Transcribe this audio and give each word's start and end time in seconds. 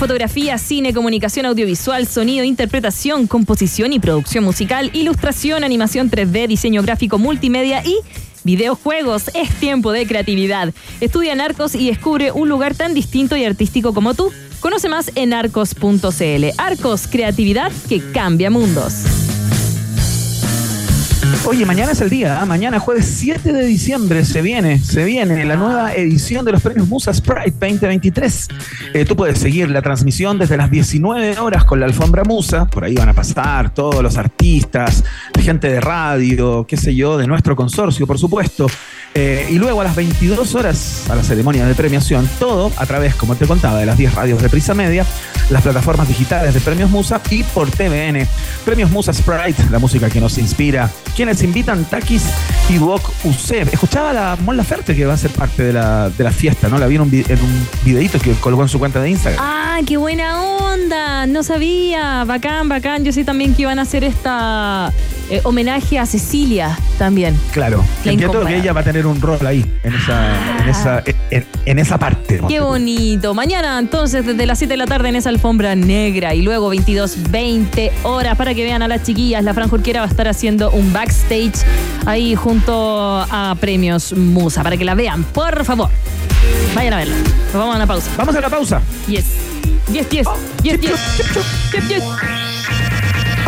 fotografía, 0.00 0.56
cine, 0.56 0.94
comunicación 0.94 1.44
audiovisual, 1.44 2.06
sonido, 2.06 2.42
interpretación, 2.42 3.26
composición 3.26 3.92
y 3.92 3.98
producción 3.98 4.42
musical, 4.42 4.90
ilustración, 4.94 5.62
animación 5.62 6.10
3D, 6.10 6.48
diseño 6.48 6.80
gráfico, 6.80 7.18
multimedia 7.18 7.84
y 7.84 7.98
videojuegos. 8.42 9.30
Es 9.34 9.50
tiempo 9.60 9.92
de 9.92 10.06
creatividad. 10.06 10.72
Estudia 11.02 11.34
en 11.34 11.42
Arcos 11.42 11.74
y 11.74 11.88
descubre 11.88 12.32
un 12.32 12.48
lugar 12.48 12.74
tan 12.74 12.94
distinto 12.94 13.36
y 13.36 13.44
artístico 13.44 13.92
como 13.92 14.14
tú. 14.14 14.32
Conoce 14.60 14.88
más 14.88 15.12
en 15.16 15.34
arcos.cl. 15.34 16.46
Arcos, 16.56 17.06
creatividad 17.06 17.70
que 17.86 18.00
cambia 18.12 18.48
mundos. 18.48 19.39
Oye, 21.46 21.64
mañana 21.64 21.92
es 21.92 22.00
el 22.02 22.10
día, 22.10 22.40
¿ah? 22.40 22.46
mañana 22.46 22.78
jueves 22.78 23.06
7 23.06 23.52
de 23.52 23.64
diciembre 23.64 24.24
se 24.24 24.42
viene, 24.42 24.78
se 24.78 25.04
viene 25.04 25.44
la 25.44 25.56
nueva 25.56 25.94
edición 25.94 26.44
de 26.44 26.52
los 26.52 26.62
premios 26.62 26.86
Musa 26.86 27.14
Sprite 27.14 27.52
2023. 27.52 28.48
Eh, 28.92 29.04
tú 29.06 29.16
puedes 29.16 29.38
seguir 29.38 29.70
la 29.70 29.80
transmisión 29.80 30.38
desde 30.38 30.58
las 30.58 30.70
19 30.70 31.38
horas 31.38 31.64
con 31.64 31.80
la 31.80 31.86
alfombra 31.86 32.24
Musa, 32.24 32.66
por 32.66 32.84
ahí 32.84 32.94
van 32.94 33.08
a 33.08 33.14
pasar 33.14 33.72
todos 33.72 34.02
los 34.02 34.18
artistas, 34.18 35.02
gente 35.40 35.68
de 35.68 35.80
radio, 35.80 36.66
qué 36.68 36.76
sé 36.76 36.94
yo, 36.94 37.16
de 37.16 37.26
nuestro 37.26 37.56
consorcio, 37.56 38.06
por 38.06 38.18
supuesto. 38.18 38.66
Eh, 39.14 39.48
y 39.50 39.58
luego 39.58 39.80
a 39.80 39.84
las 39.84 39.96
22 39.96 40.54
horas, 40.54 41.06
a 41.10 41.16
la 41.16 41.24
ceremonia 41.24 41.66
de 41.66 41.74
premiación, 41.74 42.28
todo 42.38 42.70
a 42.76 42.86
través, 42.86 43.16
como 43.16 43.34
te 43.34 43.46
contaba, 43.46 43.80
de 43.80 43.86
las 43.86 43.98
10 43.98 44.14
radios 44.14 44.40
de 44.40 44.48
Prisa 44.48 44.72
Media, 44.72 45.04
las 45.50 45.62
plataformas 45.62 46.06
digitales 46.06 46.54
de 46.54 46.60
Premios 46.60 46.90
Musa 46.90 47.20
y 47.28 47.42
por 47.42 47.68
TVN. 47.70 48.26
Premios 48.64 48.90
Musa 48.90 49.12
Sprite, 49.12 49.64
la 49.70 49.80
música 49.80 50.08
que 50.08 50.20
nos 50.20 50.38
inspira. 50.38 50.88
Quienes 51.16 51.42
invitan 51.42 51.84
Takis 51.84 52.22
y 52.68 52.74
Duoc 52.74 53.10
UCEB. 53.24 53.68
Escuchaba 53.72 54.12
la 54.12 54.36
Mon 54.44 54.56
Laferte 54.56 54.94
que 54.94 55.04
va 55.04 55.14
a 55.14 55.18
ser 55.18 55.32
parte 55.32 55.64
de 55.64 55.72
la, 55.72 56.08
de 56.10 56.22
la 56.22 56.30
fiesta, 56.30 56.68
¿no? 56.68 56.78
La 56.78 56.86
vi 56.86 56.94
en 56.94 57.00
un, 57.02 57.12
en 57.12 57.42
un 57.42 57.68
videito 57.84 58.20
que 58.20 58.32
colgó 58.34 58.62
en 58.62 58.68
su 58.68 58.78
cuenta 58.78 59.00
de 59.00 59.10
Instagram. 59.10 59.44
¡Ah, 59.44 59.80
qué 59.84 59.96
buena 59.96 60.40
onda! 60.40 61.26
No 61.26 61.42
sabía. 61.42 62.24
Bacán, 62.24 62.68
bacán. 62.68 63.04
Yo 63.04 63.12
sé 63.12 63.24
también 63.24 63.54
que 63.54 63.62
iban 63.62 63.80
a 63.80 63.82
hacer 63.82 64.04
esta 64.04 64.92
eh, 65.30 65.40
homenaje 65.44 65.98
a 65.98 66.06
Cecilia 66.06 66.76
también. 66.98 67.38
Claro. 67.52 67.84
Entiendo 68.04 68.44
que 68.44 68.56
ella 68.56 68.72
va 68.72 68.80
a 68.80 68.84
tener 68.84 69.06
un 69.06 69.20
rol 69.20 69.46
ahí, 69.46 69.64
en 69.84 69.94
esa, 69.94 70.60
en 70.60 70.68
esa, 70.68 71.02
en, 71.66 71.78
esa 71.78 71.98
parte. 71.98 72.40
Qué 72.48 72.60
bonito. 72.60 73.32
Mañana, 73.32 73.78
entonces, 73.78 74.26
desde 74.26 74.44
las 74.44 74.58
7 74.58 74.72
de 74.72 74.76
la 74.76 74.86
tarde 74.86 75.08
en 75.08 75.16
esa 75.16 75.28
alfombra 75.28 75.76
negra 75.76 76.34
y 76.34 76.42
luego 76.42 76.68
22, 76.70 77.30
20 77.30 77.92
horas 78.02 78.36
para 78.36 78.54
que 78.54 78.64
vean 78.64 78.82
a 78.82 78.88
las 78.88 79.04
chiquillas. 79.04 79.44
La 79.44 79.54
Fran 79.54 79.68
Jorquera 79.68 80.00
va 80.00 80.06
a 80.06 80.10
estar 80.10 80.26
haciendo 80.26 80.72
un 80.72 80.92
backstage 80.92 81.64
ahí 82.06 82.34
junto 82.34 83.24
a 83.30 83.56
Premios 83.60 84.12
Musa 84.12 84.64
para 84.64 84.76
que 84.76 84.84
la 84.84 84.96
vean, 84.96 85.22
por 85.22 85.64
favor. 85.64 85.90
Vayan 86.74 86.94
a 86.94 86.96
verla. 86.96 87.16
Nos 87.16 87.52
vamos 87.54 87.74
a 87.74 87.76
una 87.76 87.86
pausa. 87.86 88.10
Vamos 88.16 88.34
a 88.34 88.40
la 88.40 88.48
pausa. 88.50 88.82
Yes. 89.06 89.26
Yes, 89.92 90.08
yes. 90.08 90.26
Yes, 90.62 90.80
yes. 90.80 91.72
Yes, 91.72 91.88
yes. 91.88 92.39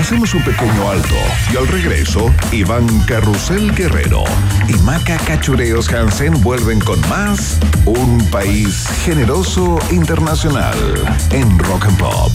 Hacemos 0.02 0.34
un 0.34 0.42
pequeño 0.42 0.90
alto 0.90 1.14
y 1.52 1.56
al 1.56 1.68
regreso, 1.68 2.28
Iván 2.50 2.88
Carrusel 3.06 3.72
Guerrero 3.72 4.24
y 4.66 4.72
Maca 4.82 5.16
Cachureos 5.18 5.88
Hansen 5.92 6.42
vuelven 6.42 6.80
con 6.80 7.00
más 7.08 7.60
Un 7.86 8.18
País 8.32 8.88
Generoso 9.04 9.78
Internacional 9.92 10.76
en 11.30 11.56
Rock 11.60 11.84
and 11.84 11.98
Pop. 11.98 12.32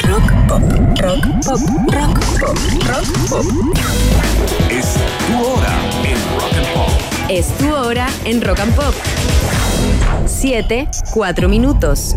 Rock 0.00 0.32
pop, 0.48 0.62
rock 0.98 1.24
pop, 1.44 1.60
rock 1.92 2.18
pop, 2.40 2.58
rock 2.88 3.28
pop. 3.28 3.44
Es 4.70 4.94
tu 5.26 5.44
hora 5.44 5.68
en 6.08 6.16
Rock 6.40 6.54
and 6.56 6.72
Pop. 6.72 6.90
Es 7.28 7.48
tu 7.58 7.74
hora 7.74 8.08
en 8.24 8.40
Rock 8.40 8.60
and 8.60 8.74
Pop. 8.74 8.94
7, 10.24 10.88
4 11.12 11.48
minutos. 11.50 12.16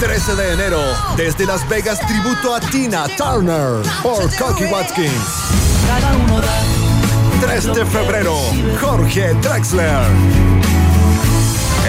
13 0.00 0.34
de 0.34 0.52
enero 0.52 0.80
desde 1.16 1.46
Las 1.46 1.68
Vegas 1.68 2.00
tributo 2.06 2.54
a 2.54 2.60
Tina 2.60 3.04
Turner 3.16 3.82
por 4.02 4.34
Cocky 4.36 4.64
Watkins. 4.64 5.12
3 7.40 7.74
de 7.74 7.86
febrero, 7.86 8.36
Jorge 8.80 9.34
Drexler. 9.34 10.02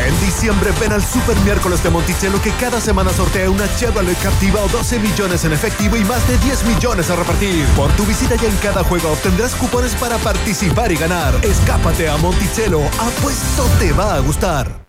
En 0.06 0.19
diciembre 0.22 0.72
ven 0.80 0.94
al 0.94 1.04
Super 1.04 1.36
Miércoles 1.40 1.81
de 1.81 1.90
Monticello 1.90 2.40
que 2.42 2.51
cada 2.51 2.80
semana 2.80 3.12
sortea 3.12 3.50
una 3.50 3.66
Chevrolet 3.78 4.18
Captiva 4.22 4.62
o 4.62 4.68
12 4.68 5.00
millones 5.00 5.44
en 5.45 5.54
efectivo 5.54 5.98
y 5.98 6.04
más 6.06 6.28
de 6.28 6.38
10 6.38 6.66
millones 6.66 7.10
a 7.10 7.16
repartir. 7.16 7.66
Por 7.75 7.92
tu 7.94 8.06
visita 8.06 8.36
ya 8.36 8.48
en 8.48 8.57
cada 8.57 8.84
juego 8.84 9.12
obtendrás 9.12 9.56
cupones 9.56 9.95
para 9.95 10.18
participar 10.19 10.92
y 10.92 10.98
ganar. 10.98 11.34
Escápate 11.44 12.10
a 12.10 12.18
Monticello, 12.18 12.81
apuesto 13.00 13.68
te 13.80 13.92
va 13.94 14.16
a 14.16 14.19
gustar. 14.19 14.88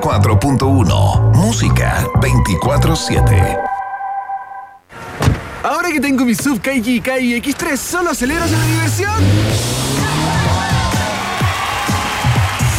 94.1 0.00 1.32
Música 1.34 2.06
24/7 2.20 3.56
Ahora 5.62 5.90
que 5.90 6.00
tengo 6.00 6.24
mi 6.24 6.34
sub 6.34 6.60
KG 6.60 7.02
Kai 7.02 7.40
X3, 7.40 7.76
¿solo 7.76 8.10
aceleras 8.10 8.52
en 8.52 8.58
la 8.58 8.66
diversión? 8.66 9.14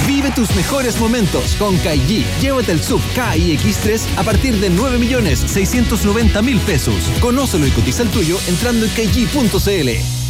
Vive 0.07 0.31
tus 0.31 0.55
mejores 0.55 0.97
momentos 0.99 1.55
con 1.59 1.75
Kaiji. 1.79 2.25
Llévate 2.39 2.71
el 2.71 2.81
sub 2.81 3.01
KIX3 3.13 4.17
a 4.17 4.23
partir 4.23 4.55
de 4.61 4.69
9 4.69 4.97
millones 4.99 5.39
690 5.39 6.41
mil 6.41 6.59
pesos. 6.61 6.95
Conócelo 7.19 7.67
y 7.67 7.71
cotiza 7.71 8.03
el 8.03 8.09
tuyo 8.09 8.37
entrando 8.47 8.85
en 8.85 8.91
kaiji.cl. 8.93 9.89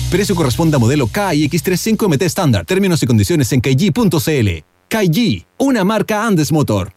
Precio 0.10 0.36
corresponde 0.36 0.78
a 0.78 0.80
modelo 0.80 1.08
KIX3 1.08 1.96
5MT 1.96 2.24
estándar. 2.24 2.66
Términos 2.66 3.04
y 3.04 3.06
condiciones 3.06 3.52
en 3.52 3.62
kaiji.cl. 3.62 4.77
Kaiji, 4.90 5.46
una 5.60 5.84
marca 5.84 6.26
Andes 6.26 6.52
Motor. 6.52 6.97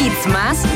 Kids 0.00 0.30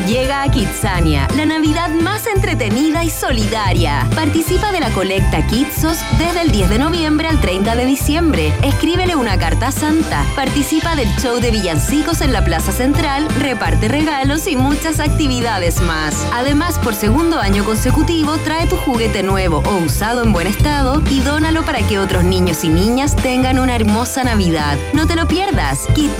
llega 0.06 0.42
a 0.42 0.50
Kidsania, 0.50 1.26
la 1.34 1.46
Navidad 1.46 1.88
más 1.88 2.26
entretenida 2.26 3.04
y 3.04 3.08
solidaria. 3.08 4.06
Participa 4.14 4.70
de 4.70 4.80
la 4.80 4.90
colecta 4.90 5.46
Kidsos 5.46 5.98
desde 6.18 6.42
el 6.42 6.50
10 6.50 6.68
de 6.68 6.78
noviembre 6.78 7.28
al 7.28 7.40
30 7.40 7.74
de 7.74 7.86
diciembre. 7.86 8.52
Escríbele 8.62 9.16
una 9.16 9.38
carta 9.38 9.72
Santa. 9.72 10.26
Participa 10.36 10.94
del 10.94 11.08
show 11.16 11.40
de 11.40 11.50
villancicos 11.50 12.20
en 12.20 12.34
la 12.34 12.44
Plaza 12.44 12.70
Central, 12.70 13.26
reparte 13.40 13.88
regalos 13.88 14.46
y 14.46 14.56
muchas 14.56 15.00
actividades 15.00 15.80
más. 15.80 16.26
Además, 16.34 16.78
por 16.78 16.94
segundo 16.94 17.38
año 17.38 17.64
consecutivo, 17.64 18.36
trae 18.38 18.66
tu 18.66 18.76
juguete 18.76 19.22
nuevo 19.22 19.62
o 19.64 19.76
usado 19.78 20.22
en 20.22 20.34
buen 20.34 20.48
estado 20.48 21.00
y 21.10 21.20
dónalo 21.20 21.64
para 21.64 21.78
que 21.86 21.98
otros 21.98 22.24
niños 22.24 22.62
y 22.62 22.68
niñas 22.68 23.16
tengan 23.16 23.58
una 23.58 23.74
hermosa 23.74 24.22
Navidad. 24.22 24.76
No 24.92 25.06
te 25.06 25.16
lo 25.16 25.26
pierdas. 25.26 25.86
Kid 25.94 26.10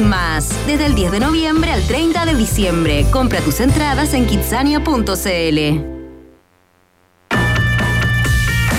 desde 0.67 0.87
el 0.87 0.95
10 0.95 1.13
de 1.13 1.21
noviembre 1.21 1.71
al 1.71 1.87
30 1.87 2.25
de 2.25 2.35
diciembre. 2.35 2.94
Compra 3.11 3.41
tus 3.41 3.61
entradas 3.61 4.15
en 4.15 4.27
kitsania.cl. 4.27 5.59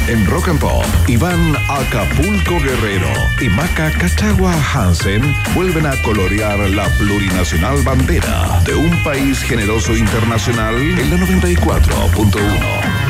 En 0.08 0.24
Rock 0.28 0.50
and 0.50 0.60
Pop, 0.60 0.86
Iván 1.08 1.56
Acapulco 1.68 2.60
Guerrero 2.60 3.08
y 3.42 3.50
Maca 3.50 3.92
Cachagua 3.92 4.54
Hansen 4.74 5.24
vuelven 5.56 5.88
a 5.88 6.00
colorear 6.04 6.60
la 6.70 6.88
plurinacional 7.00 7.82
bandera 7.82 8.62
de 8.66 8.76
un 8.76 9.04
país 9.04 9.42
generoso 9.42 9.98
internacional 9.98 10.76
en 10.76 11.10
la 11.10 11.18
94.1. 11.18 13.05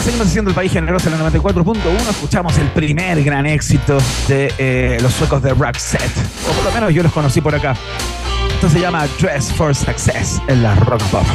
seguimos 0.00 0.28
haciendo 0.28 0.50
el 0.50 0.54
país 0.54 0.72
generoso 0.72 1.08
en 1.08 1.18
la 1.18 1.30
94.1. 1.30 2.10
Escuchamos 2.10 2.56
el 2.58 2.68
primer 2.68 3.22
gran 3.22 3.46
éxito 3.46 3.98
de 4.28 4.52
eh, 4.58 4.98
los 5.00 5.12
suecos 5.12 5.42
de 5.42 5.54
Roxette. 5.54 6.16
O 6.48 6.52
por 6.52 6.64
lo 6.64 6.72
menos 6.72 6.92
yo 6.94 7.02
los 7.02 7.12
conocí 7.12 7.40
por 7.40 7.54
acá. 7.54 7.74
Esto 8.54 8.68
se 8.68 8.80
llama 8.80 9.06
Dress 9.20 9.52
for 9.52 9.74
Success 9.74 10.40
en 10.48 10.62
la 10.62 10.74
Rock 10.74 11.02
Pop. 11.04 11.26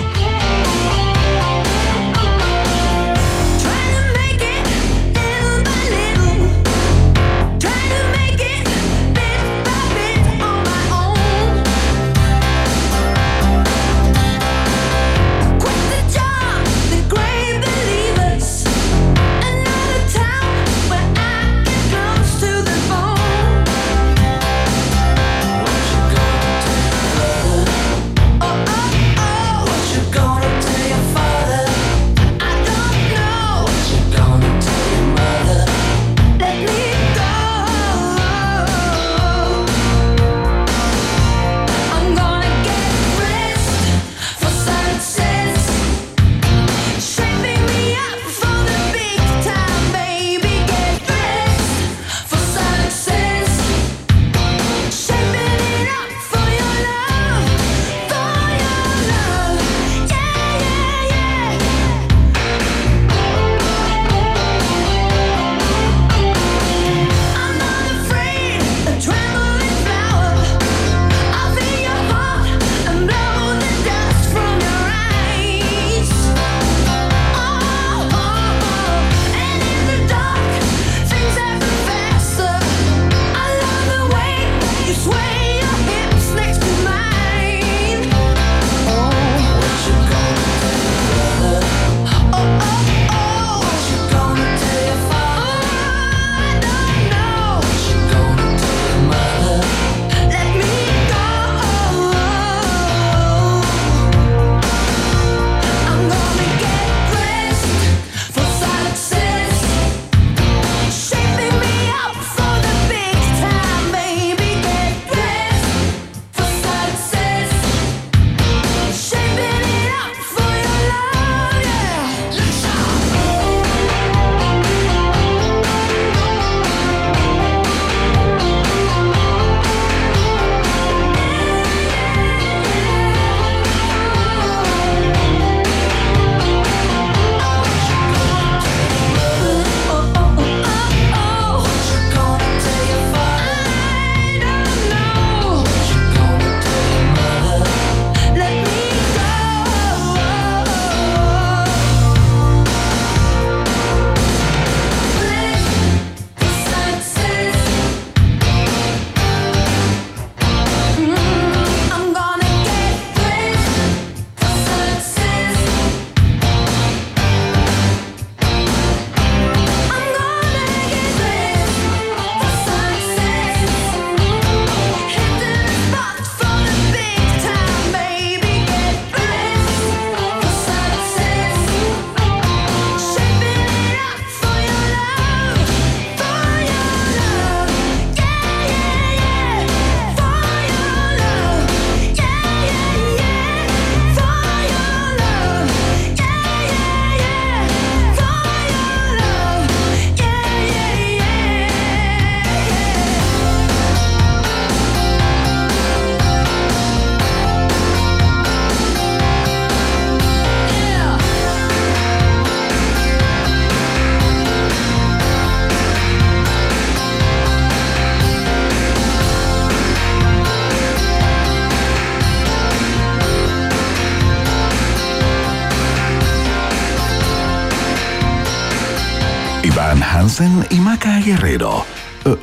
Hansen 230.34 230.66
y 230.72 230.80
Maca 230.80 231.20
Guerrero. 231.20 231.86
Eh, 232.26 232.36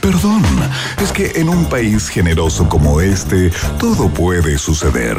perdón, 0.00 0.42
es 1.00 1.12
que 1.12 1.30
en 1.36 1.48
un 1.48 1.64
país 1.66 2.08
generoso 2.08 2.68
como 2.68 3.00
este, 3.00 3.52
todo 3.78 4.08
puede 4.08 4.58
suceder. 4.58 5.16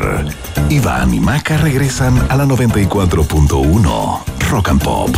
Iván 0.70 1.14
y 1.14 1.22
Maca 1.22 1.56
regresan 1.56 2.22
a 2.30 2.36
la 2.36 2.44
94.1 2.44 4.20
Rock 4.50 4.70
and 4.70 4.84
Pop. 4.84 5.16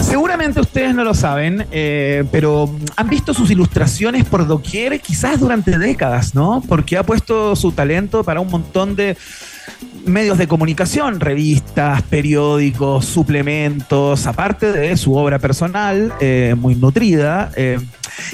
Seguramente 0.00 0.60
ustedes 0.60 0.94
no 0.94 1.02
lo 1.02 1.14
saben, 1.14 1.66
eh, 1.72 2.24
pero 2.30 2.70
han 2.94 3.08
visto 3.08 3.34
sus 3.34 3.50
ilustraciones 3.50 4.24
por 4.26 4.46
doquier, 4.46 5.00
quizás 5.00 5.40
durante 5.40 5.78
décadas, 5.78 6.36
¿no? 6.36 6.62
Porque 6.68 6.96
ha 6.96 7.02
puesto 7.02 7.56
su 7.56 7.72
talento 7.72 8.22
para 8.22 8.38
un 8.38 8.50
montón 8.50 8.94
de 8.94 9.16
medios 10.06 10.38
de 10.38 10.46
comunicación, 10.46 11.20
revistas, 11.20 12.02
periódicos, 12.02 13.04
suplementos, 13.06 14.26
aparte 14.26 14.72
de 14.72 14.96
su 14.96 15.14
obra 15.14 15.38
personal, 15.38 16.12
eh, 16.20 16.54
muy 16.58 16.74
nutrida. 16.74 17.50
eh, 17.56 17.78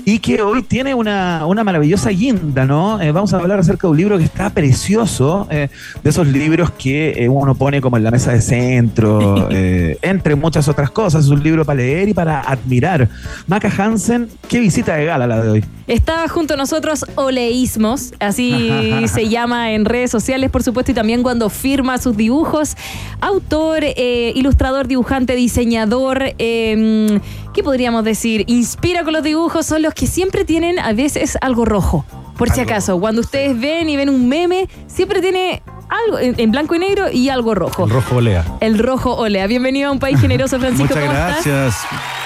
y 0.04 0.18
que 0.18 0.42
hoy 0.42 0.62
tiene 0.62 0.94
una, 0.94 1.46
una 1.46 1.64
maravillosa 1.64 2.10
guinda, 2.10 2.64
¿no? 2.64 3.00
Eh, 3.00 3.12
vamos 3.12 3.32
a 3.32 3.38
hablar 3.38 3.58
acerca 3.58 3.86
de 3.86 3.90
un 3.92 3.96
libro 3.96 4.18
que 4.18 4.24
está 4.24 4.50
precioso, 4.50 5.46
eh, 5.50 5.68
de 6.02 6.10
esos 6.10 6.26
libros 6.26 6.70
que 6.72 7.10
eh, 7.16 7.28
uno 7.28 7.54
pone 7.54 7.80
como 7.80 7.96
en 7.96 8.04
la 8.04 8.10
mesa 8.10 8.32
de 8.32 8.40
centro, 8.40 9.48
eh, 9.50 9.98
entre 10.02 10.34
muchas 10.34 10.68
otras 10.68 10.90
cosas. 10.90 11.24
Es 11.24 11.30
un 11.30 11.42
libro 11.42 11.64
para 11.64 11.78
leer 11.78 12.08
y 12.08 12.14
para 12.14 12.40
admirar. 12.40 13.08
Maca 13.46 13.70
Hansen, 13.76 14.28
qué 14.48 14.60
visita 14.60 14.96
de 14.96 15.04
gala 15.06 15.26
la 15.26 15.42
de 15.42 15.48
hoy. 15.48 15.64
Está 15.86 16.28
junto 16.28 16.54
a 16.54 16.56
nosotros 16.56 17.04
Oleísmos, 17.16 18.14
así 18.20 18.70
se 19.06 19.28
llama 19.28 19.72
en 19.72 19.84
redes 19.84 20.10
sociales, 20.10 20.50
por 20.50 20.62
supuesto, 20.62 20.92
y 20.92 20.94
también 20.94 21.22
cuando 21.22 21.50
firma 21.50 21.98
sus 21.98 22.16
dibujos. 22.16 22.76
Autor, 23.20 23.80
eh, 23.82 24.32
ilustrador, 24.36 24.86
dibujante, 24.86 25.34
diseñador, 25.34 26.22
eh, 26.38 27.20
¿qué 27.52 27.62
podríamos 27.62 28.04
decir? 28.04 28.44
Inspira 28.46 29.04
con 29.04 29.12
los 29.12 29.22
dibujos, 29.22 29.66
son 29.66 29.82
los 29.82 29.94
que 29.94 30.06
siempre 30.06 30.44
tienen 30.44 30.78
a 30.78 30.92
veces 30.92 31.36
algo 31.40 31.64
rojo. 31.64 32.04
Por 32.36 32.50
si 32.50 32.60
acaso, 32.60 32.98
cuando 32.98 33.20
ustedes 33.20 33.58
ven 33.60 33.88
y 33.88 33.96
ven 33.96 34.08
un 34.08 34.28
meme, 34.28 34.68
siempre 34.86 35.20
tiene 35.20 35.62
algo 35.90 36.18
en, 36.20 36.34
en 36.38 36.50
blanco 36.52 36.74
y 36.74 36.78
negro 36.78 37.10
y 37.10 37.28
algo 37.28 37.54
rojo. 37.54 37.84
El 37.84 37.90
rojo 37.90 38.16
olea. 38.16 38.44
El 38.60 38.78
rojo 38.78 39.14
olea. 39.16 39.46
Bienvenido 39.46 39.88
a 39.88 39.92
un 39.92 39.98
país 39.98 40.20
generoso, 40.20 40.58
Francisco. 40.60 40.84
Muchas 40.94 40.98
¿cómo 41.04 41.12
estás? 41.12 41.44
gracias. 41.44 41.76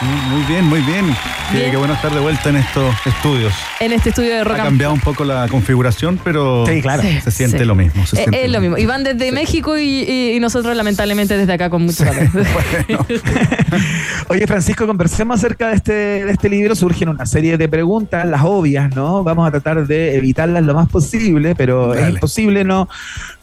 Muy, 0.02 0.20
muy 0.38 0.42
bien, 0.46 0.64
muy 0.66 0.80
bien. 0.80 1.16
Qué, 1.52 1.58
Bien. 1.58 1.70
qué 1.72 1.76
bueno 1.76 1.94
estar 1.94 2.12
de 2.12 2.20
vuelta 2.20 2.48
en 2.48 2.56
estos 2.56 2.94
estudios. 3.06 3.52
En 3.80 3.92
este 3.92 4.08
estudio 4.10 4.30
de 4.34 4.44
Rock 4.44 4.58
Ha 4.60 4.64
cambiado 4.64 4.92
un 4.94 5.00
poco 5.00 5.24
la 5.24 5.46
configuración, 5.48 6.18
pero 6.24 6.66
Sí, 6.66 6.80
claro. 6.82 7.02
se 7.02 7.30
siente 7.30 7.58
sí. 7.58 7.64
lo 7.64 7.74
mismo. 7.74 8.04
se 8.06 8.16
Eh, 8.16 8.18
siente 8.20 8.44
es 8.46 8.50
lo 8.50 8.60
mismo. 8.60 8.76
Y 8.78 8.86
van 8.86 9.04
desde 9.04 9.30
México 9.32 9.78
y, 9.78 9.82
y- 10.02 10.32
y 10.36 10.40
nosotros 10.40 10.74
lamentablemente 10.76 11.36
desde 11.36 11.52
acá 11.52 11.70
con 11.70 11.82
mucho 11.84 12.02
calor. 12.04 12.28
Oye, 14.28 14.46
Francisco, 14.46 14.86
conversemos 14.86 15.36
acerca 15.38 15.68
de 15.68 15.76
este, 15.76 15.92
de 16.24 16.32
este 16.32 16.48
libro. 16.48 16.74
Surgen 16.74 17.08
una 17.10 17.26
serie 17.26 17.56
de 17.58 17.68
preguntas, 17.68 18.26
las 18.26 18.42
obvias, 18.42 18.94
¿no? 18.94 19.22
Vamos 19.22 19.46
a 19.46 19.50
tratar 19.50 19.86
de 19.86 20.16
evitarlas 20.16 20.62
lo 20.64 20.74
más 20.74 20.88
posible, 20.88 21.54
pero 21.54 21.94
es 21.94 22.08
imposible 22.08 22.64
no, 22.64 22.88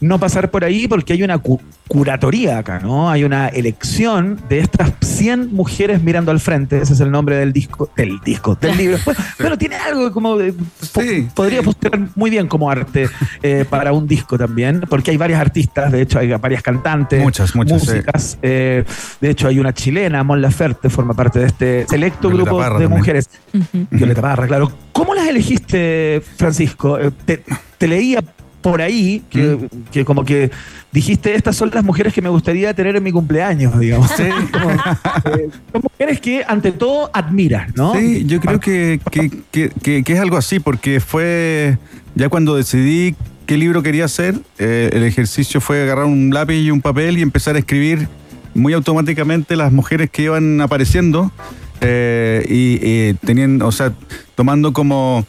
no 0.00 0.11
pasar 0.18 0.50
por 0.50 0.64
ahí 0.64 0.88
porque 0.88 1.12
hay 1.12 1.22
una 1.22 1.38
cu- 1.38 1.60
curatoría 1.88 2.58
acá, 2.58 2.78
¿no? 2.80 3.10
Hay 3.10 3.24
una 3.24 3.48
elección 3.48 4.40
de 4.48 4.60
estas 4.60 4.92
100 5.00 5.52
mujeres 5.52 6.02
mirando 6.02 6.30
al 6.30 6.40
frente. 6.40 6.78
Ese 6.80 6.94
es 6.94 7.00
el 7.00 7.10
nombre 7.10 7.36
del 7.36 7.52
disco, 7.52 7.90
del 7.96 8.18
disco, 8.24 8.56
del 8.60 8.76
libro. 8.76 8.98
Bueno, 9.04 9.20
Bueno, 9.38 9.58
tiene 9.58 9.76
algo 9.76 10.10
como. 10.12 10.38
de- 10.38 10.52
po- 10.52 11.00
Sí, 11.02 11.28
podría 11.34 11.58
sí. 11.60 11.64
funcionar 11.66 12.08
muy 12.14 12.30
bien 12.30 12.48
como 12.48 12.70
arte 12.70 13.08
eh, 13.42 13.64
para 13.68 13.92
un 13.92 14.06
disco 14.06 14.38
también, 14.38 14.80
porque 14.88 15.10
hay 15.10 15.16
varias 15.16 15.40
artistas, 15.40 15.92
de 15.92 16.00
hecho, 16.02 16.18
hay 16.18 16.28
varias 16.34 16.62
cantantes, 16.62 17.22
Muchas, 17.22 17.54
muchas, 17.54 17.82
sí. 17.82 17.88
músicas. 17.90 18.38
eh, 18.42 18.84
de 19.20 19.30
hecho, 19.30 19.48
hay 19.48 19.58
una 19.58 19.72
chilena, 19.74 20.22
Mon 20.24 20.40
Laferte, 20.40 20.88
forma 20.90 21.14
parte 21.14 21.40
de 21.40 21.46
este 21.46 21.86
selecto 21.88 22.28
Violeta 22.28 22.50
grupo 22.50 22.62
Parra 22.62 22.78
de 22.78 22.84
también. 22.84 22.98
mujeres. 23.00 23.30
Ujú. 23.52 23.86
Violeta 23.90 24.20
Parra, 24.22 24.46
claro. 24.46 24.72
¿Cómo 24.92 25.14
las 25.14 25.26
elegiste, 25.28 26.22
Francisco? 26.36 26.98
Eh, 26.98 27.10
Te, 27.24 27.42
te 27.78 27.88
leía 27.88 28.22
por 28.62 28.80
ahí 28.80 29.22
que, 29.28 29.42
Mm. 29.42 29.68
que 29.92 30.04
como 30.04 30.24
que 30.24 30.50
dijiste, 30.92 31.34
estas 31.34 31.56
son 31.56 31.70
las 31.74 31.84
mujeres 31.84 32.14
que 32.14 32.22
me 32.22 32.28
gustaría 32.28 32.72
tener 32.74 32.96
en 32.96 33.02
mi 33.02 33.12
cumpleaños, 33.12 33.78
digamos. 33.78 34.10
Como, 34.52 34.70
eh, 34.70 35.48
son 35.72 35.82
mujeres 35.82 36.20
que 36.20 36.44
ante 36.46 36.72
todo 36.72 37.10
admiras, 37.12 37.74
¿no? 37.76 37.94
Sí, 37.94 38.24
yo 38.26 38.40
creo 38.40 38.60
que, 38.60 39.00
que, 39.10 39.70
que- 39.82 40.12
es 40.12 40.20
algo 40.20 40.36
así, 40.36 40.60
porque 40.60 41.00
fue 41.00 41.76
ya 42.14 42.28
cuando 42.28 42.54
decidí 42.56 43.14
qué 43.46 43.56
libro 43.56 43.82
quería 43.82 44.04
hacer, 44.04 44.34
eh, 44.58 44.90
el 44.92 45.02
ejercicio 45.04 45.60
fue 45.60 45.82
agarrar 45.82 46.04
un 46.04 46.30
lápiz 46.32 46.54
y 46.62 46.70
un 46.70 46.80
papel 46.80 47.18
y 47.18 47.22
empezar 47.22 47.56
a 47.56 47.58
escribir 47.58 48.08
muy 48.54 48.72
automáticamente 48.74 49.56
las 49.56 49.72
mujeres 49.72 50.10
que 50.10 50.22
iban 50.24 50.60
apareciendo 50.60 51.32
eh, 51.80 52.44
y 52.48 52.78
eh, 52.86 53.14
tenían, 53.24 53.60
o 53.62 53.72
sea, 53.72 53.92
tomando 54.34 54.72
como 54.72 55.26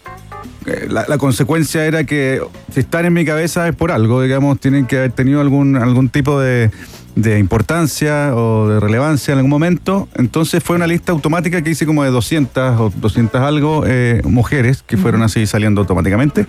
la, 0.90 1.06
la 1.08 1.18
consecuencia 1.18 1.86
era 1.86 2.04
que 2.04 2.42
si 2.74 2.80
están 2.82 3.06
en 3.06 3.14
mi 3.14 3.26
cabeza 3.26 3.68
es 3.68 3.76
por 3.76 3.92
algo, 3.92 4.22
digamos, 4.22 4.60
tienen 4.60 4.86
que 4.86 4.98
haber 4.98 5.12
tenido 5.12 5.42
algún, 5.42 5.76
algún 5.76 6.10
tipo 6.10 6.40
de, 6.40 6.72
de 7.16 7.40
importancia 7.40 8.36
o 8.36 8.68
de 8.70 8.80
relevancia 8.80 9.32
en 9.34 9.40
algún 9.40 9.50
momento. 9.52 10.08
Entonces 10.16 10.64
fue 10.64 10.76
una 10.76 10.88
lista 10.88 11.12
automática 11.12 11.62
que 11.62 11.72
hice 11.72 11.86
como 11.86 12.04
de 12.04 12.10
200 12.12 12.80
o 12.80 12.94
200 12.96 13.42
algo 13.42 13.84
eh, 13.86 14.22
mujeres 14.26 14.84
que 14.86 14.98
fueron 14.98 15.22
así 15.24 15.46
saliendo 15.46 15.82
automáticamente. 15.82 16.46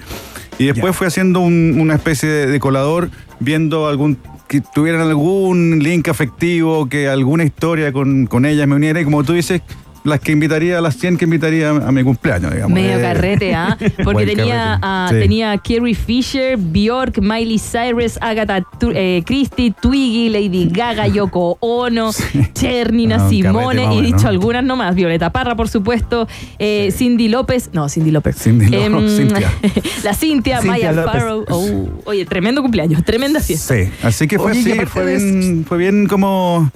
Y 0.59 0.67
después 0.67 0.95
fui 0.95 1.07
haciendo 1.07 1.41
un- 1.41 1.77
una 1.81 1.95
especie 1.95 2.29
de, 2.29 2.47
de 2.47 2.61
colador 2.61 3.11
viendo 3.41 3.89
algún 3.89 4.19
que 4.47 4.61
tuvieran 4.61 5.01
algún 5.01 5.79
link 5.81 6.07
afectivo, 6.09 6.87
que 6.89 7.09
alguna 7.09 7.45
historia 7.45 7.93
con, 7.93 8.27
con 8.27 8.45
ellas 8.45 8.69
me 8.69 8.77
uniera 8.77 9.01
y 9.01 9.05
como 9.05 9.25
tú 9.25 9.33
dices, 9.33 9.63
las 10.05 10.21
que 10.21 10.33
invitaría, 10.33 10.81
las 10.81 10.97
100 10.99 11.17
que 11.17 11.25
invitaría 11.25 11.71
a, 11.71 11.91
mi 11.93 12.03
cumpleaños, 12.05 12.53
digamos. 12.53 12.75
Medio 12.75 12.99
Eh, 12.99 13.03
carrete, 13.03 13.55
¿ah? 13.55 13.77
Porque 14.05 14.27
tenía, 14.27 14.79
a, 14.83 15.09
sí. 15.11 15.19
tenía 15.19 15.53
a 15.53 15.59
Carrie 15.59 15.95
Fisher, 15.95 16.57
Bjork, 16.59 17.21
Miley 17.21 17.59
Cyrus, 17.59 18.19
Agatha 18.21 18.63
eh, 18.93 19.23
Christie, 19.25 19.73
Twiggy, 19.81 20.29
Lady 20.29 20.69
Gaga, 20.71 21.09
Yoko 21.09 21.57
Ono, 21.61 22.11
Cher, 22.55 22.93
Nina 22.93 23.17
Ah, 23.17 23.29
Simone, 23.31 23.55
carrete 23.83 23.83
y 23.83 23.87
bueno. 24.03 24.03
dicho 24.17 24.29
algunas 24.29 24.63
nomás. 24.65 24.95
Violeta 24.95 25.31
Parra, 25.31 25.57
por 25.57 25.69
supuesto, 25.69 26.29
eh, 26.59 26.91
Cindy 26.95 27.29
López, 27.29 27.71
no, 27.73 27.89
Cindy 27.89 28.11
López. 28.11 28.37
Cindy 28.37 28.67
López, 28.67 28.83
Em, 28.87 29.09
Cintia. 29.09 29.53
la 30.05 30.15
Cintia, 30.15 30.59
Cintia 30.61 30.61
Maya 30.63 30.93
López. 30.93 31.13
Farrow. 31.13 31.45
Oh, 31.49 31.89
oye, 32.05 32.25
tremendo 32.27 32.61
cumpleaños, 32.63 33.03
tremenda 33.05 33.41
fiesta. 33.41 33.75
Sí, 33.75 33.89
así 34.03 34.29
que 34.29 34.39
fue 34.39 34.53
Oye, 34.53 34.61
así, 34.61 34.87
fue 34.87 35.07
bien, 35.07 35.65
fue 35.67 35.79
bien 35.79 36.07
como, 36.07 36.71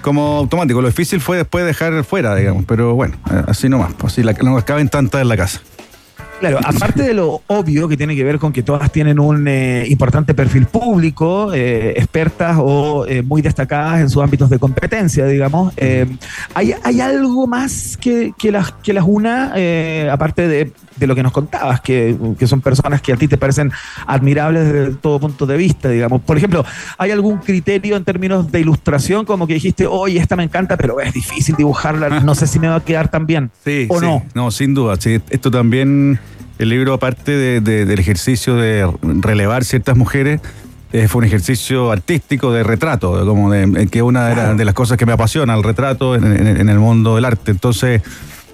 como 0.00 0.38
automático. 0.38 0.80
Lo 0.80 0.88
difícil 0.88 1.20
fue 1.20 1.36
después 1.36 1.64
dejar 1.64 2.04
fuera, 2.04 2.34
digamos, 2.34 2.64
pero 2.66 2.94
bueno, 2.94 3.16
así 3.46 3.68
nomás, 3.68 3.92
pues 3.94 4.12
así 4.12 4.22
la, 4.22 4.32
no 4.32 4.62
caben 4.64 4.88
tantas 4.88 5.22
en 5.22 5.28
la 5.28 5.36
casa. 5.36 5.60
Claro, 6.40 6.58
aparte 6.64 7.02
de 7.02 7.12
lo 7.12 7.42
obvio 7.48 7.86
que 7.86 7.98
tiene 7.98 8.16
que 8.16 8.24
ver 8.24 8.38
con 8.38 8.50
que 8.50 8.62
todas 8.62 8.90
tienen 8.90 9.20
un 9.20 9.46
eh, 9.46 9.84
importante 9.88 10.32
perfil 10.32 10.64
público, 10.66 11.52
eh, 11.52 11.90
expertas 11.96 12.56
o 12.58 13.04
eh, 13.06 13.22
muy 13.22 13.42
destacadas 13.42 14.00
en 14.00 14.08
sus 14.08 14.22
ámbitos 14.22 14.48
de 14.48 14.58
competencia, 14.58 15.26
digamos, 15.26 15.74
eh, 15.76 16.06
¿hay, 16.54 16.74
hay 16.82 17.00
algo 17.02 17.46
más 17.46 17.98
que, 17.98 18.32
que 18.38 18.50
las, 18.50 18.72
que 18.72 18.94
las 18.94 19.04
una, 19.06 19.52
eh, 19.54 20.08
aparte 20.10 20.48
de, 20.48 20.72
de 20.96 21.06
lo 21.06 21.14
que 21.14 21.22
nos 21.22 21.32
contabas, 21.32 21.80
que, 21.82 22.16
que 22.38 22.46
son 22.46 22.60
personas 22.60 23.02
que 23.02 23.12
a 23.12 23.16
ti 23.16 23.28
te 23.28 23.36
parecen 23.36 23.70
admirables 24.06 24.72
desde 24.72 24.94
todo 24.94 25.20
punto 25.20 25.44
de 25.46 25.56
vista, 25.56 25.88
digamos? 25.88 26.22
Por 26.22 26.36
ejemplo, 26.36 26.64
¿hay 26.96 27.10
algún 27.10 27.38
criterio 27.38 27.96
en 27.96 28.04
términos 28.04 28.50
de 28.50 28.60
ilustración 28.60 29.24
como 29.24 29.46
que 29.46 29.54
dijiste, 29.54 29.86
oye, 29.86 30.18
esta 30.18 30.36
me 30.36 30.44
encanta, 30.44 30.76
pero 30.76 31.00
es 31.00 31.12
difícil 31.12 31.54
dibujarla, 31.56 32.20
no 32.20 32.34
sé 32.34 32.46
si 32.46 32.58
me 32.58 32.68
va 32.68 32.76
a 32.76 32.84
quedar 32.84 33.10
tan 33.10 33.26
bien? 33.26 33.50
Sí, 33.64 33.86
¿O 33.90 34.00
sí. 34.00 34.06
no? 34.06 34.22
No, 34.34 34.50
sin 34.50 34.74
duda. 34.74 34.96
Sí, 34.98 35.20
esto 35.30 35.50
también, 35.50 36.18
el 36.60 36.68
libro, 36.68 36.92
aparte 36.94 37.32
de- 37.32 37.60
de- 37.60 37.84
del 37.86 37.98
ejercicio 37.98 38.54
de 38.56 38.86
relevar 39.02 39.64
ciertas 39.64 39.96
mujeres, 39.96 40.40
eh, 40.92 41.08
fue 41.08 41.20
un 41.20 41.24
ejercicio 41.24 41.90
artístico 41.90 42.52
de 42.52 42.62
retrato, 42.62 43.24
como 43.24 43.50
de, 43.50 43.62
en 43.62 43.88
que 43.88 44.02
una 44.02 44.30
era 44.30 44.54
de 44.54 44.64
las 44.64 44.74
cosas 44.74 44.98
que 44.98 45.06
me 45.06 45.12
apasiona, 45.12 45.54
el 45.54 45.62
retrato 45.62 46.14
en, 46.14 46.24
en- 46.24 46.60
en 46.60 46.68
el 46.68 46.78
mundo 46.78 47.14
del 47.16 47.24
arte. 47.24 47.50
Entonces, 47.50 48.02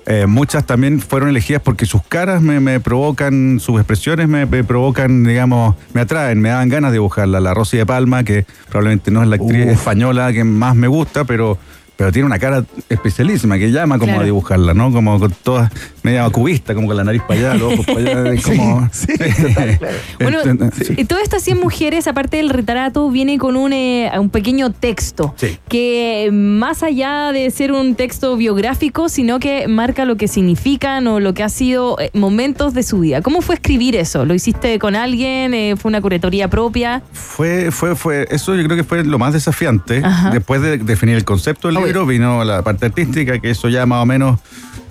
eh, 0.09 0.26
muchas 0.26 0.64
también 0.64 1.00
fueron 1.00 1.31
elegidas 1.31 1.61
porque 1.62 1.85
sus 1.85 2.00
caras 2.04 2.40
me, 2.42 2.61
me 2.61 2.78
provocan, 2.78 3.59
sus 3.59 3.76
expresiones 3.81 4.28
me, 4.28 4.46
me 4.46 4.62
provocan, 4.62 5.24
digamos, 5.24 5.74
me 5.94 6.02
atraen, 6.02 6.40
me 6.40 6.50
dan 6.50 6.68
ganas 6.68 6.92
de 6.92 6.96
dibujarla. 6.98 7.40
La 7.40 7.54
Rosy 7.54 7.76
de 7.78 7.87
Palma, 7.87 8.22
que 8.22 8.46
probablemente 8.68 9.11
no 9.11 9.20
es 9.22 9.28
la 9.28 9.35
actriz 9.37 9.66
Uf. 9.66 9.72
española 9.72 10.33
que 10.33 10.44
más 10.44 10.76
me 10.76 10.87
gusta, 10.87 11.24
pero, 11.24 11.59
pero 11.96 12.12
tiene 12.12 12.26
una 12.26 12.38
cara 12.38 12.64
especialísima 12.88 13.59
que 13.59 13.70
llama 13.70 13.98
como 13.98 14.06
Claro. 14.12 14.22
a 14.22 14.24
dibujarla, 14.24 14.74
¿no? 14.74 14.92
Como 14.92 15.18
con 15.18 15.32
todas, 15.42 15.70
media 16.02 16.28
cubista, 16.30 16.74
como 16.74 16.87
con 16.87 16.96
la 16.96 17.04
nariz 17.04 17.22
para 17.26 17.40
allá, 17.40 17.54
los 17.54 17.72
ojos 17.72 17.87
para 17.87 17.98
allá, 18.00 18.42
como... 18.44 18.88
Sí, 18.92 19.06
sí, 19.16 19.42
total, 19.42 19.78
claro. 19.78 19.96
Bueno, 20.20 20.38
sí. 20.72 20.94
y 20.96 21.04
todas 21.04 21.24
estas 21.24 21.42
100 21.42 21.59
mujeres, 21.61 22.06
aparte 22.06 22.37
del 22.37 22.50
retrato, 22.50 23.11
viene 23.11 23.38
con 23.38 23.56
un, 23.56 23.72
eh, 23.72 24.11
un 24.18 24.30
pequeño 24.30 24.70
texto 24.72 25.35
que 25.68 26.30
más 26.32 26.82
allá 26.82 27.32
de 27.32 27.50
ser 27.50 27.72
un 27.72 27.94
texto 27.94 28.37
biográfico, 28.37 29.09
sino 29.09 29.38
que 29.40 29.66
marca 29.68 30.04
lo 30.04 30.16
que 30.16 30.28
significan 30.28 31.06
o 31.06 31.20
lo 31.20 31.35
que 31.35 31.42
ha 31.42 31.48
sido 31.48 31.98
eh, 32.00 32.11
momentos 32.14 32.74
de 32.74 32.82
su 32.82 33.00
vida. 33.00 33.22
¿Cómo 33.22 33.40
fue 33.40 33.54
escribir 33.56 33.96
eso? 33.96 34.24
¿Lo 34.24 34.35
hiciste 34.35 34.78
con 34.78 34.96
alguien? 34.96 35.54
Eh, 35.54 35.74
¿Fue 35.76 35.88
una 35.88 36.00
curatoría 36.00 36.48
propia? 36.48 37.02
Fue, 37.12 37.70
fue, 37.70 37.96
fue, 37.96 38.26
eso 38.30 38.54
yo 38.54 38.64
creo 38.64 38.76
que 38.76 38.85
fue 38.85 39.04
lo 39.04 39.18
más 39.18 39.32
desafiante, 39.32 40.02
Ajá. 40.04 40.30
después 40.30 40.61
de 40.61 40.78
definir 40.78 41.16
el 41.16 41.24
concepto 41.24 41.68
del 41.68 41.78
Obvio. 41.78 41.86
Libro, 41.87 42.07
vino 42.07 42.44
la 42.44 42.62
parte 42.62 42.87
artística, 42.87 43.38
que 43.38 43.51
eso 43.51 43.68
ya 43.68 43.87
más 43.87 44.03
o 44.03 44.07
menos 44.07 44.38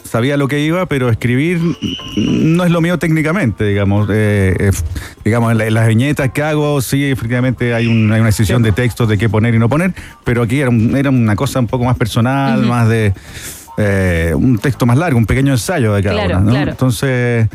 sabía 0.03 0.37
lo 0.37 0.47
que 0.47 0.59
iba, 0.61 0.85
pero 0.85 1.09
escribir 1.09 1.59
no 2.15 2.63
es 2.63 2.71
lo 2.71 2.79
mío 2.81 2.97
técnicamente, 2.99 3.65
digamos. 3.65 4.07
Eh, 4.11 4.55
eh, 4.59 4.71
digamos, 5.25 5.51
en, 5.51 5.57
la- 5.57 5.65
en 5.67 5.73
las 5.73 5.87
viñetas 5.87 6.29
que 6.31 6.41
hago, 6.43 6.79
sí, 6.81 7.03
efectivamente 7.05 7.73
hay, 7.73 7.87
un- 7.87 8.11
hay 8.11 8.19
una 8.19 8.27
decisión 8.29 8.61
de 8.61 8.71
textos 8.71 9.09
de 9.09 9.17
qué 9.17 9.29
poner 9.29 9.55
y 9.55 9.59
no 9.59 9.67
poner, 9.67 9.93
pero 10.23 10.43
aquí 10.43 10.59
era, 10.59 10.69
un- 10.69 10.95
era 10.95 11.09
una 11.09 11.35
cosa 11.35 11.59
un 11.59 11.67
poco 11.67 11.83
más 11.85 11.97
personal, 11.97 12.61
más 12.65 12.87
de 12.87 13.13
eh, 13.77 14.31
un 14.35 14.57
texto 14.59 14.85
más 14.85 14.97
largo, 14.97 15.17
un 15.17 15.25
pequeño 15.25 15.51
ensayo 15.51 15.93
de 15.93 16.01
cada 16.03 16.15
Claro, 16.15 16.37
una, 16.37 16.45
¿no? 16.45 16.51
claro. 16.51 16.71
Entonces... 16.71 17.47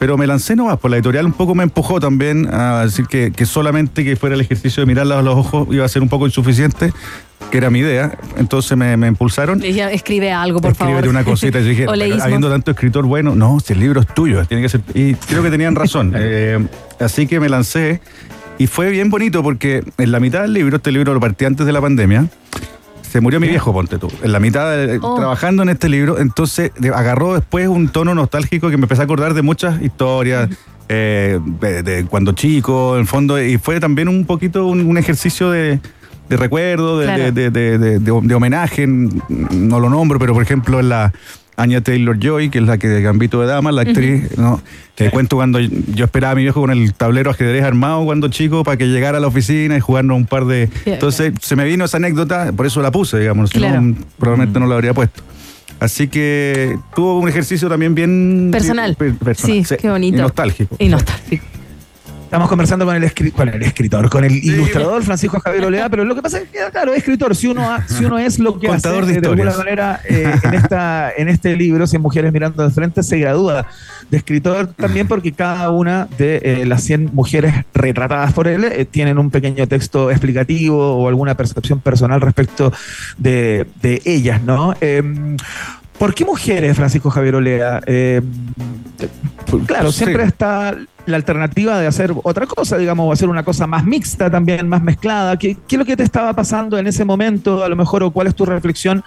Pero 0.00 0.16
me 0.16 0.26
lancé 0.26 0.56
nomás, 0.56 0.78
por 0.78 0.90
la 0.90 0.96
editorial 0.96 1.26
un 1.26 1.34
poco 1.34 1.54
me 1.54 1.62
empujó 1.62 2.00
también 2.00 2.48
a 2.52 2.84
decir 2.86 3.04
que, 3.06 3.32
que 3.36 3.44
solamente 3.44 4.02
que 4.02 4.16
fuera 4.16 4.34
el 4.34 4.40
ejercicio 4.40 4.80
de 4.80 4.86
mirarla 4.86 5.18
a 5.18 5.22
los 5.22 5.36
ojos 5.36 5.68
iba 5.70 5.84
a 5.84 5.88
ser 5.88 6.00
un 6.00 6.08
poco 6.08 6.24
insuficiente, 6.24 6.90
que 7.50 7.58
era 7.58 7.68
mi 7.68 7.80
idea. 7.80 8.18
Entonces 8.38 8.78
me, 8.78 8.96
me 8.96 9.08
impulsaron. 9.08 9.58
Le 9.60 9.66
dije, 9.68 9.94
escribe 9.94 10.32
algo, 10.32 10.58
por 10.58 10.74
favor. 10.74 10.94
Escríbete 10.94 11.10
una 11.10 11.22
cosita. 11.24 11.60
Y 11.60 11.64
yo 11.64 11.68
dije, 11.68 11.82
O 11.86 11.90
"Pero 11.92 11.96
leísmo. 11.96 12.22
habiendo 12.24 12.48
tanto 12.50 12.70
escritor 12.70 13.04
bueno, 13.04 13.34
no, 13.36 13.60
si 13.60 13.74
el 13.74 13.80
libro 13.80 14.00
es 14.00 14.06
tuyo, 14.06 14.42
tiene 14.46 14.62
que 14.62 14.70
ser. 14.70 14.80
Y 14.94 15.12
creo 15.14 15.42
que 15.42 15.50
tenían 15.50 15.74
razón. 15.76 16.14
Eh, 16.18 16.58
así 16.98 17.26
que 17.26 17.38
me 17.38 17.50
lancé. 17.50 18.00
Y 18.56 18.68
fue 18.68 18.88
bien 18.88 19.10
bonito 19.10 19.42
porque 19.42 19.84
en 19.98 20.12
la 20.12 20.18
mitad 20.18 20.40
del 20.42 20.54
libro, 20.54 20.76
este 20.78 20.92
libro 20.92 21.12
lo 21.12 21.20
partí 21.20 21.44
antes 21.44 21.66
de 21.66 21.72
la 21.72 21.80
pandemia, 21.82 22.26
se 23.10 23.20
murió 23.20 23.40
mi 23.40 23.48
viejo, 23.48 23.72
ponte 23.72 23.98
tú. 23.98 24.08
En 24.22 24.32
la 24.32 24.40
mitad, 24.40 24.70
de- 24.70 24.98
Oh. 25.02 25.16
trabajando 25.16 25.62
en 25.62 25.68
este 25.70 25.88
libro, 25.88 26.18
entonces 26.18 26.70
agarró 26.94 27.34
después 27.34 27.66
un 27.68 27.88
tono 27.88 28.14
nostálgico 28.14 28.70
que 28.70 28.76
me 28.76 28.84
empecé 28.84 29.02
a 29.02 29.04
acordar 29.04 29.34
de 29.34 29.42
muchas 29.42 29.80
historias. 29.82 30.48
eh, 30.92 31.38
de, 31.60 31.84
de 31.84 32.04
cuando 32.06 32.32
chico, 32.32 32.94
en 32.96 33.02
el 33.02 33.06
fondo, 33.06 33.40
y 33.40 33.58
fue 33.58 33.78
también 33.78 34.08
un 34.08 34.24
poquito 34.24 34.66
un, 34.66 34.84
un 34.86 34.98
ejercicio 34.98 35.48
de, 35.48 35.78
de 36.28 36.36
recuerdo, 36.36 36.98
de, 36.98 37.04
Claro. 37.06 37.22
de- 37.30 37.50
de- 37.50 37.78
de- 37.78 37.98
de- 38.00 38.00
de 38.00 38.34
homenaje, 38.34 38.88
no 38.88 39.78
lo 39.78 39.88
nombro, 39.88 40.18
pero 40.18 40.32
por 40.34 40.42
ejemplo 40.42 40.80
en 40.80 40.88
la 40.88 41.12
Anya 41.60 41.80
Taylor 41.82 42.18
Joy, 42.18 42.48
que 42.50 42.58
es 42.58 42.64
la 42.64 42.78
que 42.78 42.88
de 42.88 43.02
Gambito 43.02 43.40
de 43.40 43.46
Dama, 43.46 43.70
la 43.72 43.82
actriz, 43.82 44.36
¿no? 44.38 44.62
Te 44.94 45.10
cuento 45.10 45.36
cuando 45.36 45.58
yo 45.60 46.04
esperaba 46.04 46.32
a 46.32 46.34
mi 46.34 46.42
viejo 46.42 46.60
con 46.60 46.70
el 46.70 46.92
tablero 46.94 47.30
ajedrez 47.30 47.64
armado 47.64 48.04
cuando 48.04 48.28
chico 48.28 48.64
para 48.64 48.76
que 48.76 48.86
llegara 48.86 49.18
a 49.18 49.20
la 49.20 49.26
oficina 49.28 49.76
y 49.76 49.80
jugarnos 49.80 50.16
un 50.16 50.26
par 50.26 50.44
de. 50.46 50.68
Entonces 50.86 51.32
se 51.40 51.56
me 51.56 51.64
vino 51.64 51.84
esa 51.84 51.96
anécdota, 51.98 52.52
por 52.52 52.66
eso 52.66 52.80
la 52.82 52.90
puse, 52.90 53.18
digamos, 53.18 53.50
si 53.50 53.58
no, 53.58 53.66
Claro. 53.68 53.94
probablemente 54.18 54.60
no 54.60 54.66
la 54.66 54.74
habría 54.74 54.94
puesto. 54.94 55.22
Así 55.80 56.08
que 56.08 56.76
tuvo 56.94 57.18
un 57.18 57.28
ejercicio 57.28 57.68
también 57.68 57.94
bien 57.94 58.50
Personal. 58.52 58.94
per- 58.96 59.14
personal, 59.14 59.64
Sí, 59.64 59.76
qué 59.80 59.88
bonito. 59.88 60.18
Y 60.18 60.20
nostálgico. 60.20 60.76
Y 60.78 60.88
nostálgico. 60.88 61.44
Estamos 62.30 62.48
conversando 62.48 62.86
con 62.86 62.94
el, 62.94 63.32
con 63.32 63.48
el 63.48 63.60
escritor, 63.64 64.08
con 64.08 64.22
el 64.22 64.36
ilustrador 64.36 65.02
Francisco 65.02 65.40
Javier 65.40 65.64
Olea, 65.64 65.88
pero 65.88 66.04
lo 66.04 66.14
que 66.14 66.22
pasa 66.22 66.38
es 66.38 66.48
que, 66.48 66.58
claro, 66.70 66.92
es 66.92 66.98
escritor. 66.98 67.34
Si 67.34 67.48
uno, 67.48 67.68
ha- 67.68 67.84
si 67.88 68.04
uno 68.04 68.20
es 68.20 68.38
lo 68.38 68.56
que 68.56 68.68
Contador 68.68 69.02
hace, 69.02 69.14
de 69.14 69.20
de 69.20 69.26
alguna 69.26 69.56
manera, 69.56 70.00
eh, 70.08 70.32
en, 70.44 70.54
esta, 70.54 71.10
en 71.10 71.28
este 71.28 71.56
libro, 71.56 71.88
100 71.88 72.00
mujeres 72.00 72.32
mirando 72.32 72.62
de 72.62 72.70
frente, 72.70 73.02
se 73.02 73.18
gradúa 73.18 73.66
de 74.12 74.16
escritor 74.16 74.68
también 74.68 75.08
porque 75.08 75.32
cada 75.32 75.70
una 75.70 76.06
de 76.18 76.36
eh, 76.44 76.66
las 76.66 76.84
100 76.84 77.10
mujeres 77.14 77.52
retratadas 77.74 78.32
por 78.32 78.46
él 78.46 78.62
eh, 78.64 78.84
tienen 78.84 79.18
un 79.18 79.30
pequeño 79.32 79.66
texto 79.66 80.12
explicativo 80.12 80.98
o 81.02 81.08
alguna 81.08 81.34
percepción 81.34 81.80
personal 81.80 82.20
respecto 82.20 82.72
de, 83.18 83.66
de 83.82 84.02
ellas, 84.04 84.40
¿no? 84.40 84.72
¿Por 86.00 86.14
qué 86.14 86.24
mujeres, 86.24 86.74
Francisco 86.76 87.10
Javier 87.10 87.34
Olea? 87.34 87.80
Em, 87.86 88.24
claro, 89.66 89.92
Sí. 89.92 89.98
siempre 89.98 90.24
está 90.24 90.74
la 91.04 91.16
alternativa 91.16 91.78
de 91.78 91.86
hacer 91.86 92.14
otra 92.22 92.46
cosa, 92.46 92.78
digamos, 92.78 93.12
hacer 93.12 93.28
una 93.28 93.42
cosa 93.42 93.66
más 93.66 93.84
mixta 93.84 94.30
también, 94.30 94.66
más 94.66 94.82
mezclada. 94.82 95.36
¿Qué, 95.38 95.58
qué 95.68 95.76
es 95.76 95.78
lo 95.78 95.84
que 95.84 95.96
te 95.98 96.02
estaba 96.02 96.32
pasando 96.32 96.78
en 96.78 96.86
ese 96.86 97.04
momento, 97.04 97.62
a 97.62 97.68
lo 97.68 97.76
mejor, 97.76 98.02
o 98.02 98.10
cuál 98.12 98.28
es 98.28 98.34
tu 98.34 98.46
reflexión 98.46 99.02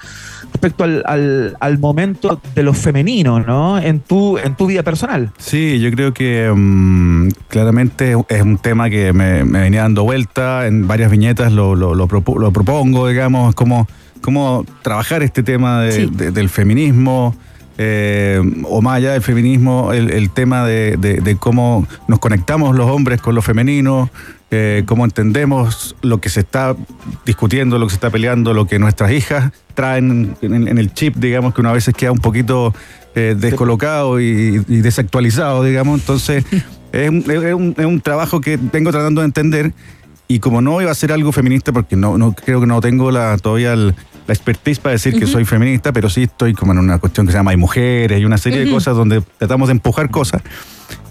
respecto 0.52 0.84
al, 0.84 1.02
al- 1.08 1.58
al 1.60 1.80
momento 1.80 2.40
de 2.54 2.62
lo 2.62 2.74
femenino, 2.76 3.40
¿no? 3.40 3.80
En 3.80 4.00
tu, 4.00 4.38
en 4.38 4.54
tu 4.56 4.68
vida 4.68 4.84
personal. 4.84 5.32
Sí, 5.40 5.80
yo 5.80 5.90
creo 5.92 6.14
que 6.14 6.52
mm, 6.54 7.30
claramente 7.48 8.16
es 8.30 8.42
un 8.44 8.60
tema 8.60 8.90
que 8.92 9.14
me, 9.14 9.44
me 9.46 9.62
venía 9.62 9.82
dando 9.82 10.04
vuelta, 10.04 10.68
en 10.68 10.88
varias 10.88 11.10
viñetas 11.10 11.52
lo, 11.52 11.74
lo- 11.74 11.96
lo 11.96 12.08
propo- 12.08 12.38
lo 12.40 12.52
propongo, 12.52 13.08
digamos, 13.08 13.56
cómo, 13.56 13.88
cómo 14.24 14.66
trabajar 14.82 15.22
este 15.22 15.44
tema 15.44 15.82
de- 15.82 15.92
Sí. 15.92 16.10
de- 16.12 16.32
del 16.32 16.50
feminismo, 16.50 17.36
eh, 17.78 18.42
o 18.70 18.82
más 18.82 18.96
allá 18.98 19.12
del 19.14 19.22
feminismo, 19.22 19.94
el, 19.94 20.10
el 20.12 20.30
tema 20.32 20.66
de, 20.66 20.96
de- 20.98 21.22
de 21.22 21.36
cómo 21.38 21.86
nos 22.08 22.20
conectamos 22.20 22.76
los 22.76 22.90
hombres 22.90 23.22
con 23.22 23.36
lo 23.36 23.42
femenino, 23.42 24.10
eh, 24.52 24.84
cómo 24.86 25.04
entendemos 25.06 25.96
lo 26.04 26.20
que 26.22 26.30
se 26.30 26.42
está 26.42 26.76
discutiendo, 27.26 27.80
lo 27.80 27.88
que 27.88 27.92
se 27.92 27.96
está 27.96 28.12
peleando, 28.12 28.54
lo 28.54 28.68
que 28.68 28.78
nuestras 28.80 29.12
hijas 29.12 29.52
traen 29.74 30.36
en, 30.42 30.68
en 30.68 30.78
el 30.78 30.94
chip, 30.94 31.16
digamos, 31.16 31.54
que 31.56 31.62
una 31.62 31.72
vez 31.72 31.90
queda 31.98 32.12
un 32.12 32.20
poquito 32.20 32.74
eh, 33.16 33.36
descolocado 33.38 34.20
y, 34.22 34.64
y 34.68 34.78
desactualizado, 34.82 35.64
digamos. 35.64 36.00
Entonces, 36.00 36.46
es 36.92 37.10
un, 37.10 37.18
es 37.30 37.54
un- 37.54 37.76
es 37.78 37.86
un 37.86 38.00
trabajo 38.02 38.40
que 38.42 38.58
vengo 38.72 38.92
tratando 38.92 39.22
de 39.22 39.26
entender. 39.26 39.74
Y 40.28 40.40
como 40.40 40.62
no 40.62 40.82
iba 40.82 40.90
a 40.90 40.96
ser 40.96 41.12
algo 41.12 41.32
feminista, 41.32 41.72
porque 41.74 41.96
no, 41.96 42.18
no 42.18 42.34
creo 42.34 42.60
que 42.62 42.66
no 42.68 42.80
tengo 42.82 43.12
la, 43.12 43.38
todavía 43.38 43.74
el- 43.74 43.94
la 44.28 44.34
expertise 44.34 44.80
para 44.80 44.94
decir 44.94 45.20
que 45.20 45.28
soy 45.28 45.46
feminista, 45.46 45.92
pero 45.92 46.10
sí 46.10 46.24
estoy 46.24 46.54
como 46.54 46.72
en 46.72 46.80
una 46.80 46.98
cuestión 47.00 47.26
que 47.26 47.32
se 47.32 47.38
llama 47.38 47.52
Hay 47.52 47.58
mujeres 47.58 48.20
y 48.20 48.26
una 48.26 48.38
serie 48.38 48.64
de 48.64 48.72
cosas 48.72 48.96
donde 48.96 49.22
tratamos 49.38 49.68
de 49.68 49.74
empujar 49.74 50.10
cosas. 50.10 50.42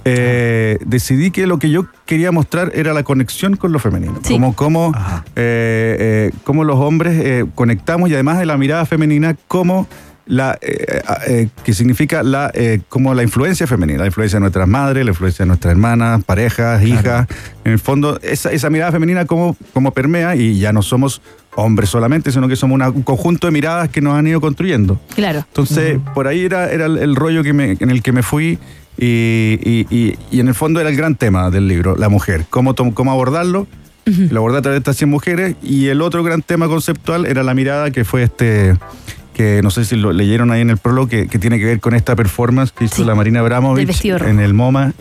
eh, 0.05 0.79
decidí 0.85 1.31
que 1.31 1.47
lo 1.47 1.59
que 1.59 1.71
yo 1.71 1.87
quería 2.07 2.33
mostrar 2.33 2.73
era 2.75 2.93
la 2.93 3.03
conexión 3.03 3.57
con 3.57 3.73
lo 3.73 3.79
femenino. 3.79 4.19
Sí. 4.23 4.33
Como, 4.35 4.55
cómo, 4.57 4.93
eh, 5.37 5.97
eh, 5.99 6.31
cómo 6.45 6.65
los 6.65 6.77
hombres 6.79 7.15
eh, 7.23 7.45
conectamos 7.55 8.11
y 8.11 8.15
además 8.15 8.39
de 8.39 8.47
la 8.47 8.57
mirada 8.57 8.85
femenina, 8.87 9.37
cómo 9.47 9.87
la, 10.27 10.57
eh, 10.63 11.03
eh, 11.27 11.49
que 11.65 11.73
significa 11.75 12.23
la, 12.23 12.51
eh, 12.55 12.81
como 12.89 13.13
la 13.15 13.23
influencia 13.23 13.67
femenina, 13.67 14.01
la 14.01 14.07
influencia 14.07 14.37
de 14.37 14.41
nuestras 14.41 14.69
madres, 14.69 15.05
la 15.05 15.11
influencia 15.11 15.45
de 15.45 15.49
nuestras 15.49 15.73
hermanas, 15.73 16.23
parejas, 16.25 16.83
hijas. 16.85 17.27
En 17.65 17.73
el 17.73 17.79
fondo, 17.79 18.19
esa, 18.23 18.51
esa 18.53 18.71
mirada 18.71 18.93
femenina 18.93 19.25
como, 19.25 19.57
como 19.73 19.93
permea 19.93 20.37
y 20.37 20.59
ya 20.59 20.73
no 20.73 20.83
somos 20.83 21.21
hombres 21.57 21.91
solamente, 21.91 22.33
sino 22.33 22.49
que 22.49 22.57
somos 22.57 22.75
una- 22.75 22.89
un 22.91 23.03
conjunto 23.03 23.47
de 23.47 23.51
miradas 23.53 23.89
que 23.89 24.01
nos 24.01 24.15
han 24.15 24.27
ido 24.27 24.41
construyendo. 24.41 25.01
Claro. 25.15 25.41
Entonces, 25.47 25.99
por 26.15 26.27
ahí 26.27 26.41
era, 26.45 26.71
era 26.71 26.87
el, 26.87 26.99
el 26.99 27.15
rollo 27.17 27.43
que 27.43 27.53
me- 27.53 27.77
en 27.79 27.91
el 27.91 28.03
que 28.03 28.13
me 28.13 28.23
fui 28.23 28.59
y, 28.99 29.07
y- 29.07 29.87
y- 29.91 30.19
y 30.31 30.41
en 30.41 30.49
el 30.49 30.55
fondo 30.55 30.81
era 30.81 30.89
el 30.91 30.97
gran 30.97 31.15
tema 31.15 31.51
del 31.51 31.69
libro, 31.69 31.97
la 31.97 32.09
mujer, 32.09 32.47
cómo, 32.51 32.75
tom- 32.75 32.93
cómo 32.93 33.11
abordarlo, 33.13 33.67
lo 34.05 34.39
abordé 34.41 34.59
a 34.59 34.63
través 34.63 34.77
de 34.77 34.79
estas 34.81 34.97
100 34.97 35.09
mujeres 35.11 35.55
y 35.63 35.87
el 35.87 36.03
otro 36.03 36.25
gran 36.25 36.43
tema 36.43 36.67
conceptual 36.67 37.25
era 37.25 37.43
la 37.45 37.55
mirada 37.55 37.91
que 37.93 38.05
fue 38.05 38.25
este 38.25 38.77
que 39.33 39.61
no 39.63 39.71
sé 39.71 39.85
si 39.87 39.97
lo 39.97 40.13
leyeron 40.13 40.51
ahí 40.51 40.61
en 40.61 40.69
el 40.71 40.77
prólogo, 40.77 41.09
que, 41.09 41.27
que 41.27 41.39
tiene 41.39 41.59
que 41.59 41.65
ver 41.65 41.81
con 41.81 41.95
esta 41.95 42.15
performance 42.15 42.71
que 42.73 42.85
hizo 42.85 42.97
Sí, 42.97 43.05
la 43.05 43.15
Marina 43.15 43.41
Abramovich 43.41 44.05
en 44.05 44.41
el 44.41 44.53
MoMA, 44.55 44.93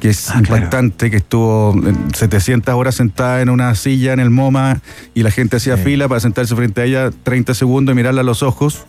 que 0.00 0.10
es 0.10 0.30
Ah, 0.30 0.40
claro. 0.42 0.56
impactante, 0.64 1.10
que 1.10 1.16
estuvo 1.16 1.72
en 1.74 2.14
700 2.14 2.74
horas 2.74 2.94
sentada 2.96 3.40
en 3.42 3.48
una 3.50 3.74
silla 3.74 4.12
en 4.12 4.20
el 4.20 4.30
MoMA 4.30 4.80
y 5.14 5.22
la 5.22 5.30
gente 5.30 5.56
hacía 5.56 5.76
Sí. 5.76 5.84
fila 5.84 6.08
para 6.08 6.20
sentarse 6.20 6.54
frente 6.54 6.80
a 6.82 6.84
ella 6.84 7.10
30 7.22 7.54
segundos 7.54 7.92
y 7.92 7.96
mirarla 7.96 8.20
a 8.20 8.24
los 8.24 8.42
ojos. 8.42 8.84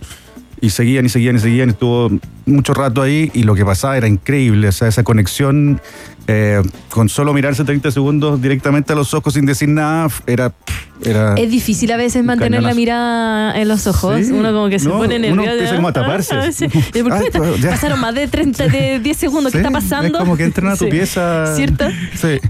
Y 0.60 0.72
seguían 0.72 1.06
y 1.06 1.10
seguían 1.10 1.36
y 1.36 1.40
seguían, 1.40 1.70
estuvo 1.70 2.10
mucho 2.48 2.74
rato 2.74 3.04
ahí 3.04 3.30
y 3.36 3.44
lo 3.44 3.54
que 3.54 3.64
pasaba 3.64 3.96
era 3.96 4.08
increíble, 4.08 4.68
o 4.70 4.72
sea, 4.72 4.88
esa 4.88 5.04
conexión 5.04 5.80
eh, 6.26 6.64
con 6.90 7.10
solo 7.10 7.32
mirarse 7.32 7.64
30 7.64 7.92
segundos 7.92 8.42
directamente 8.42 8.92
a 8.92 8.96
los 8.96 9.14
ojos 9.14 9.36
sin 9.36 9.46
decir 9.46 9.70
nada, 9.70 10.08
era... 10.26 10.52
era 11.04 11.36
Es 11.36 11.50
difícil 11.52 11.92
a 11.92 11.98
veces 11.98 12.24
mantener 12.24 12.64
la 12.64 12.74
mirada 12.74 13.58
en 13.60 13.68
los 13.68 13.88
ojos. 13.88 14.26
Sí. 14.26 14.32
Uno 14.32 14.52
como 14.52 14.70
que 14.70 14.80
se 14.80 14.88
No, 14.90 14.98
pone 14.98 15.16
uno 15.18 15.44
nervioso. 15.44 15.52
empieza 15.52 15.76
como 15.76 15.88
a 15.90 15.94
taparse. 15.94 16.36
Ah, 16.36 16.52
sí. 16.52 16.66
¿Y 16.66 17.04
por 17.04 17.12
qué 17.12 17.18
Ay, 17.20 17.26
está- 17.28 17.40
pues, 17.40 17.66
pasaron 17.66 18.00
más 18.00 18.16
de 18.16 18.28
30, 18.28 18.68
de 18.68 19.00
10 19.04 19.18
segundos? 19.18 19.52
¿Qué 19.52 19.60
Sí, 19.60 19.64
está 19.66 19.72
pasando? 19.72 20.18
Es 20.18 20.24
como 20.24 20.38
que 20.38 20.44
entran 20.44 20.72
a 20.72 20.76
tu 20.78 20.88
pieza. 20.90 21.56
¿Cierto? 21.56 21.86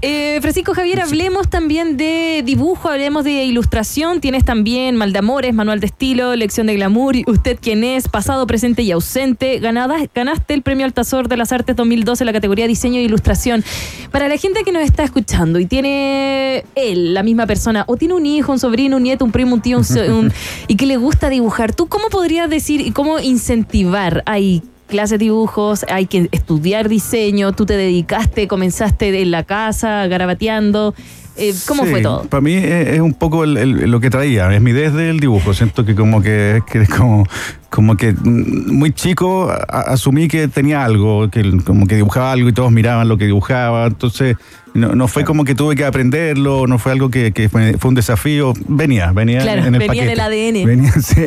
Eh, 0.02 0.38
Francisco 0.40 0.74
Javier, 0.74 1.00
hablemos 1.00 1.48
también 1.48 1.96
de 1.96 2.42
dibujo, 2.44 2.88
hablemos 2.88 3.24
de 3.24 3.44
ilustración. 3.44 4.20
Tienes 4.20 4.44
también 4.44 4.96
Mal 4.96 5.12
de 5.12 5.18
Amores, 5.20 5.54
Manual 5.54 5.80
de 5.80 5.86
Estilo, 5.86 6.34
Lección 6.36 6.66
de 6.66 6.74
Glamour, 6.74 7.16
Usted 7.26 7.58
quién 7.60 7.84
es, 7.84 8.08
Pasado, 8.08 8.46
Presente 8.46 8.82
y 8.82 8.90
Ausente. 8.92 9.58
Ganada, 9.60 9.96
ganaste 10.14 10.54
el 10.54 10.62
Premio 10.62 10.84
Altazor 10.86 11.28
de 11.28 11.36
las 11.36 11.52
Artes 11.52 11.76
2012 11.76 12.24
en 12.24 12.26
la 12.26 12.32
categoría 12.32 12.66
Diseño 12.66 12.98
e 13.00 13.02
Ilustración. 13.02 13.64
Para 14.10 14.28
la 14.28 14.36
gente 14.36 14.62
que 14.64 14.72
nos 14.72 14.82
está 14.82 15.04
escuchando 15.04 15.58
y 15.58 15.66
tiene 15.66 16.64
él, 16.74 17.14
la 17.14 17.22
misma 17.22 17.46
persona, 17.46 17.84
o 17.86 17.96
tiene 17.96 18.14
un 18.14 18.26
hijo, 18.26 18.37
un 18.46 18.58
sobrino, 18.58 18.96
un 18.96 19.02
nieto, 19.02 19.24
un 19.24 19.32
primo, 19.32 19.54
un 19.54 19.60
tío, 19.62 19.78
un 19.78 19.84
so- 19.84 20.00
un- 20.00 20.32
y 20.68 20.76
que 20.76 20.86
le 20.86 20.96
gusta 20.96 21.28
dibujar, 21.28 21.74
¿tú 21.74 21.86
cómo 21.88 22.08
podrías 22.08 22.48
decir 22.50 22.80
y 22.80 22.90
cómo 22.92 23.18
incentivar 23.18 24.22
ahí? 24.26 24.62
clases 24.86 25.18
de 25.18 25.26
dibujos, 25.26 25.84
hay 25.90 26.06
que 26.06 26.30
estudiar 26.32 26.88
diseño, 26.88 27.52
tú 27.52 27.66
te 27.66 27.76
dedicaste, 27.76 28.48
comenzaste 28.48 29.20
en 29.20 29.30
la 29.30 29.42
casa, 29.42 30.06
garabateando. 30.06 30.94
Eh, 31.38 31.54
¿Cómo 31.66 31.84
Sí, 31.84 31.90
fue 31.90 32.00
todo? 32.02 32.24
Para 32.24 32.40
mí 32.40 32.54
es, 32.54 32.88
es 32.88 33.00
un 33.00 33.14
poco 33.14 33.44
el- 33.44 33.56
el- 33.56 33.90
lo 33.90 34.00
que 34.00 34.10
traía, 34.10 34.52
es 34.54 34.60
mi 34.60 34.72
desde 34.72 35.08
el 35.10 35.20
dibujo. 35.20 35.54
Siento 35.54 35.84
que 35.84 35.94
como 35.94 36.20
que, 36.20 36.60
que 36.70 36.82
es 36.82 36.88
como, 36.88 37.26
como 37.70 37.96
que 37.96 38.12
mm, 38.12 38.72
muy 38.72 38.92
chico 38.92 39.50
a- 39.50 39.80
asumí 39.92 40.28
que 40.28 40.48
tenía 40.48 40.84
algo, 40.84 41.30
que 41.30 41.58
como 41.64 41.86
que 41.86 41.96
dibujaba 41.96 42.32
algo 42.32 42.48
y 42.48 42.52
todos 42.52 42.72
miraban 42.72 43.08
lo 43.08 43.16
que 43.18 43.26
dibujaba. 43.26 43.86
Entonces 43.86 44.36
no, 44.74 44.94
no 44.94 45.08
fue 45.08 45.24
como 45.24 45.44
que 45.44 45.54
tuve 45.54 45.74
que 45.76 45.84
aprenderlo, 45.84 46.66
no 46.66 46.78
fue 46.78 46.92
algo 46.92 47.10
que, 47.10 47.32
que 47.32 47.48
fue, 47.48 47.76
fue 47.78 47.88
un 47.88 47.94
desafío. 47.94 48.52
Venía, 48.68 49.12
venía 49.12 49.40
Claro, 49.40 49.64
en 49.64 49.74
el 49.74 49.78
venía 49.80 50.04
en 50.04 50.10
el 50.10 50.20
ADN. 50.20 50.64
Venía, 50.66 50.92
sí, 51.00 51.24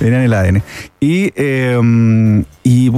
venía 0.00 0.18
en 0.18 0.24
el 0.24 0.32
ADN. 0.34 0.62
Y, 1.00 1.32
eh, 1.36 2.42
y 2.64 2.90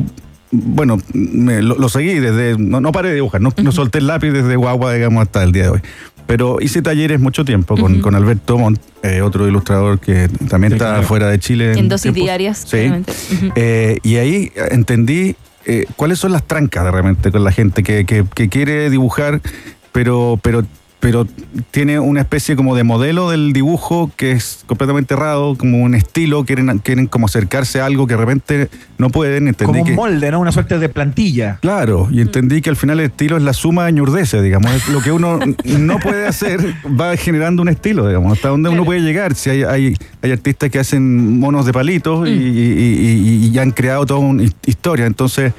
bueno, 0.54 0.98
me- 1.14 1.62
lo, 1.62 1.76
lo 1.76 1.88
seguí 1.88 2.14
desde. 2.18 2.58
No, 2.58 2.80
no 2.80 2.92
paré 2.92 3.08
de 3.10 3.14
dibujar, 3.16 3.40
no, 3.40 3.54
no 3.62 3.72
solté 3.72 3.98
el 3.98 4.06
lápiz 4.06 4.30
desde 4.32 4.56
guagua, 4.56 4.92
digamos, 4.92 5.22
hasta 5.22 5.42
el 5.42 5.50
día 5.52 5.62
de 5.64 5.68
hoy. 5.70 5.80
Pero 6.26 6.58
hice 6.60 6.80
talleres 6.82 7.20
mucho 7.20 7.44
tiempo 7.44 7.76
con, 7.76 8.00
con 8.00 8.14
Alberto 8.14 8.56
Montt, 8.58 8.80
eh, 9.02 9.20
otro 9.22 9.46
ilustrador 9.48 9.98
que 9.98 10.28
también 10.48 10.72
está 10.74 10.86
claro. 10.92 11.02
fuera 11.02 11.28
de 11.28 11.38
Chile. 11.38 11.72
En 11.78 11.88
dosis 11.88 12.04
tiempos. 12.12 12.22
diarias, 12.22 12.64
Sí. 12.66 12.90
Eh, 13.56 13.98
y 14.02 14.16
ahí 14.16 14.50
entendí 14.70 15.36
eh, 15.66 15.84
cuáles 15.96 16.18
son 16.18 16.32
las 16.32 16.42
trancas 16.44 16.84
de 16.84 16.90
repente 16.90 17.30
con 17.30 17.44
la 17.44 17.52
gente 17.52 17.82
que, 17.82 18.04
que- 18.06 18.24
que 18.34 18.48
quiere 18.48 18.88
dibujar, 18.90 19.40
pero, 19.92 20.38
pero, 20.42 20.64
pero 21.02 21.26
tiene 21.72 21.98
una 21.98 22.20
especie 22.20 22.54
como 22.54 22.76
de 22.76 22.84
modelo 22.84 23.28
del 23.28 23.52
dibujo 23.52 24.12
que 24.16 24.30
es 24.30 24.60
completamente 24.66 25.14
errado, 25.14 25.56
como 25.58 25.82
un 25.82 25.96
estilo, 25.96 26.44
quieren, 26.44 26.78
quieren 26.78 27.08
como 27.08 27.26
acercarse 27.26 27.80
a 27.80 27.86
algo 27.86 28.06
que 28.06 28.14
de 28.14 28.20
repente 28.20 28.68
no 28.98 29.10
pueden. 29.10 29.48
Entendí 29.48 29.66
Como 29.72 29.80
un 29.82 29.88
que, 29.88 29.94
molde, 29.96 30.30
¿no? 30.30 30.38
Una 30.38 30.52
suerte 30.52 30.78
de 30.78 30.88
plantilla. 30.88 31.58
Claro, 31.60 32.06
y 32.12 32.20
entendí 32.20 32.60
que 32.62 32.70
al 32.70 32.76
final 32.76 33.00
el 33.00 33.06
estilo 33.06 33.36
es 33.36 33.42
la 33.42 33.52
suma 33.52 33.86
de 33.86 33.92
ñurdeces, 33.94 34.44
digamos. 34.44 34.88
Lo 34.90 35.00
que 35.00 35.10
uno 35.10 35.40
no 35.64 35.98
puede 35.98 36.24
hacer 36.24 36.60
va 36.86 37.16
generando 37.16 37.62
un 37.62 37.68
estilo, 37.68 38.06
digamos, 38.06 38.34
hasta 38.34 38.50
donde 38.50 38.68
uno 38.68 38.84
puede 38.84 39.00
llegar. 39.00 39.34
Si 39.34 39.50
hay, 39.50 39.64
hay, 39.64 39.96
hay 40.22 40.30
artistas 40.30 40.70
que 40.70 40.78
hacen 40.78 41.40
monos 41.40 41.66
de 41.66 41.72
palitos 41.72 42.28
y, 42.28 42.30
y- 42.30 42.36
y- 42.36 43.46
y 43.46 43.50
ya 43.50 43.62
han 43.62 43.72
creado 43.72 44.06
toda 44.06 44.20
una 44.20 44.44
his- 44.44 44.54
historia. 44.66 45.06
Entonces, 45.06 45.52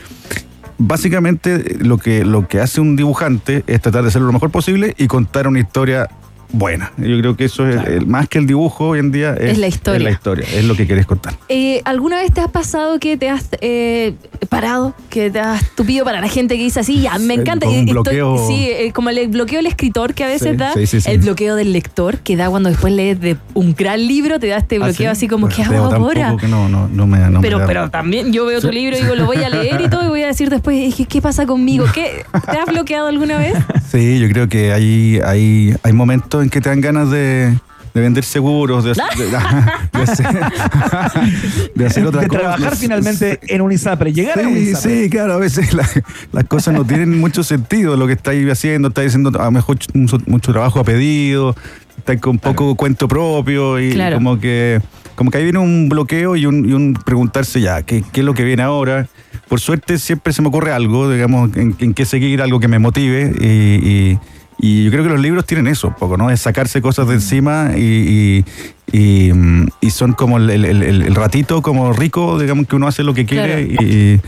básicamente 0.88 1.78
lo 1.80 1.98
que, 1.98 2.26
lo 2.26 2.48
que 2.48 2.60
hace 2.60 2.82
un 2.82 2.96
dibujante 2.96 3.64
es 3.68 3.82
tratar 3.82 4.04
de 4.04 4.10
hacerlo 4.10 4.28
lo 4.28 4.34
mejor 4.34 4.52
posible 4.52 4.94
y 4.98 5.08
contar 5.08 5.48
una 5.48 5.60
historia 5.60 6.10
buena. 6.54 6.94
Yo 6.98 7.20
creo 7.20 7.36
que 7.36 7.46
eso 7.46 7.68
es 7.68 7.86
el- 7.88 8.06
más 8.08 8.30
que 8.30 8.38
el 8.38 8.48
dibujo 8.48 8.90
hoy 8.90 9.00
en 9.00 9.12
día 9.12 9.34
es, 9.34 9.52
Es 9.54 9.58
la 9.58 9.68
historia. 9.68 9.98
Es 9.98 10.04
la 10.04 10.12
historia, 10.12 10.46
es 10.54 10.64
lo 10.64 10.76
que 10.76 10.86
quieres 10.88 11.06
contar. 11.06 11.34
Eh, 11.50 11.82
¿Alguna 11.84 12.18
vez 12.18 12.32
te 12.32 12.40
has 12.42 12.50
pasado 12.52 13.00
que 13.00 13.18
te 13.18 13.30
has 13.30 13.50
eh, 13.60 14.14
parado, 14.50 14.94
que 15.10 15.30
te 15.32 15.40
has 15.40 15.70
tupido 15.76 16.06
para 16.06 16.22
la 16.22 16.30
gente 16.30 16.56
que 16.58 16.64
dice 16.64 16.80
así, 16.80 17.02
ya, 17.02 17.18
me 17.20 17.34
encanta? 17.34 17.68
un 17.68 17.74
estoy- 17.76 17.92
bloqueo. 17.92 18.48
sí, 18.48 18.68
eh, 18.70 18.92
como 18.94 19.10
el 19.10 19.28
bloqueo 19.28 19.58
del 19.58 19.66
escritor 19.68 20.14
que 20.14 20.24
a 20.24 20.28
veces 20.28 20.52
Sí, 20.52 20.58
da, 20.58 20.74
sí, 20.74 20.86
sí, 20.88 21.02
sí. 21.02 21.10
el 21.12 21.20
bloqueo 21.20 21.56
del 21.56 21.74
lector 21.74 22.20
que 22.20 22.36
da 22.38 22.50
cuando 22.50 22.70
después 22.70 22.94
lees 22.94 23.20
de 23.20 23.36
un 23.56 23.74
gran 23.74 24.06
libro, 24.06 24.40
te 24.40 24.48
da 24.48 24.58
este 24.58 24.76
¿Ah, 24.76 24.86
bloqueo 24.86 24.96
sí? 24.96 25.06
así 25.06 25.28
como, 25.28 25.48
Pues 25.48 25.56
¿qué 25.56 25.64
hago 25.64 25.92
ahora? 25.92 26.36
que 26.40 26.48
no, 26.48 26.70
no, 26.70 26.88
no 26.88 27.08
me, 27.08 27.18
no 27.20 27.40
me 27.40 27.42
pero, 27.42 27.60
da- 27.60 27.66
pero 27.68 27.90
también 27.90 28.32
yo 28.32 28.46
veo 28.46 28.62
tu 28.62 28.72
libro 28.72 28.96
y 28.98 29.02
digo, 29.02 29.16
lo 29.16 29.26
voy 29.26 29.38
a 29.38 29.50
leer 29.50 29.82
y 29.82 29.90
todo, 29.90 30.06
y 30.06 30.10
voy 30.10 30.22
a 30.24 30.28
decir 30.28 30.50
después, 30.50 30.94
¿qué, 30.96 31.06
qué 31.06 31.22
pasa 31.22 31.46
conmigo? 31.48 31.86
¿Qué, 31.94 32.24
¿Te 32.52 32.58
has 32.58 32.66
bloqueado 32.68 33.08
alguna 33.08 33.38
vez? 33.40 33.54
Sí, 33.94 34.20
yo 34.20 34.28
creo 34.30 34.50
que 34.50 34.74
hay, 34.74 35.20
hay, 35.24 35.76
hay 35.84 35.94
momentos 35.94 36.43
en 36.44 36.50
que 36.50 36.62
te 36.62 36.70
dan 36.70 36.82
ganas 36.82 37.10
de, 37.10 37.58
de 37.94 38.02
vender 38.02 38.24
seguros, 38.24 38.84
de, 38.84 38.92
de- 38.92 38.96
de 39.94 40.02
hacer, 40.04 40.28
de 41.76 41.86
hacer 41.86 42.06
otra 42.06 42.22
de 42.22 42.28
cosa. 42.28 42.40
trabajar 42.42 42.76
finalmente 42.76 43.40
en 43.48 43.62
un 43.62 43.72
ISAPRE, 43.72 44.14
llegar 44.14 44.40
a 44.40 44.48
un 44.48 44.54
Sí, 44.56 44.60
ISAPRE. 44.70 45.04
sí, 45.04 45.10
claro, 45.10 45.34
a 45.34 45.38
veces 45.38 45.74
la- 45.74 45.88
las 46.32 46.44
cosas 46.46 46.74
no 46.74 46.86
tienen 46.86 47.20
mucho 47.20 47.44
sentido 47.44 47.96
lo 47.98 48.08
que 48.08 48.14
estáis 48.14 48.50
haciendo, 48.52 48.90
estáis 48.90 49.10
haciendo 49.10 49.30
a 49.40 49.46
lo 49.46 49.52
mejor 49.52 49.78
mucho, 49.94 50.18
mucho 50.28 50.52
trabajo 50.52 50.80
a 50.80 50.84
pedido, 50.84 51.56
estáis 51.98 52.20
con 52.22 52.40
poco 52.40 52.76
cuento 52.76 53.08
propio 53.08 53.80
y 53.80 53.92
Claro. 53.92 54.18
como 54.18 54.40
que 54.40 54.82
como 55.16 55.30
que 55.30 55.38
ahí 55.38 55.44
viene 55.44 55.60
un 55.60 55.90
bloqueo 55.90 56.36
y 56.36 56.48
un, 56.48 56.68
y 56.68 56.74
un 56.74 56.96
preguntarse 56.96 57.62
ya, 57.62 57.84
¿qué, 57.84 58.04
qué 58.12 58.22
es 58.22 58.26
lo 58.26 58.34
que 58.34 58.44
viene 58.44 58.64
ahora? 58.64 59.08
Por 59.48 59.60
suerte 59.60 60.00
siempre 60.00 60.34
se 60.34 60.42
me 60.42 60.48
ocurre 60.48 60.72
algo, 60.72 61.12
digamos, 61.12 61.56
en, 61.56 61.76
en 61.78 61.94
qué 61.94 62.04
seguir, 62.06 62.42
algo 62.42 62.60
que 62.60 62.68
me 62.68 62.80
motive 62.80 63.32
y, 63.40 63.46
y- 63.88 64.20
y 64.66 64.86
yo 64.86 64.92
creo 64.92 65.04
que 65.04 65.10
los 65.10 65.20
libros 65.20 65.46
tienen 65.46 65.68
eso, 65.68 65.90
un 65.90 65.96
poco, 65.96 66.16
¿no? 66.16 66.30
Es 66.30 66.40
sacarse 66.40 66.82
cosas 66.82 67.06
de 67.10 67.16
encima 67.16 67.72
y, 67.76 68.44
y- 68.92 69.28
y, 69.28 69.34
mm, 69.34 69.68
y 69.82 69.90
son 69.90 70.14
como 70.14 70.38
el, 70.38 70.50
el- 70.50 70.64
el- 70.66 71.02
el 71.02 71.16
ratito 71.16 71.62
como 71.62 71.92
rico, 71.92 72.40
digamos, 72.40 72.68
que 72.68 72.76
uno 72.78 72.88
hace 72.88 73.04
lo 73.04 73.14
que 73.14 73.26
quiere 73.26 73.68
Claro. 73.68 73.84
y, 73.86 74.22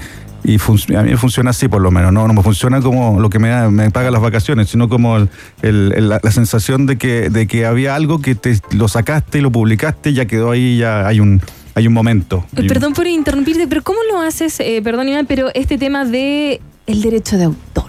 a 0.95 1.02
mí 1.04 1.15
funciona 1.15 1.50
así 1.52 1.67
por 1.67 1.82
lo 1.82 1.89
menos, 1.89 2.12
no, 2.13 2.28
no 2.28 2.34
me 2.34 2.43
funciona 2.43 2.80
como 2.82 3.19
lo 3.19 3.30
que 3.30 3.39
me, 3.39 3.48
da- 3.50 3.71
me 3.71 3.89
paga 3.91 4.12
las 4.12 4.21
vacaciones, 4.21 4.69
sino 4.69 4.89
como 4.89 5.17
el- 5.17 5.30
el- 5.62 5.93
el- 5.95 6.10
la, 6.10 6.19
la 6.21 6.32
sensación 6.32 6.86
de 6.86 6.98
que, 6.98 7.30
de 7.30 7.48
que 7.48 7.65
había 7.65 7.95
algo 7.95 8.19
que 8.21 8.36
te 8.36 8.60
lo 8.71 8.88
sacaste 8.88 9.38
y 9.39 9.41
lo 9.41 9.52
publicaste, 9.52 10.13
ya 10.13 10.26
quedó 10.26 10.52
ahí, 10.52 10.78
ya 10.78 11.08
hay 11.08 11.19
un, 11.21 11.41
hay 11.76 11.88
un 11.88 11.93
momento. 11.93 12.45
Eh, 12.58 12.67
Perdón 12.67 12.93
por 12.93 13.08
interrumpirte, 13.08 13.67
pero 13.67 13.82
¿cómo 13.84 14.00
lo 14.12 14.19
haces, 14.21 14.60
eh, 14.60 14.82
perdón 14.84 15.08
Iván, 15.10 15.26
pero 15.28 15.48
este 15.56 15.78
tema 15.78 16.04
de 16.06 16.60
el 16.88 17.02
derecho 17.02 17.38
de 17.38 17.45
autor? 17.45 17.85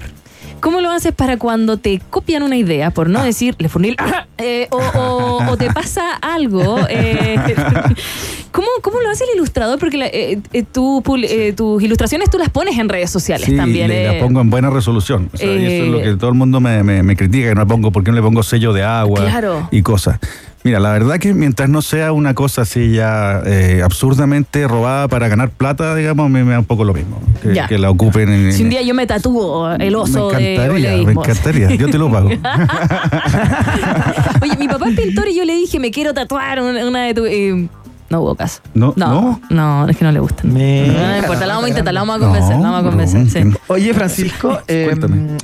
¿Cómo 0.67 0.81
lo 0.81 0.91
haces 0.91 1.13
para 1.13 1.37
cuando 1.37 1.77
te 1.77 2.01
copian 2.11 2.43
una 2.43 2.57
idea, 2.57 2.91
por 2.91 3.07
Ah. 3.07 3.11
no 3.11 3.23
decir 3.23 3.55
le 3.59 3.69
funil, 3.69 3.95
eh, 4.39 4.67
o, 4.73 4.79
o- 4.79 5.51
o 5.53 5.57
te 5.57 5.71
pasa 5.71 6.03
algo? 6.21 6.79
eh, 6.91 7.37
¿cómo, 8.51 8.67
¿Cómo 8.83 9.01
lo 9.01 9.09
hace 9.09 9.23
el 9.31 9.37
ilustrador? 9.37 9.79
Porque 9.79 9.97
la- 9.97 10.07
eh, 10.09 10.41
eh, 10.53 10.65
eh, 10.75 11.53
tus 11.55 11.83
ilustraciones 11.85 12.31
tú 12.31 12.39
las 12.39 12.49
pones 12.51 12.77
en 12.81 12.89
redes 12.89 13.11
sociales 13.11 13.47
Sí, 13.47 13.57
también. 13.57 13.87
le- 13.87 14.07
eh. 14.09 14.13
la 14.15 14.19
pongo 14.27 14.41
en 14.41 14.51
buena 14.51 14.69
resolución. 14.69 15.31
O 15.33 15.37
sea, 15.37 15.47
y 15.55 15.65
eso 15.67 15.85
es 15.85 15.89
lo 15.91 16.03
que 16.03 16.17
todo 16.17 16.31
el 16.31 16.37
mundo 16.37 16.59
me, 16.61 16.83
me- 16.83 17.05
me 17.05 17.15
critica, 17.15 17.51
que 17.51 17.55
no 17.55 17.61
le 17.61 17.67
pongo, 17.69 17.93
¿por 17.93 18.03
qué 18.03 18.11
no 18.11 18.17
le 18.17 18.23
pongo 18.23 18.43
sello 18.43 18.73
de 18.73 18.83
agua 18.83 19.21
Claro. 19.21 19.69
y 19.71 19.83
cosas? 19.83 20.19
Mira, 20.67 20.81
la 20.81 20.91
verdad 20.91 21.21
que 21.21 21.33
mientras 21.33 21.69
no 21.69 21.81
sea 21.81 22.11
una 22.11 22.35
cosa 22.35 22.63
así 22.63 22.91
ya 22.91 23.41
eh, 23.47 23.83
absurdamente 23.85 24.67
robada 24.67 25.07
para 25.07 25.29
ganar 25.29 25.51
plata, 25.51 25.95
digamos, 25.95 26.29
me, 26.29 26.43
me 26.43 26.55
da 26.55 26.59
un 26.59 26.65
poco 26.65 26.83
lo 26.83 26.93
mismo. 26.93 27.21
Que, 27.41 27.55
Ya. 27.55 27.69
que 27.69 27.79
la 27.79 27.89
ocupen 27.89 28.29
en... 28.29 28.53
Si 28.53 28.65
un 28.65 28.71
día 28.71 28.83
yo 28.83 28.93
me 28.93 29.07
tatúo 29.07 29.71
el 29.75 29.95
oso 29.95 30.33
me 30.33 30.41
de 30.43 30.55
encantaría, 30.55 31.07
me 31.07 31.13
encantaría. 31.13 31.69
Yo 31.77 31.89
te 31.89 31.99
lo 31.99 32.11
pago. 32.11 32.31
Oye, 34.43 34.57
mi 34.59 34.67
papá 34.67 34.89
es 34.89 34.99
pintor 34.99 35.29
y 35.29 35.37
yo 35.37 35.45
le 35.45 35.55
dije, 35.55 35.79
me 35.79 35.93
quiero 35.93 36.13
tatuar 36.13 36.61
una, 36.61 37.03
de 37.05 37.15
tus... 37.15 37.31
y 37.31 37.69
no 38.11 38.21
hubo 38.21 38.35
caso. 38.35 38.61
No, 38.75 38.93
no, 38.97 39.41
no, 39.51 39.89
es 39.89 39.97
que 39.97 40.05
no 40.05 40.13
le 40.13 40.21
gustan. 40.21 40.53
Me- 40.53 40.87
No, 40.89 41.09
no 41.09 41.17
importa, 41.19 41.47
la 41.47 41.55
vamos 41.55 41.67
a 41.67 41.69
intentar, 41.71 41.95
la 41.95 42.01
vamos 42.01 42.17
a 42.17 42.19
convencer, 42.21 42.57
la 42.57 42.71
vamos 42.71 42.81
a 42.81 42.83
convencer. 42.91 43.27
sí. 43.29 43.59
Oye, 43.69 43.95
Francisco, 43.95 44.59
eh, 44.69 44.95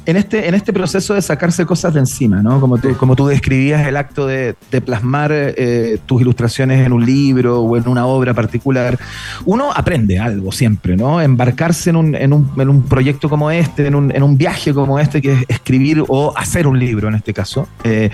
en, 0.06 0.16
este, 0.16 0.48
en 0.48 0.54
este 0.54 0.72
proceso 0.72 1.14
de 1.14 1.22
sacarse 1.22 1.66
cosas 1.66 1.94
de 1.94 2.00
encima, 2.00 2.42
¿no? 2.42 2.60
Como 2.60 2.78
tú, 2.78 2.96
como 2.96 3.16
tú 3.16 3.26
describías 3.26 3.86
el 3.86 3.96
acto 3.96 4.26
de, 4.26 4.54
de 4.70 4.80
plasmar 4.80 5.30
eh, 5.32 5.98
tus 6.06 6.20
ilustraciones 6.22 6.86
en 6.86 6.92
un 6.92 7.04
libro 7.04 7.60
o 7.62 7.76
en 7.76 7.88
una 7.88 8.06
obra 8.06 8.34
particular, 8.34 8.98
uno 9.44 9.70
aprende 9.74 10.18
algo 10.18 10.52
siempre, 10.52 10.96
¿no? 10.96 11.20
Embarcarse 11.20 11.90
en 11.90 11.96
un, 11.96 12.14
en 12.14 12.32
un, 12.32 12.50
en 12.56 12.68
un 12.68 12.82
proyecto 12.82 13.28
como 13.28 13.50
este, 13.50 13.86
en 13.86 13.94
un, 13.94 14.10
en 14.14 14.22
un 14.22 14.36
viaje 14.36 14.72
como 14.72 14.98
este, 14.98 15.20
que 15.20 15.32
es 15.32 15.44
escribir 15.48 16.04
o 16.08 16.32
hacer 16.36 16.66
un 16.66 16.78
libro 16.78 17.08
en 17.08 17.14
este 17.14 17.32
caso. 17.34 17.68
eh, 17.84 18.10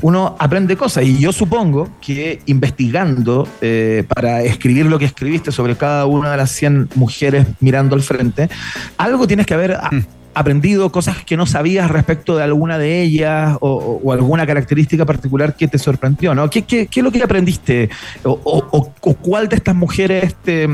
uno 0.00 0.36
aprende 0.38 0.76
cosas. 0.76 1.04
Y 1.04 1.18
yo 1.18 1.32
supongo 1.32 1.88
que 2.00 2.40
investigando 2.46 3.46
eh, 3.60 4.04
para 4.08 4.42
escribir 4.42 4.86
lo 4.86 4.98
que 4.98 5.04
escribiste 5.04 5.52
sobre 5.52 5.76
cada 5.76 6.06
una 6.06 6.30
de 6.30 6.36
las 6.38 6.50
100 6.52 6.90
mujeres 6.94 7.46
mirando 7.60 7.94
al 7.94 8.02
frente, 8.02 8.48
algo 8.96 9.26
tienes 9.26 9.46
que 9.46 9.54
haber 9.54 9.72
a- 9.72 9.90
aprendido, 10.34 10.90
cosas 10.92 11.24
que 11.24 11.36
no 11.36 11.46
sabías 11.46 11.90
respecto 11.90 12.36
de 12.36 12.42
alguna 12.44 12.78
de 12.78 13.02
ellas 13.02 13.56
o, 13.60 14.12
alguna 14.12 14.46
característica 14.46 15.04
particular 15.04 15.56
que 15.56 15.68
te 15.68 15.78
sorprendió, 15.78 16.34
¿no? 16.34 16.48
¿Qué, 16.48 16.62
qué- 16.62 16.86
qué 16.86 17.00
es 17.00 17.04
lo 17.04 17.12
que 17.12 17.22
aprendiste? 17.22 17.90
¿O, 18.22 18.40
o- 18.44 18.92
cuál 19.16 19.48
de 19.48 19.56
estas 19.56 19.74
mujeres 19.74 20.34
te, 20.42 20.66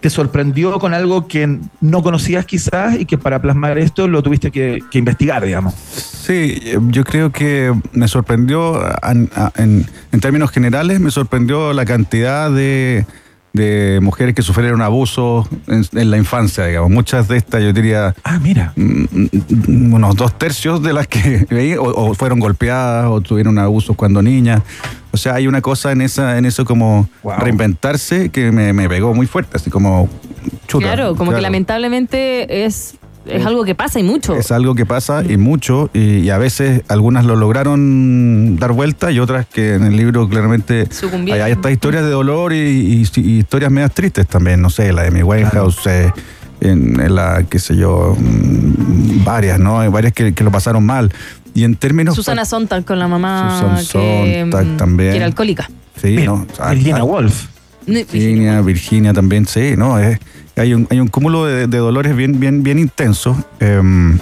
te 0.00 0.10
sorprendió 0.10 0.78
con 0.78 0.92
algo 0.92 1.26
que 1.26 1.58
no 1.80 2.02
conocías 2.02 2.44
quizás 2.44 3.00
y 3.00 3.06
que 3.06 3.16
para 3.16 3.40
plasmar 3.40 3.78
esto 3.78 4.06
lo 4.06 4.22
tuviste 4.22 4.50
que, 4.50 4.80
investigar, 4.98 5.44
digamos? 5.44 5.72
Sí, 5.74 6.60
yo 6.88 7.04
creo 7.04 7.32
que 7.32 7.72
me 7.92 8.06
sorprendió, 8.08 8.82
en 10.12 10.20
términos 10.20 10.50
generales, 10.50 11.00
me 11.00 11.10
sorprendió 11.10 11.72
la 11.72 11.84
cantidad 11.86 12.50
de, 12.50 13.06
de 13.54 14.00
mujeres 14.02 14.34
que 14.34 14.42
sufrieron 14.42 14.82
abusos 14.82 15.46
en, 15.68 15.86
en 15.98 16.10
la 16.10 16.18
infancia, 16.18 16.66
digamos. 16.66 16.90
Muchas 16.90 17.28
de 17.28 17.36
estas, 17.38 17.62
yo 17.62 17.72
diría, 17.72 18.14
Ah, 18.24 18.38
mira. 18.42 18.72
mm, 18.76 19.04
mm, 19.12 19.94
unos 19.94 20.16
dos 20.16 20.36
tercios 20.36 20.82
de 20.82 20.92
las 20.92 21.06
que 21.06 21.46
veí, 21.50 21.74
o, 21.76 21.84
o 21.84 22.14
fueron 22.14 22.40
golpeadas 22.40 23.06
o 23.06 23.20
tuvieron 23.20 23.58
abusos 23.58 23.94
cuando 23.96 24.20
niñas. 24.22 24.60
O 25.12 25.16
sea, 25.16 25.34
hay 25.36 25.46
una 25.46 25.60
cosa 25.62 25.92
en 25.92 26.02
esa, 26.02 26.36
en 26.36 26.44
eso 26.44 26.64
como 26.64 27.08
Wow. 27.22 27.34
reinventarse 27.38 28.28
que 28.30 28.50
me, 28.50 28.72
me 28.72 28.88
pegó 28.88 29.14
muy 29.14 29.26
fuerte, 29.28 29.56
así 29.56 29.70
como 29.70 30.08
chuta. 30.66 30.86
Claro, 30.92 31.14
como 31.14 31.32
que 31.32 31.40
lamentablemente 31.40 32.64
es, 32.66 32.96
es 33.26 33.44
algo 33.46 33.64
que 33.64 33.74
pasa 33.74 33.98
y 34.00 34.02
mucho. 34.02 34.34
Es 34.36 34.50
algo 34.52 34.74
que 34.74 34.86
pasa 34.86 35.22
y 35.28 35.36
mucho, 35.36 35.90
y, 35.94 36.18
y 36.18 36.30
a 36.30 36.38
veces 36.38 36.82
algunas 36.88 37.24
lo 37.24 37.36
lograron 37.36 38.56
dar 38.56 38.72
vuelta 38.72 39.10
y 39.10 39.18
otras 39.18 39.46
que 39.46 39.74
en 39.74 39.84
el 39.84 39.96
libro 39.96 40.28
claramente 40.28 40.86
Sucumbieron. 40.90 41.40
hay, 41.42 41.46
hay 41.46 41.52
estas 41.52 41.72
historias 41.72 42.04
de 42.04 42.10
dolor 42.10 42.52
y, 42.52 42.56
y- 42.56 43.20
y 43.20 43.38
historias 43.38 43.70
medias 43.70 43.92
tristes 43.92 44.26
también, 44.26 44.60
no 44.60 44.70
sé, 44.70 44.92
la 44.92 45.02
de 45.02 45.10
mi 45.10 45.22
Winehouse, 45.22 45.86
eh, 45.86 46.12
en, 46.60 47.00
en 47.00 47.14
la, 47.14 47.44
qué 47.48 47.58
sé 47.58 47.76
yo, 47.76 48.16
mm, 48.18 49.24
varias, 49.24 49.58
¿no? 49.58 49.80
Hay 49.80 49.88
varias 49.88 50.12
que, 50.12 50.32
que 50.34 50.44
lo 50.44 50.50
pasaron 50.50 50.84
mal. 50.84 51.12
Y 51.54 51.64
en 51.64 51.76
términos... 51.76 52.14
Susana 52.16 52.44
Sontag 52.44 52.84
con 52.84 52.98
la 52.98 53.06
mamá 53.08 53.60
Susan 53.60 53.76
que, 53.76 54.40
Sontag 54.40 54.66
mm, 54.66 54.76
también. 54.76 55.10
que 55.12 55.16
era 55.18 55.26
alcohólica. 55.26 55.70
Sí, 56.00 56.16
¿no? 56.24 56.46
Ah, 56.58 56.72
Virginia 56.72 56.96
ah, 57.00 57.04
Woolf. 57.04 57.46
Virginia, 57.86 58.60
Virginia 58.62 59.12
también, 59.12 59.46
sí, 59.46 59.74
¿no? 59.76 59.98
Es, 59.98 60.18
hay, 60.56 60.74
un, 60.74 60.86
hay 60.90 61.00
un 61.00 61.08
cúmulo 61.08 61.44
de, 61.46 61.66
de 61.66 61.78
dolores 61.78 62.14
bien, 62.16 62.38
bien, 62.40 62.62
bien 62.62 62.78
intensos. 62.78 63.36
em, 63.60 64.18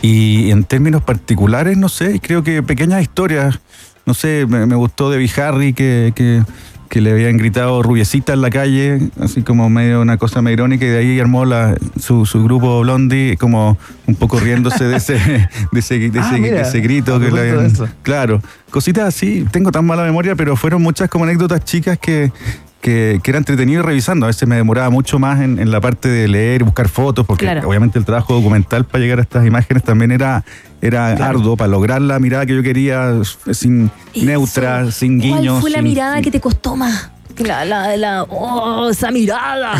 y 0.00 0.50
en 0.50 0.64
términos 0.64 1.02
particulares, 1.02 1.76
no 1.76 1.88
sé, 1.88 2.20
creo 2.20 2.42
que 2.42 2.62
pequeñas 2.62 3.02
historias, 3.02 3.58
no 4.06 4.14
sé, 4.14 4.46
me, 4.48 4.64
me 4.66 4.76
gustó 4.76 5.10
de 5.10 5.30
Harry 5.42 5.72
que, 5.74 6.12
que, 6.14 6.42
que 6.88 7.00
le 7.00 7.10
habían 7.10 7.36
gritado 7.36 7.82
rubiecita 7.82 8.32
en 8.32 8.40
la 8.40 8.48
calle, 8.50 9.10
así 9.20 9.42
como 9.42 9.68
medio 9.68 10.00
una 10.00 10.16
cosa 10.16 10.40
medio 10.40 10.54
irónica, 10.54 10.86
y 10.86 10.88
de 10.88 10.98
ahí 10.98 11.20
armó 11.20 11.44
la, 11.44 11.76
su, 12.00 12.24
su 12.24 12.42
grupo 12.44 12.80
Blondie, 12.80 13.36
como 13.36 13.76
un 14.06 14.14
poco 14.14 14.38
riéndose 14.40 14.84
de 14.84 14.96
ese, 14.96 15.14
de 15.72 15.80
ese, 15.80 15.98
de 15.98 16.18
Ah, 16.20 16.30
ese- 16.30 16.40
mira, 16.40 16.56
de 16.56 16.62
ese 16.62 16.80
grito 16.80 17.18
que 17.20 17.30
le 17.30 17.40
habían-. 17.50 17.72
Claro, 18.02 18.40
cositas 18.70 19.04
así, 19.08 19.44
tengo 19.50 19.72
tan 19.72 19.84
mala 19.84 20.04
memoria, 20.04 20.36
pero 20.36 20.56
fueron 20.56 20.80
muchas 20.80 21.10
como 21.10 21.24
anécdotas 21.24 21.64
chicas 21.64 21.98
que, 21.98 22.32
que, 22.80 23.20
que 23.22 23.30
era 23.30 23.38
entretenido 23.38 23.82
revisando. 23.82 24.26
A 24.26 24.28
veces 24.28 24.48
me 24.48 24.56
demoraba 24.56 24.90
mucho 24.90 25.18
más 25.18 25.40
en, 25.40 25.58
en 25.58 25.70
la 25.70 25.80
parte 25.80 26.08
de 26.08 26.28
leer 26.28 26.60
y 26.62 26.64
buscar 26.64 26.88
fotos, 26.88 27.26
porque 27.26 27.44
Claro. 27.46 27.68
obviamente 27.68 27.98
el 27.98 28.04
trabajo 28.04 28.34
documental 28.34 28.84
para 28.84 29.02
llegar 29.02 29.18
a 29.18 29.22
estas 29.22 29.46
imágenes 29.46 29.82
también 29.82 30.10
era, 30.12 30.44
era 30.80 31.08
arduo 31.08 31.56
para 31.56 31.68
lograr 31.68 32.00
la 32.02 32.18
mirada 32.18 32.46
que 32.46 32.54
yo 32.54 32.62
quería, 32.62 33.12
sin 33.52 33.90
neutra, 34.14 34.90
sin 34.92 35.18
guiños. 35.18 35.52
¿Cuál 35.54 35.60
fue 35.60 35.70
la 35.70 35.78
sin- 35.78 35.84
mirada 35.84 36.22
que 36.22 36.30
te 36.30 36.40
costó 36.40 36.76
más? 36.76 37.10
La, 37.38 37.64
la, 37.64 37.96
la, 37.96 38.24
oh, 38.24 38.88
esa 38.90 39.12
mirada. 39.12 39.74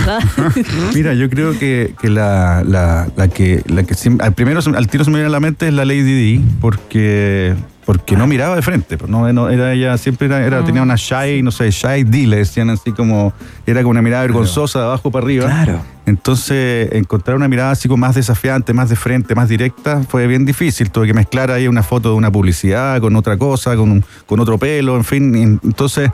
Mira, 0.94 1.12
yo 1.14 1.28
creo 1.28 1.58
que, 1.58 1.92
que 2.00 2.08
la, 2.08 2.62
la, 2.64 3.08
la 3.16 3.26
que 3.26 3.64
la 3.66 3.82
que 3.82 3.96
al 4.20 4.32
primero 4.32 4.60
al 4.76 4.86
tiro 4.86 5.02
se 5.02 5.10
me 5.10 5.16
viene 5.16 5.26
a 5.26 5.30
la 5.32 5.40
mente 5.40 5.66
es 5.66 5.74
la 5.74 5.84
Lady 5.84 6.02
Di, 6.04 6.44
porque 6.60 7.54
porque 7.88 8.16
no 8.16 8.26
miraba 8.26 8.54
de 8.54 8.60
frente, 8.60 8.98
pues, 8.98 9.10
no, 9.10 9.32
no, 9.32 9.48
era 9.48 9.72
ella 9.72 9.96
siempre 9.96 10.26
era, 10.26 10.44
era- 10.44 10.62
tenía 10.62 10.82
una 10.82 10.96
shy, 10.96 11.42
no 11.42 11.50
sé, 11.50 11.70
shy 11.70 12.04
D, 12.04 12.26
le 12.26 12.36
decían 12.36 12.68
así 12.68 12.92
como 12.92 13.32
era 13.66 13.80
como 13.80 13.92
una 13.92 14.02
mirada 14.02 14.24
vergonzosa 14.24 14.80
de 14.80 14.84
abajo 14.84 15.10
para 15.10 15.24
arriba. 15.24 15.46
Claro. 15.46 15.80
Entonces, 16.04 16.90
encontrar 16.92 17.34
una 17.38 17.48
mirada 17.48 17.70
así 17.70 17.88
como 17.88 18.02
más 18.06 18.14
desafiante, 18.14 18.74
más 18.74 18.90
de 18.90 18.96
frente, 18.96 19.34
más 19.34 19.48
directa, 19.48 20.02
fue 20.06 20.26
bien 20.26 20.44
difícil. 20.44 20.90
Tuve 20.90 21.06
que 21.06 21.14
mezclar 21.14 21.50
ahí 21.50 21.66
una 21.66 21.82
foto 21.82 22.10
de 22.10 22.16
una 22.16 22.30
publicidad 22.30 23.00
con 23.00 23.16
otra 23.16 23.38
cosa, 23.38 23.74
con, 23.74 23.90
un- 23.90 24.04
con 24.26 24.38
otro 24.38 24.58
pelo, 24.58 24.94
en 24.94 25.04
fin. 25.04 25.34
entonces, 25.64 26.10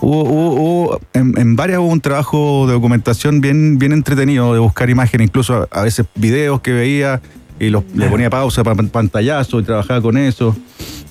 hubo, 0.00 0.22
hubo- 0.22 0.54
hubo- 0.54 1.00
en, 1.14 1.34
en 1.36 1.56
varias 1.56 1.80
hubo 1.80 1.88
un 1.88 2.00
trabajo 2.00 2.64
de 2.68 2.74
documentación 2.74 3.40
bien, 3.40 3.76
bien 3.80 3.90
entretenido, 3.90 4.52
de 4.52 4.60
buscar 4.60 4.88
imágenes, 4.88 5.26
incluso 5.26 5.66
a, 5.72 5.80
a 5.80 5.82
veces 5.82 6.06
videos 6.14 6.60
que 6.60 6.70
veía 6.70 7.20
y 7.58 7.70
los, 7.70 7.82
le 7.92 8.06
ponía 8.08 8.30
pausa 8.30 8.62
para 8.62 8.80
pantallazo 8.84 9.58
y 9.58 9.64
trabajaba 9.64 10.00
con 10.00 10.16
eso. 10.16 10.54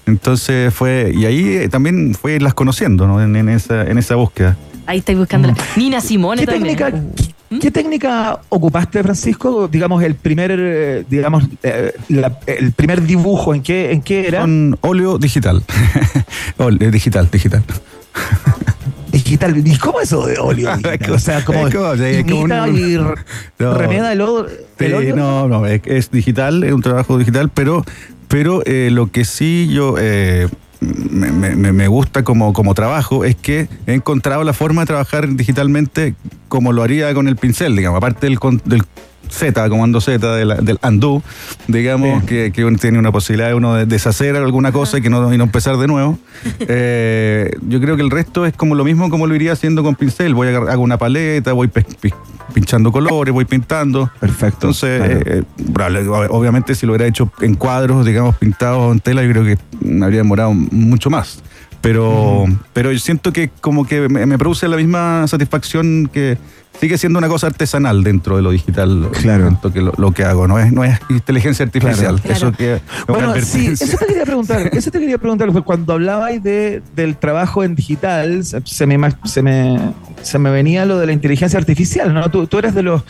Entonces 0.07 0.73
fue, 0.73 1.11
y 1.13 1.25
ahí 1.25 1.47
eh, 1.57 1.69
también 1.69 2.15
fue 2.15 2.35
irlas 2.35 2.53
conociendo, 2.53 3.07
¿no? 3.07 3.21
En, 3.21 3.35
en 3.35 3.49
esa, 3.49 3.83
en 3.83 3.97
esa 3.97 4.15
búsqueda. 4.15 4.55
Ahí 4.85 4.99
estáis 4.99 5.17
buscando. 5.17 5.53
Nina 5.75 5.99
Simone 6.01 6.41
¿Qué 6.41 6.47
también. 6.47 6.77
técnica, 6.77 7.03
¿Qué 7.61 7.71
técnica 7.71 8.39
ocupaste, 8.49 9.03
Francisco? 9.03 9.67
Digamos, 9.67 10.01
el 10.03 10.15
primer, 10.15 10.51
eh, 10.57 11.03
digamos, 11.09 11.43
eh, 11.63 11.93
la- 12.09 12.39
el 12.45 12.71
primer 12.71 13.01
dibujo, 13.03 13.53
¿en 13.53 13.61
qué, 13.63 13.91
en 13.91 14.01
qué 14.01 14.27
era? 14.29 14.41
Con 14.41 14.77
óleo 14.81 15.17
digital. 15.17 15.63
Óleo, 16.57 16.89
digital, 16.89 17.29
digital. 17.31 17.63
Digital. 19.11 19.57
¿Y 19.65 19.77
cómo 19.77 19.99
eso 20.01 20.25
de 20.25 20.37
óleo? 20.39 20.75
digital? 20.77 21.11
O 21.11 21.19
sea, 21.19 21.43
como 21.45 21.63
un- 21.63 21.71
y 22.77 22.97
No. 23.59 23.73
remeda 23.73 24.11
el, 24.13 24.21
Sí, 24.79 24.85
óleo. 24.93 25.15
no, 25.15 25.47
no, 25.47 25.65
es, 25.65 25.81
es 25.85 26.11
digital, 26.11 26.63
es 26.63 26.71
un 26.73 26.81
trabajo 26.81 27.17
digital, 27.17 27.49
pero, 27.53 27.83
pero 28.27 28.61
eh, 28.65 28.89
lo 28.91 29.11
que 29.11 29.25
sí 29.25 29.67
yo 29.71 29.95
eh, 29.99 30.47
me, 30.79 31.31
me- 31.31 31.73
me- 31.73 31.87
gusta 31.87 32.23
como, 32.23 32.53
como 32.53 32.73
trabajo 32.73 33.25
es 33.25 33.35
que 33.35 33.67
he 33.87 33.93
encontrado 33.93 34.43
la 34.43 34.53
forma 34.53 34.81
de 34.81 34.87
trabajar 34.87 35.27
digitalmente 35.35 36.13
como 36.47 36.71
lo 36.73 36.83
haría 36.83 37.13
con 37.13 37.27
el 37.27 37.35
pincel, 37.35 37.75
digamos, 37.75 37.97
aparte 37.97 38.27
del, 38.27 38.37
del 38.65 38.83
Z, 39.29 39.69
comando 39.69 40.01
Z, 40.01 40.35
de 40.35 40.45
la- 40.45 40.55
del 40.55 40.79
undo, 40.83 41.21
digamos, 41.67 42.23
que, 42.23 42.51
que 42.51 42.65
uno 42.65 42.77
tiene 42.77 42.97
una 42.99 43.11
posibilidad 43.11 43.47
de 43.49 43.53
uno 43.55 43.75
de 43.75 43.85
deshacer 43.85 44.35
alguna 44.35 44.71
cosa 44.71 44.97
y, 44.97 45.01
que 45.01 45.09
no, 45.09 45.33
y 45.33 45.37
no 45.37 45.43
empezar 45.45 45.77
de 45.77 45.87
nuevo. 45.87 46.17
Eh, 46.69 47.51
yo 47.67 47.79
creo 47.79 47.95
que 47.95 48.01
el 48.03 48.11
resto 48.11 48.45
es 48.45 48.53
como 48.53 48.75
lo 48.75 48.83
mismo 48.83 49.09
como 49.09 49.25
lo 49.27 49.35
iría 49.35 49.53
haciendo 49.53 49.83
con 49.83 49.95
pincel. 49.95 50.33
Voy 50.33 50.47
a 50.49 50.57
hago 50.57 50.81
una 50.81 50.97
paleta, 50.97 51.53
voy 51.53 51.69
pinchando 52.53 52.91
colores, 52.91 53.33
voy 53.33 53.45
pintando. 53.45 54.09
Perfecto. 54.19 54.67
Entonces, 54.67 54.99
claro. 55.01 55.19
eh, 55.25 55.43
probable- 55.73 56.05
ob- 56.07 56.27
obviamente 56.31 56.75
si 56.75 56.85
lo 56.85 56.93
hubiera 56.93 57.05
hecho 57.07 57.31
en 57.41 57.55
cuadros, 57.55 58.05
digamos, 58.05 58.35
pintados 58.37 58.91
en 58.93 58.99
tela, 58.99 59.23
yo 59.23 59.31
creo 59.31 59.43
que 59.43 59.57
me 59.81 60.05
habría 60.05 60.19
demorado 60.19 60.53
mucho 60.53 61.09
más. 61.09 61.41
Pero, 61.81 62.45
pero 62.73 62.91
yo 62.91 62.99
siento 62.99 63.31
que 63.31 63.49
como 63.61 63.85
que 63.85 64.09
me, 64.09 64.25
me 64.25 64.37
produce 64.37 64.67
la 64.67 64.77
misma 64.77 65.25
satisfacción 65.27 66.09
que 66.11 66.37
sigue 66.79 66.97
siendo 66.97 67.19
una 67.19 67.27
cosa 67.27 67.47
artesanal 67.47 68.03
dentro 68.03 68.35
de 68.35 68.41
lo 68.41 68.51
digital. 68.51 69.09
Claro. 69.21 69.57
Que 69.73 69.81
lo, 69.81 69.93
lo 69.97 70.11
que 70.11 70.23
hago 70.23 70.47
no 70.47 70.59
es, 70.59 70.71
no 70.71 70.83
es 70.83 70.99
inteligencia 71.09 71.65
artificial. 71.65 72.21
Claro. 72.21 72.35
Eso 72.35 72.51
que 72.51 72.79
Bueno, 73.07 73.33
sí, 73.41 73.67
eso 73.67 73.97
te 73.97 74.05
quería 74.05 74.25
preguntar. 74.25 74.69
Eso 74.71 74.91
te 74.91 74.99
quería 74.99 75.17
preguntar. 75.17 75.47
porque 75.47 75.65
Cuando 75.65 75.93
hablabais 75.93 76.41
de, 76.43 76.81
del 76.95 77.17
trabajo 77.17 77.63
en 77.63 77.75
digital, 77.75 78.43
se, 78.43 78.87
me, 78.87 79.09
se, 79.25 79.41
me, 79.41 79.79
se 80.21 80.39
me 80.39 80.49
venía 80.51 80.85
lo 80.85 80.97
de 80.99 81.07
la 81.07 81.13
inteligencia 81.13 81.59
artificial, 81.59 82.13
¿no? 82.13 82.29
Tú, 82.29 82.47
tú 82.47 82.59
eres 82.59 82.73
de 82.75 82.83
los, 82.83 83.03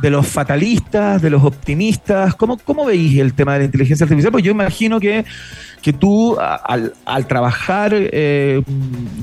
de 0.00 0.10
los 0.10 0.26
fatalistas, 0.26 1.22
de 1.22 1.30
los 1.30 1.42
optimistas. 1.44 2.34
¿Cómo, 2.34 2.58
cómo 2.58 2.84
veis 2.84 3.18
el 3.18 3.34
tema 3.34 3.54
de 3.54 3.60
la 3.60 3.64
inteligencia 3.66 4.04
artificial? 4.04 4.32
Pues 4.32 4.44
yo 4.44 4.50
imagino 4.50 5.00
que, 5.00 5.24
que 5.80 5.92
tú, 5.92 6.36
al, 6.38 6.94
al 7.04 7.26
trabajar, 7.26 7.92
eh, 7.94 8.62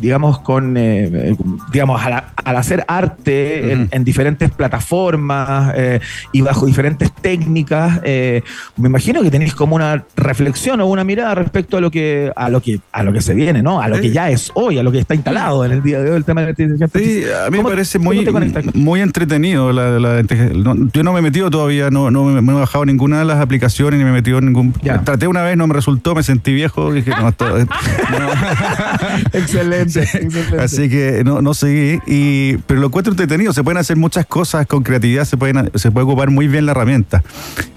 digamos, 0.02 0.40
con, 0.40 0.76
eh, 0.78 1.36
digamos, 1.72 2.02
al, 2.04 2.24
al 2.36 2.56
hacer 2.58 2.86
arte 2.88 3.74
en, 3.74 3.89
en 3.92 4.04
diferentes 4.04 4.52
plataformas 4.52 5.74
eh, 5.76 6.00
y 6.32 6.42
bajo 6.42 6.66
diferentes 6.66 7.12
técnicas, 7.12 8.00
eh, 8.04 8.42
me 8.78 8.90
imagino 8.90 9.22
que 9.22 9.32
tenéis 9.32 9.54
como 9.56 9.76
una 9.76 10.04
reflexión 10.16 10.82
o 10.82 10.88
una 10.88 11.04
mirada 11.04 11.36
respecto 11.36 11.78
a 11.78 11.82
lo 11.82 11.92
que, 11.92 12.32
a 12.36 12.50
lo 12.50 12.62
que, 12.62 12.80
a 12.92 13.04
lo 13.04 13.14
que 13.14 13.22
se 13.22 13.34
viene, 13.34 13.62
¿no? 13.62 13.82
A 13.82 13.88
lo 13.88 14.00
que 14.00 14.12
ya 14.12 14.30
es 14.30 14.52
hoy, 14.56 14.78
a 14.78 14.84
lo 14.84 14.92
que 14.92 15.00
está 15.00 15.16
instalado 15.16 15.66
en 15.66 15.72
el 15.72 15.84
día 15.84 16.00
de 16.02 16.12
hoy, 16.12 16.18
el 16.18 16.26
tema 16.26 16.42
de 16.42 16.48
la 16.48 16.52
inteligencia 16.52 16.88
Sí, 16.94 17.24
a 17.26 17.46
mí 17.50 17.52
me 17.52 17.58
¿Cómo- 17.58 17.70
parece 17.70 18.00
muy, 18.00 18.26
muy 18.74 19.02
entretenido. 19.02 19.72
La, 19.72 20.00
la- 20.00 20.22
no, 20.54 20.90
yo 20.94 21.04
no 21.04 21.14
me 21.14 21.20
he 21.20 21.22
metido 21.22 21.50
todavía, 21.50 21.90
no, 21.90 22.12
no 22.12 22.24
me, 22.26 22.52
he 22.52 22.56
bajado 22.56 22.86
ninguna 22.86 23.20
de 23.20 23.26
las 23.26 23.40
aplicaciones 23.40 23.98
ni 23.98 24.04
me 24.04 24.10
he 24.12 24.14
metido 24.14 24.40
en 24.40 24.46
ningún. 24.46 24.74
Ya. 24.82 25.02
Traté 25.02 25.28
una 25.28 25.42
vez, 25.44 25.56
no 25.58 25.68
me 25.68 25.74
resultó, 25.74 26.16
me 26.16 26.24
sentí 26.24 26.54
viejo. 26.54 26.92
Dije, 26.94 27.12
no, 27.12 27.30
esto- 27.30 27.58
excelente, 29.34 30.02
excelente. 30.14 30.60
Así 30.60 30.90
que 30.90 31.24
no, 31.24 31.42
no 31.42 31.54
seguí. 31.54 32.00
Y, 32.08 32.58
pero 32.68 32.80
lo 32.82 32.88
encuentro 32.88 33.12
entretenido. 33.14 33.54
Se 33.54 33.64
pueden 33.64 33.79
hacer 33.82 33.98
muchas 33.98 34.26
cosas 34.26 34.66
con 34.68 34.84
creatividad, 34.84 35.26
se, 35.26 35.38
pueden, 35.38 35.72
se 35.76 35.92
puede 35.92 36.06
ocupar 36.06 36.30
muy 36.30 36.48
bien 36.48 36.66
la 36.66 36.72
herramienta. 36.72 37.24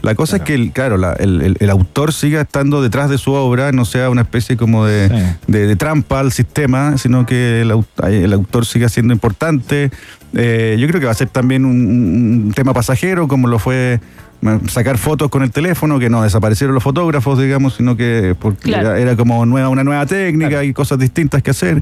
La 0.03 0.15
cosa 0.15 0.37
es 0.37 0.43
que, 0.43 0.55
el, 0.55 0.73
claro, 0.73 0.97
la- 0.97 1.13
el, 1.15 1.41
el- 1.43 1.57
el 1.61 1.71
autor 1.71 2.13
siga 2.13 2.41
estando 2.41 2.83
detrás 2.83 3.09
de 3.11 3.19
su 3.19 3.33
obra, 3.33 3.73
no 3.73 3.85
sea 3.85 4.11
una 4.11 4.23
especie 4.23 4.57
como 4.57 4.85
de, 4.87 5.09
Sí. 5.09 5.53
de- 5.53 5.67
de 5.67 5.77
trampa 5.77 6.21
al 6.21 6.33
sistema, 6.33 6.99
sino 6.99 7.27
que 7.27 7.63
el, 7.63 7.71
au- 7.71 7.85
el 8.09 8.33
autor 8.33 8.67
siga 8.67 8.89
siendo 8.89 9.13
importante. 9.13 9.91
Eh, 10.35 10.77
yo 10.79 10.87
creo 10.89 10.99
que 11.01 11.07
va 11.07 11.13
a 11.13 11.17
ser 11.17 11.29
también 11.29 11.65
un, 11.65 12.45
un 12.47 12.53
tema 12.55 12.73
pasajero, 12.73 13.29
como 13.29 13.49
lo 13.49 13.59
fue 13.59 14.01
sacar 14.69 14.99
fotos 14.99 15.31
con 15.31 15.45
el 15.45 15.53
teléfono, 15.53 16.01
que 16.01 16.11
no 16.11 16.21
desaparecieron 16.23 16.75
los 16.75 16.83
fotógrafos, 16.83 17.39
digamos, 17.39 17.75
sino 17.75 17.97
que 17.97 18.35
porque 18.41 18.71
Claro. 18.73 18.89
era, 18.91 18.99
era 18.99 19.17
como 19.17 19.47
nueva, 19.47 19.69
una 19.69 19.85
nueva 19.85 20.05
técnica 20.07 20.65
y 20.65 20.73
cosas 20.73 20.99
distintas 20.99 21.45
que 21.45 21.53
hacer. 21.53 21.81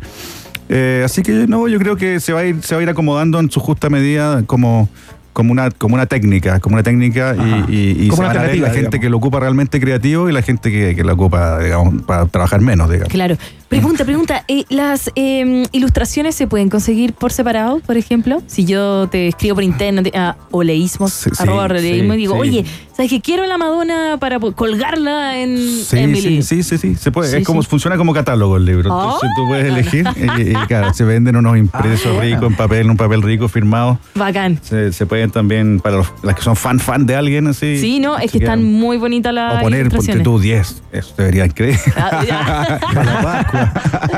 Eh, 0.72 1.02
así 1.04 1.22
que 1.22 1.32
no, 1.48 1.66
yo 1.66 1.80
creo 1.80 1.96
que 1.96 2.20
se 2.20 2.32
va 2.32 2.40
a 2.40 2.44
ir, 2.44 2.62
se 2.62 2.76
va 2.76 2.80
a 2.80 2.82
ir 2.84 2.88
acomodando 2.88 3.40
en 3.40 3.50
su 3.50 3.58
justa 3.58 3.90
medida 3.90 4.44
como, 4.46 4.88
como 5.32 5.52
una, 5.52 5.70
como 5.70 5.94
una 5.94 6.06
técnica, 6.06 6.60
como 6.60 6.74
una 6.74 6.82
técnica 6.82 7.30
Ajá. 7.30 7.66
y, 7.68 7.74
y- 7.74 7.90
y 8.04 8.08
Como 8.08 8.16
se 8.16 8.20
una 8.22 8.28
van 8.28 8.36
a 8.38 8.40
ver 8.42 8.50
alternativa, 8.50 8.66
la 8.68 8.74
gente 8.74 8.80
digamos. 8.88 9.00
que 9.02 9.10
lo 9.10 9.16
ocupa 9.18 9.40
realmente 9.40 9.80
creativo 9.80 10.28
y 10.28 10.32
la 10.32 10.42
gente 10.42 10.70
que, 10.70 10.94
que 10.96 11.04
lo 11.04 11.14
ocupa, 11.14 11.58
digamos, 11.60 12.02
para 12.02 12.26
trabajar 12.26 12.60
menos, 12.60 12.88
digamos. 12.90 13.12
Claro. 13.12 13.36
Pregunta, 13.68 14.04
pregunta. 14.04 14.44
eh, 14.48 14.64
¿Las 14.68 15.12
eh, 15.14 15.62
ilustraciones 15.70 16.34
se 16.34 16.48
pueden 16.48 16.68
conseguir 16.68 17.12
por 17.12 17.30
separado, 17.32 17.78
por 17.86 17.96
ejemplo? 17.96 18.42
Si 18.48 18.64
yo 18.64 19.06
te 19.08 19.28
escribo 19.28 19.54
por 19.54 19.62
interno 19.64 20.02
te- 20.02 20.16
a 20.18 20.36
oleísmos, 20.50 21.12
Sí, 21.12 21.30
arroba 21.38 21.66
oleísmos, 21.66 22.14
sí, 22.14 22.14
y 22.14 22.16
digo, 22.16 22.34
sí. 22.34 22.40
oye, 22.40 22.64
¿sabes 22.96 23.10
que 23.10 23.20
quiero 23.20 23.46
la 23.46 23.58
Madonna 23.58 24.16
para 24.18 24.40
colgarla 24.40 25.38
en, 25.38 25.56
Sí, 25.56 25.98
en 25.98 26.10
mi 26.10 26.20
sí, 26.20 26.28
libro? 26.30 26.44
sí, 26.44 26.62
sí, 26.64 26.78
sí, 26.78 26.94
se 26.96 27.12
puede. 27.12 27.38
Es 27.38 27.46
como 27.46 27.62
funciona 27.62 27.96
como 27.96 28.12
catálogo 28.12 28.56
el 28.56 28.64
libro. 28.64 28.90
Entonces 28.90 29.30
tú 29.36 29.46
puedes 29.46 29.66
elegir 29.66 30.04
y, 30.16 30.50
y, 30.50 30.54
claro, 30.66 30.92
se 30.92 31.04
venden 31.04 31.36
unos 31.36 31.56
impresos 31.56 32.16
Ah, 32.18 32.20
ricos 32.22 32.50
en 32.50 32.56
papel, 32.56 32.90
un 32.90 32.96
papel 32.96 33.22
rico 33.22 33.48
firmado. 33.48 34.00
Bacán. 34.16 34.58
Se, 34.62 34.92
se 34.92 35.06
puede 35.06 35.19
vayan 35.20 35.30
también 35.30 35.80
para 35.80 35.98
los- 35.98 36.12
las 36.22 36.34
que 36.34 36.42
son 36.42 36.56
fan 36.56 36.78
fan 36.80 37.06
de 37.06 37.14
alguien 37.16 37.46
así. 37.46 37.78
Sí, 37.78 38.00
no, 38.00 38.18
es 38.18 38.30
que 38.32 38.38
están 38.38 38.62
muy 38.62 38.96
bonitas 38.96 39.32
las 39.34 39.58
O 39.58 39.60
poner, 39.60 39.88
ponte 39.90 40.18
tú 40.20 40.38
10. 40.38 40.82
Eso 40.92 41.14
debería 41.16 41.48
creer. 41.48 41.78
Ah, 41.96 42.24
ya. 42.26 42.78
Para 42.94 43.04
la 43.04 43.22
Pascua. 43.22 43.72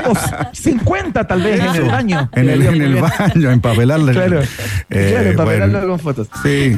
Unos 0.05 0.19
50 0.53 1.27
tal 1.27 1.41
vez 1.41 1.59
en 1.59 1.75
el 1.75 1.83
baño. 1.83 2.29
En 2.33 2.49
el, 2.49 2.61
en 2.65 2.81
el 2.81 2.95
baño, 3.01 3.51
empapelarla. 3.51 4.11
Claro, 4.13 4.41
Eh, 4.89 5.09
claro, 5.11 5.35
para 5.37 5.67
bueno, 5.67 5.87
con 5.87 5.99
fotos. 5.99 6.27
Sí. 6.43 6.77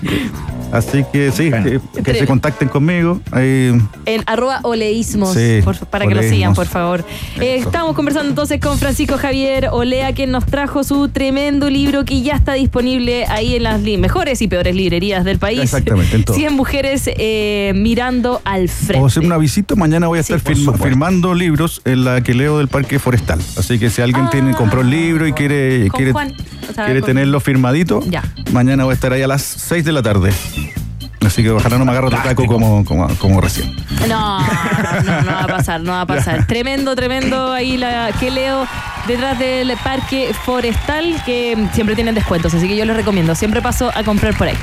Así 0.71 1.05
que 1.13 1.31
sí, 1.31 1.51
que, 1.51 1.79
que 2.03 2.15
se 2.15 2.25
contacten 2.25 2.67
conmigo. 2.69 3.21
Ahí, 3.31 3.71
En 4.05 4.23
arroba 4.25 4.59
oleísmos, 4.63 5.33
Sí, 5.33 5.59
por- 5.63 5.77
para 5.87 6.07
que 6.07 6.15
lo 6.15 6.23
sigan, 6.23 6.53
por 6.53 6.65
favor. 6.65 7.05
Eh, 7.39 7.57
estamos 7.57 7.95
conversando 7.95 8.29
entonces 8.29 8.59
con 8.59 8.77
Francisco 8.77 9.17
Javier 9.17 9.69
Olea, 9.71 10.13
quien 10.13 10.31
nos 10.31 10.45
trajo 10.45 10.83
su 10.83 11.07
tremendo 11.09 11.69
libro 11.69 12.03
que 12.03 12.21
ya 12.21 12.33
está 12.35 12.53
disponible 12.53 13.25
ahí 13.27 13.55
en 13.55 13.63
las 13.63 13.81
li- 13.81 13.97
mejores 14.15 14.41
y 14.41 14.47
peores 14.47 14.73
librerías 14.73 15.25
del 15.25 15.39
país. 15.39 15.59
Exactamente, 15.59 16.15
en 16.15 16.23
todo. 16.23 16.37
100 16.37 16.53
mujeres 16.53 17.03
eh, 17.17 17.73
mirando 17.75 18.41
al 18.45 18.69
frente. 18.69 18.93
Puedo 18.93 19.07
hacer 19.07 19.23
una 19.25 19.37
visita. 19.37 19.75
Mañana 19.75 20.07
voy 20.07 20.19
a 20.19 20.21
estar 20.21 20.39
firma- 20.39 20.73
firmando 20.77 21.33
libros 21.33 21.81
en 21.83 22.05
la 22.05 22.21
que 22.23 22.33
leo 22.33 22.57
del 22.59 22.69
Parque 22.69 22.97
Forestal. 22.97 23.39
Así 23.57 23.77
que 23.77 23.89
si 23.89 24.01
alguien 24.01 24.29
tiene, 24.29 24.53
compró 24.53 24.81
el 24.81 24.89
libro 24.89 25.27
y 25.27 25.33
quiere, 25.33 25.89
quiere, 25.93 26.13
Juan, 26.13 26.33
o 26.69 26.73
sea, 26.73 26.85
quiere 26.85 27.01
con- 27.01 27.07
tenerlo 27.07 27.41
firmadito, 27.41 27.99
Ya. 28.09 28.23
mañana 28.53 28.85
voy 28.85 28.91
a 28.91 28.95
estar 28.95 29.11
ahí 29.11 29.21
a 29.21 29.27
las 29.27 29.41
6 29.41 29.83
de 29.83 29.91
la 29.91 30.01
tarde. 30.01 30.31
Así 31.25 31.41
que 31.43 31.51
ojalá 31.51 31.77
no 31.77 31.85
me 31.85 31.91
agarre 31.91 32.07
otro 32.07 32.19
taco 32.23 32.45
como, 32.45 32.85
como, 32.85 33.07
como 33.17 33.41
recién. 33.41 33.75
No, 34.07 34.39
no, 34.39 35.21
no 35.21 35.31
va 35.31 35.43
a 35.43 35.47
pasar, 35.47 35.81
no 35.81 35.91
va 35.93 36.01
a 36.01 36.05
pasar. 36.05 36.45
Tremendo, 36.47 36.95
tremendo 36.95 37.51
ahí 37.51 37.77
la 37.77 38.11
que 38.19 38.29
leo 38.31 38.67
detrás 39.07 39.37
del 39.39 39.75
parque 39.83 40.33
forestal 40.45 41.21
que 41.25 41.67
siempre 41.73 41.95
tienen 41.95 42.15
descuentos, 42.15 42.53
así 42.53 42.67
que 42.67 42.75
yo 42.75 42.85
les 42.85 42.95
recomiendo. 42.95 43.33
Siempre 43.35 43.61
paso 43.61 43.91
a 43.93 44.03
comprar 44.03 44.37
por 44.37 44.47
ahí. 44.47 44.57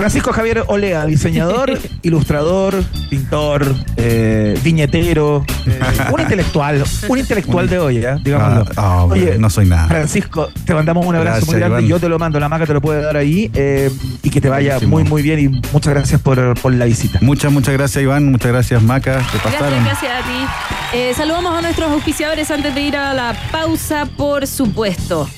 Francisco 0.00 0.32
Javier 0.32 0.64
Olea, 0.68 1.04
diseñador, 1.06 1.78
ilustrador, 2.02 2.82
pintor, 3.10 3.74
eh, 3.96 4.58
viñetero, 4.62 5.44
eh, 5.66 5.80
un 6.12 6.20
intelectual, 6.20 6.82
un 7.08 7.18
intelectual 7.18 7.68
de 7.68 7.78
hoy, 7.78 7.98
¿eh? 7.98 8.16
digámoslo. 8.22 8.64
Ah, 8.76 8.82
ah, 8.82 9.02
hombre, 9.04 9.38
no 9.38 9.50
soy 9.50 9.66
nada. 9.66 9.88
Francisco, 9.88 10.48
te 10.64 10.74
mandamos 10.74 11.04
un 11.04 11.16
abrazo 11.16 11.36
Gracias, 11.36 11.48
muy 11.48 11.58
grande. 11.58 11.78
Iván. 11.80 11.88
Yo 11.90 12.00
te 12.00 12.08
lo 12.08 12.18
mando, 12.18 12.38
la 12.40 12.48
maca 12.48 12.66
te 12.66 12.74
lo 12.74 12.80
puede 12.80 13.02
dar 13.02 13.16
ahí 13.16 13.50
eh, 13.54 13.90
y 14.22 14.30
que 14.30 14.40
te 14.40 14.48
vaya 14.48 14.74
Buenísimo. 14.74 14.90
muy, 14.98 15.04
muy 15.04 15.22
bien 15.22 15.38
y 15.40 15.48
muchas 15.72 15.92
gracias 15.94 16.20
por, 16.20 16.58
por 16.60 16.72
la 16.72 16.84
visita. 16.84 17.18
Muchas, 17.22 17.52
muchas 17.52 17.74
gracias, 17.74 18.02
Iván. 18.02 18.30
Muchas 18.30 18.52
gracias, 18.52 18.82
Maca. 18.82 19.18
Te 19.18 19.38
Gracias, 19.38 19.42
pasaron. 19.42 19.84
gracias 19.84 20.12
a 20.12 20.26
ti. 20.26 20.96
Eh, 20.96 21.12
saludamos 21.14 21.52
a 21.56 21.62
nuestros 21.62 21.90
auspiciadores 21.90 22.50
antes 22.50 22.74
de 22.74 22.80
ir 22.80 22.96
a 22.96 23.12
la 23.14 23.34
pausa, 23.52 24.06
por 24.16 24.46
supuesto. 24.46 25.28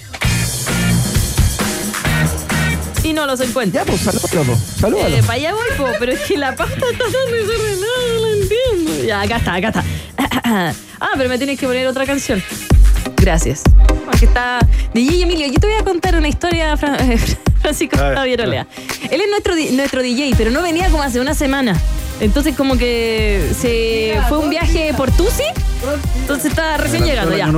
Y 3.03 3.13
no 3.13 3.27
los 3.27 3.41
encuentro. 3.41 3.81
Ya, 3.81 3.87
pues 3.87 4.01
salúdalo, 4.03 4.57
salúdalo. 4.79 5.17
Eh, 5.17 5.21
para 5.23 5.33
allá 5.35 5.55
voy, 5.55 5.69
po, 5.77 5.87
pero 5.99 6.13
es 6.13 6.21
que 6.21 6.37
la 6.37 6.55
pauta 6.55 6.75
está 6.75 7.05
tan 7.05 7.33
desordenada, 7.33 8.15
no 8.15 8.21
la 8.27 8.33
entiendo. 8.43 9.05
Ya, 9.07 9.21
acá 9.23 9.37
está, 9.37 9.55
acá 9.55 9.69
está. 9.69 9.85
Ah, 11.03 11.13
pero 11.17 11.31
me 11.31 11.39
tienes 11.39 11.59
que 11.59 11.67
poner 11.67 11.87
otra 11.87 12.05
canción. 12.05 12.43
Gracias. 13.17 13.63
Aquí 14.13 14.27
está 14.27 14.59
DJ 14.93 15.23
Emilio. 15.23 15.47
Yo 15.47 15.59
te 15.59 15.67
voy 15.67 15.77
a 15.77 15.83
contar 15.85 16.15
una 16.15 16.29
historia, 16.29 16.77
Fran- 16.77 16.99
Francisco 17.63 17.97
Javier. 17.97 18.43
Olea. 18.43 18.67
Él 19.11 19.21
es 19.23 19.29
nuestro, 19.31 19.55
nuestro 19.73 20.03
DJ, 20.03 20.35
pero 20.37 20.51
no 20.51 20.61
venía 20.61 20.91
como 20.91 21.03
hace 21.03 21.19
una 21.19 21.33
semana. 21.35 21.75
Entonces 22.21 22.55
como 22.55 22.77
que 22.77 23.51
se 23.59 24.21
fue 24.29 24.39
un 24.39 24.51
viaje 24.51 24.93
por 24.97 25.11
Tusi. 25.11 25.45
Entonces 26.21 26.47
está 26.47 26.77
recién 26.77 27.05
llegando 27.05 27.37
ya. 27.37 27.51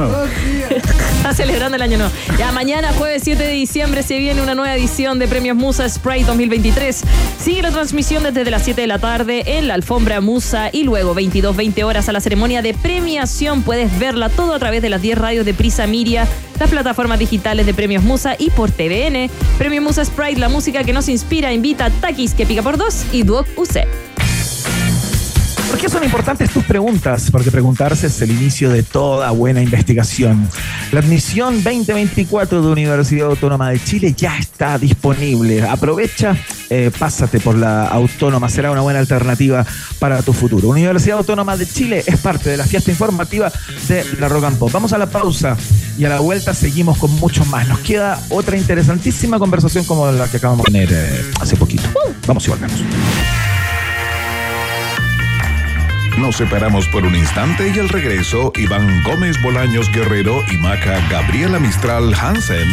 Está 1.22 1.34
celebrando 1.34 1.76
el 1.76 1.82
año 1.82 1.98
nuevo. 1.98 2.12
Ya 2.36 2.50
mañana, 2.50 2.92
jueves 2.98 3.22
7 3.24 3.40
de 3.40 3.52
diciembre, 3.52 4.02
se 4.02 4.18
viene 4.18 4.42
una 4.42 4.56
nueva 4.56 4.74
edición 4.74 5.20
de 5.20 5.28
Premios 5.28 5.56
Musa 5.56 5.88
Sprite 5.88 6.24
2023. 6.24 7.02
Sigue 7.38 7.62
la 7.62 7.70
transmisión 7.70 8.24
desde 8.24 8.50
las 8.50 8.62
7 8.64 8.80
de 8.80 8.86
la 8.88 8.98
tarde 8.98 9.58
en 9.58 9.68
la 9.68 9.74
alfombra 9.74 10.20
Musa 10.20 10.70
y 10.72 10.82
luego 10.82 11.14
22-20 11.14 11.84
horas 11.84 12.08
a 12.08 12.12
la 12.12 12.20
ceremonia 12.20 12.60
de 12.60 12.74
premiación. 12.74 13.62
Puedes 13.62 13.96
verla 14.00 14.30
todo 14.30 14.54
a 14.54 14.58
través 14.58 14.82
de 14.82 14.90
las 14.90 15.00
10 15.00 15.18
radios 15.18 15.46
de 15.46 15.54
Prisa 15.54 15.86
Miria, 15.86 16.26
las 16.58 16.70
plataformas 16.70 17.20
digitales 17.20 17.66
de 17.66 17.74
Premios 17.74 18.02
Musa 18.02 18.34
y 18.36 18.50
por 18.50 18.70
TVN. 18.70 19.30
Premios 19.58 19.84
Musa 19.84 20.04
Sprite, 20.04 20.40
la 20.40 20.48
música 20.48 20.82
que 20.82 20.92
nos 20.92 21.08
inspira, 21.08 21.52
invita 21.52 21.86
a 21.86 21.90
Takis 21.90 22.34
que 22.34 22.46
pica 22.46 22.62
por 22.62 22.78
dos 22.78 23.04
y 23.12 23.22
Duoc 23.22 23.46
UC. 23.56 24.11
¿Por 25.72 25.80
qué 25.80 25.88
son 25.88 26.04
importantes 26.04 26.50
tus 26.50 26.64
preguntas? 26.64 27.30
Porque 27.30 27.50
preguntarse 27.50 28.08
es 28.08 28.20
el 28.20 28.30
inicio 28.30 28.68
de 28.68 28.82
toda 28.82 29.30
buena 29.30 29.62
investigación. 29.62 30.46
La 30.92 31.00
admisión 31.00 31.64
2024 31.64 32.60
de 32.60 32.68
Universidad 32.68 33.28
Autónoma 33.28 33.70
de 33.70 33.82
Chile 33.82 34.14
ya 34.14 34.36
está 34.36 34.76
disponible. 34.76 35.62
Aprovecha, 35.62 36.36
eh, 36.68 36.90
pásate 36.96 37.40
por 37.40 37.56
la 37.56 37.86
autónoma, 37.86 38.50
será 38.50 38.70
una 38.70 38.82
buena 38.82 38.98
alternativa 38.98 39.64
para 39.98 40.20
tu 40.20 40.34
futuro. 40.34 40.68
Universidad 40.68 41.16
Autónoma 41.16 41.56
de 41.56 41.66
Chile 41.66 42.04
es 42.06 42.18
parte 42.18 42.50
de 42.50 42.58
la 42.58 42.64
fiesta 42.64 42.90
informativa 42.90 43.50
de 43.88 44.04
la 44.20 44.28
Pop. 44.58 44.70
Vamos 44.70 44.92
a 44.92 44.98
la 44.98 45.06
pausa 45.06 45.56
y 45.96 46.04
a 46.04 46.10
la 46.10 46.20
vuelta 46.20 46.52
seguimos 46.52 46.98
con 46.98 47.12
mucho 47.12 47.46
más. 47.46 47.66
Nos 47.66 47.78
queda 47.78 48.22
otra 48.28 48.58
interesantísima 48.58 49.38
conversación 49.38 49.86
como 49.86 50.12
la 50.12 50.28
que 50.28 50.36
acabamos 50.36 50.66
de 50.66 50.72
tener 50.72 50.92
eh, 50.92 51.30
hace 51.40 51.56
poquito. 51.56 51.88
Vamos 52.26 52.46
y 52.46 52.50
volvemos. 52.50 52.82
Nos 56.18 56.36
separamos 56.36 56.86
por 56.88 57.04
un 57.04 57.14
instante 57.14 57.72
y 57.74 57.78
al 57.78 57.88
regreso, 57.88 58.52
Iván 58.56 59.02
Gómez 59.02 59.40
Bolaños 59.42 59.90
Guerrero 59.90 60.44
y 60.50 60.56
Maca 60.58 61.00
Gabriela 61.08 61.58
Mistral 61.58 62.14
Hansen 62.14 62.68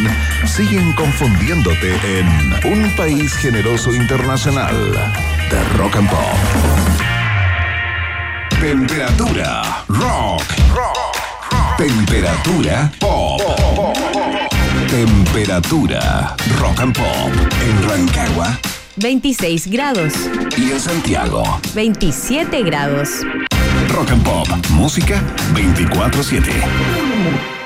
siguen 0.46 0.94
confundiéndote 0.94 1.96
en 2.20 2.28
Un 2.72 2.96
País 2.96 3.34
Generoso 3.36 3.94
Internacional 3.94 4.76
de 5.50 5.78
Rock 5.78 5.96
and 5.96 6.10
Pop. 6.10 7.00
Temperatura 8.60 9.84
rock. 9.88 10.44
Temperatura 11.78 12.92
pop. 13.00 13.42
Temperatura 14.90 16.36
rock 16.60 16.80
and 16.82 16.94
pop 16.94 17.32
en 17.62 17.90
Rancagua 17.90 18.60
26 19.00 19.68
grados, 19.68 20.14
y 20.58 20.72
en 20.72 20.80
Santiago. 20.80 21.43
27 21.74 22.64
grados. 22.64 23.10
Rock 23.89 24.12
and 24.12 24.24
Pop. 24.24 24.47
Música 24.72 25.22
24-7. 25.54 27.59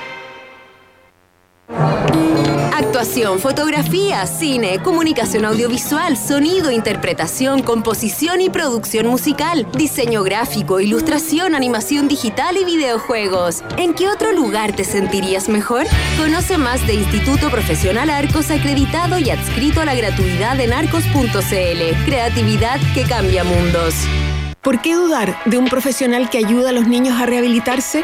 Actuación, 2.84 3.40
fotografía, 3.40 4.28
cine, 4.28 4.78
comunicación 4.84 5.46
audiovisual, 5.46 6.18
sonido, 6.18 6.70
interpretación, 6.70 7.64
composición 7.64 8.42
y 8.42 8.50
producción 8.50 9.08
musical, 9.08 9.66
diseño 9.72 10.22
gráfico, 10.22 10.82
ilustración, 10.82 11.56
animación 11.56 12.10
digital 12.10 12.58
y 12.58 12.66
videojuegos. 12.66 13.64
¿En 13.78 13.94
qué 13.94 14.10
otro 14.10 14.34
lugar 14.34 14.76
te 14.76 14.84
sentirías 14.84 15.48
mejor? 15.48 15.86
Conoce 16.18 16.58
más 16.58 16.86
de 16.86 16.96
Instituto 16.96 17.50
Profesional 17.50 18.10
Arcos 18.10 18.52
acreditado 18.52 19.18
y 19.18 19.30
adscrito 19.30 19.80
a 19.80 19.86
la 19.86 19.96
gratuidad 19.96 20.60
en 20.60 20.74
arcos.cl. 20.74 22.06
Creatividad 22.06 22.82
que 22.94 23.04
cambia 23.04 23.46
mundos. 23.46 23.96
¿Por 24.62 24.82
qué 24.82 24.96
dudar 24.96 25.42
de 25.46 25.58
un 25.58 25.66
profesional 25.66 26.30
que 26.30 26.38
ayuda 26.38 26.70
a 26.70 26.74
los 26.74 26.88
niños 26.88 27.20
a 27.20 27.26
rehabilitarse? 27.26 28.04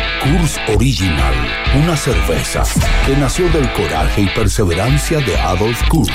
Kurs 0.21 0.59
Original, 0.67 1.33
una 1.83 1.97
cerveza 1.97 2.61
que 3.07 3.17
nació 3.17 3.49
del 3.49 3.73
coraje 3.73 4.21
y 4.21 4.27
perseverancia 4.27 5.19
de 5.19 5.35
Adolf 5.35 5.81
Kurs 5.89 6.11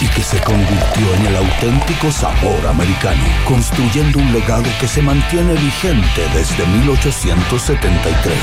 y 0.00 0.08
que 0.08 0.22
se 0.22 0.40
convirtió 0.40 1.14
en 1.14 1.26
el 1.26 1.36
auténtico 1.36 2.10
sabor 2.10 2.66
americano, 2.66 3.22
construyendo 3.46 4.18
un 4.18 4.32
legado 4.32 4.64
que 4.80 4.88
se 4.88 5.00
mantiene 5.02 5.54
vigente 5.54 6.22
desde 6.34 6.66
1873. 6.66 8.36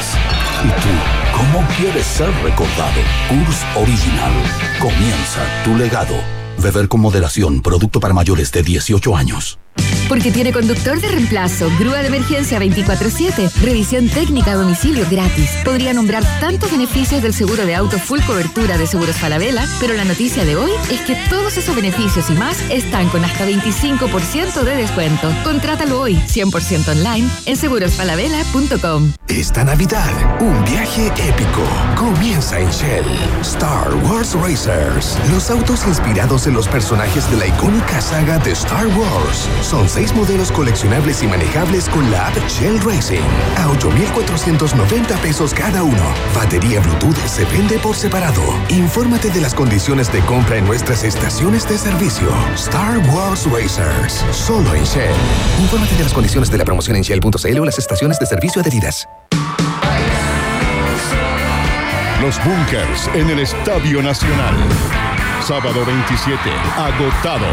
¿Y 0.64 0.70
tú, 0.82 0.89
cómo 1.36 1.68
quieres 1.78 2.05
ser 2.05 2.30
recordado? 2.41 3.01
Kurs 3.28 3.66
Original. 3.76 4.32
Comienza 4.80 5.41
tu 5.66 5.76
legado. 5.76 6.16
Beber 6.57 6.88
con 6.88 7.01
moderación, 7.01 7.62
producto 7.62 7.99
para 7.99 8.14
mayores 8.14 8.49
de 8.53 8.64
18 8.64 9.18
años. 9.18 9.59
Porque 10.12 10.30
tiene 10.30 10.51
conductor 10.51 10.99
de 10.99 11.07
reemplazo, 11.07 11.72
grúa 11.80 11.99
de 11.99 12.07
emergencia 12.07 12.59
24-7, 12.59 13.49
revisión 13.62 14.09
técnica 14.09 14.51
a 14.51 14.55
domicilio 14.55 15.07
gratis. 15.09 15.51
Podría 15.64 15.93
nombrar 15.93 16.22
tantos 16.41 16.70
beneficios 16.70 17.22
del 17.22 17.34
seguro 17.34 17.66
de 17.66 17.76
auto 17.76 17.97
full 17.97 18.20
cobertura 18.28 18.78
de 18.78 18.88
Seguros 18.88 19.16
Falabella, 19.16 19.66
pero 19.80 19.93
la 19.93 20.03
noticia 20.03 20.43
de 20.43 20.57
hoy 20.57 20.72
es 20.91 20.99
que 20.99 21.16
todos 21.30 21.55
esos 21.55 21.74
beneficios 21.78 22.30
y 22.30 22.34
más 22.34 22.59
están 22.70 23.07
con 23.07 23.24
hasta 23.24 23.47
25% 23.47 24.64
de 24.64 24.76
descuento. 24.76 25.32
Contrátalo 25.45 26.01
hoy, 26.01 26.16
100% 26.16 26.89
online, 26.89 27.30
en 27.45 27.55
segurosfalabella.com. 27.55 29.14
Esta 29.30 29.64
Navidad, 29.64 30.12
un 30.41 30.62
viaje 30.66 31.07
épico 31.07 31.64
comienza 31.95 32.59
en 32.59 32.70
Shell. 32.70 33.05
Star 33.43 33.95
Wars 34.03 34.34
Racers. 34.34 35.18
Los 35.32 35.49
autos 35.49 35.88
inspirados 35.88 36.47
en 36.47 36.53
los 36.53 36.68
personajes 36.68 37.32
de 37.32 37.38
la 37.38 37.47
icónica 37.47 38.01
saga 38.01 38.39
de 38.39 38.51
Star 38.51 38.88
Wars. 38.88 39.47
Son 39.62 39.88
seis 39.88 40.01
modelos 40.16 40.52
coleccionables 40.52 41.22
y 41.22 41.28
manejables 41.28 41.88
con 41.88 42.10
la 42.10 42.28
app 42.28 42.38
Shell 42.47 42.80
Racing. 42.82 43.22
A 43.58 43.70
8,490 43.70 45.18
pesos 45.18 45.54
cada 45.54 45.84
uno. 45.84 46.04
Batería 46.34 46.80
Bluetooth 46.80 47.18
se 47.28 47.45
vende 47.45 47.78
por 47.78 47.95
separado. 47.95 48.41
Infórmate 48.70 49.30
de 49.30 49.39
las 49.41 49.54
condiciones 49.54 50.12
de 50.12 50.22
compra 50.22 50.58
en 50.58 50.66
nuestras 50.66 51.04
estaciones 51.04 51.70
de 51.70 51.78
servicio. 51.78 52.30
Star 52.56 52.97
Wars 53.14 53.45
Racers. 53.45 54.26
Solo 54.32 54.74
en 54.74 54.84
Shell. 54.84 55.16
Infórmate 55.60 55.95
de 55.95 56.04
las 56.04 56.14
condiciones 56.14 56.49
de 56.49 56.58
la 56.58 56.66
promoción 56.66 56.95
en 56.95 57.04
Shell.cl 57.04 57.60
o 57.60 57.66
las 57.66 57.78
estaciones 57.78 58.18
de 58.18 58.26
servicio 58.26 58.60
adheridas. 58.62 59.08
Los 62.22 62.43
Bunkers 62.43 63.08
en 63.14 63.30
el 63.30 63.39
Estadio 63.39 64.02
Nacional. 64.02 64.56
Sábado 65.41 65.86
27, 65.86 66.49
agotado. 66.76 67.47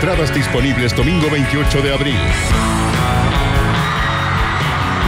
Entradas 0.00 0.32
disponibles 0.32 0.94
domingo 0.94 1.28
28 1.28 1.82
de 1.82 1.92
abril. 1.92 2.20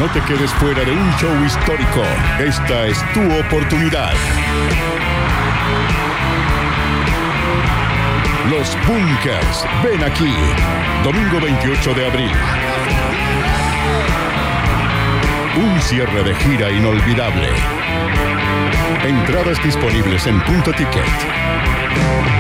No 0.01 0.11
te 0.11 0.21
quedes 0.23 0.53
fuera 0.55 0.83
de 0.83 0.91
un 0.91 1.17
show 1.17 1.45
histórico. 1.45 2.03
Esta 2.41 2.89
es 2.89 2.99
tu 3.13 3.23
oportunidad. 3.39 4.15
Los 8.51 8.77
Bunkers. 8.85 9.65
Ven 9.85 10.03
aquí. 10.03 10.35
Domingo 11.05 11.41
28 11.41 11.95
de 11.95 12.07
abril. 12.07 12.33
Un 15.57 15.81
cierre 15.83 16.25
de 16.25 16.35
gira 16.35 16.69
inolvidable. 16.69 17.49
Entradas 19.05 19.63
disponibles 19.63 20.27
en 20.27 20.41
punto 20.41 20.73
ticket. 20.73 22.40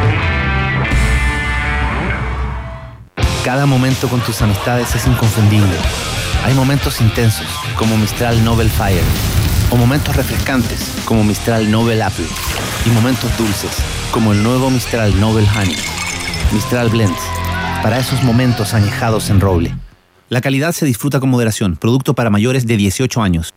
Cada 3.45 3.64
momento 3.64 4.09
con 4.09 4.20
tus 4.20 4.43
amistades 4.43 4.95
es 4.95 5.07
inconfundible. 5.07 5.74
Hay 6.45 6.53
momentos 6.53 7.01
intensos, 7.01 7.47
como 7.74 7.97
Mistral 7.97 8.45
Nobel 8.45 8.68
Fire, 8.68 9.03
o 9.70 9.76
momentos 9.76 10.14
refrescantes, 10.14 10.95
como 11.07 11.24
Mistral 11.24 11.70
Nobel 11.70 12.03
Apple, 12.03 12.26
y 12.84 12.91
momentos 12.91 13.34
dulces, 13.38 13.78
como 14.11 14.32
el 14.32 14.43
nuevo 14.43 14.68
Mistral 14.68 15.18
Nobel 15.18 15.47
Honey. 15.57 15.76
Mistral 16.53 16.91
Blends, 16.91 17.22
para 17.82 17.99
esos 17.99 18.22
momentos 18.22 18.74
añejados 18.74 19.30
en 19.30 19.41
roble. 19.41 19.74
La 20.28 20.43
calidad 20.43 20.72
se 20.72 20.84
disfruta 20.84 21.18
con 21.18 21.30
moderación, 21.30 21.76
producto 21.76 22.14
para 22.14 22.28
mayores 22.28 22.66
de 22.66 22.76
18 22.76 23.22
años. 23.22 23.55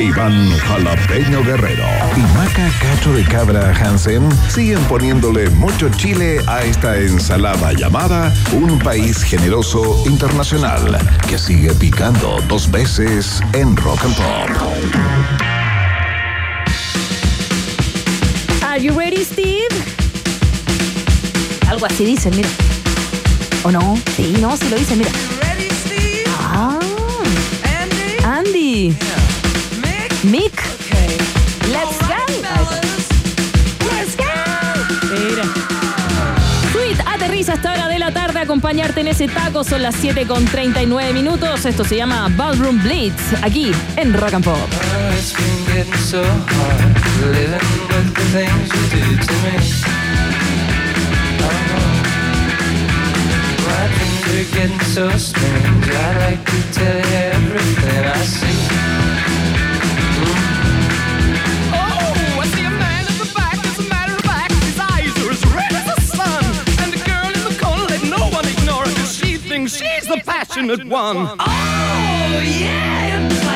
Iván 0.00 0.56
Jalapeño 0.58 1.42
Guerrero 1.42 1.84
y 2.16 2.20
Maca 2.36 2.70
Cacho 2.80 3.12
de 3.12 3.24
Cabra 3.24 3.74
Hansen 3.74 4.28
siguen 4.48 4.78
poniéndole 4.84 5.50
mucho 5.50 5.88
chile 5.88 6.40
a 6.46 6.62
esta 6.62 6.96
ensalada 6.98 7.72
llamada 7.72 8.32
Un 8.52 8.78
País 8.78 9.22
Generoso 9.24 10.04
Internacional, 10.06 10.98
que 11.28 11.36
sigue 11.36 11.74
picando 11.74 12.40
dos 12.48 12.70
veces 12.70 13.40
en 13.54 13.76
Rock 13.76 14.04
and 14.04 14.16
Pop. 14.16 14.50
Are 18.62 18.80
you 18.80 18.96
ready, 18.96 19.24
Steve? 19.24 19.68
Algo 21.68 21.86
así 21.86 22.04
dicen, 22.04 22.36
mira. 22.36 22.48
¿O 23.64 23.72
no? 23.72 23.98
Sí, 24.16 24.36
no, 24.40 24.56
sí 24.56 24.68
lo 24.70 24.76
dicen, 24.76 24.98
mira. 24.98 25.10
Acompañarte 38.48 39.02
en 39.02 39.08
ese 39.08 39.28
taco. 39.28 39.62
Son 39.62 39.82
las 39.82 39.94
7 39.96 40.26
con 40.26 40.42
39 40.46 41.12
minutos. 41.12 41.66
Esto 41.66 41.84
se 41.84 41.96
llama 41.96 42.28
Ballroom 42.34 42.82
Blitz. 42.82 43.34
Aquí 43.42 43.72
en 43.96 44.14
Rock 44.14 44.32
and 44.32 44.44
Pop. 44.44 44.56
Oh, 44.56 45.12
getting 54.54 54.80
so 54.80 55.10
strange. 55.18 55.88
I 55.90 56.18
like 56.18 56.44
to 56.44 56.72
tell 56.72 56.96
you 56.96 57.16
everything 57.32 58.04
I 58.04 58.24
see. 58.24 58.57
One. 70.66 71.16
Oh, 71.38 72.42
yeah, 72.44 73.47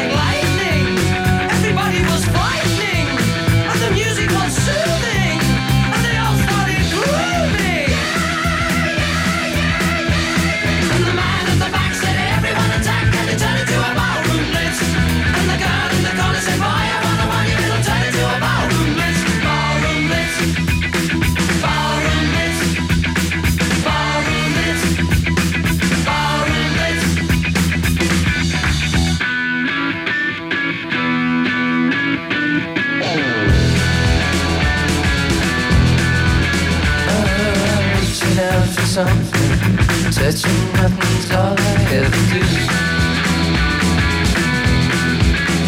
touching 40.32 40.72
nothing's 40.72 41.30
all 41.32 41.54
I 41.58 41.70
ever 41.92 42.22
do. 42.32 42.42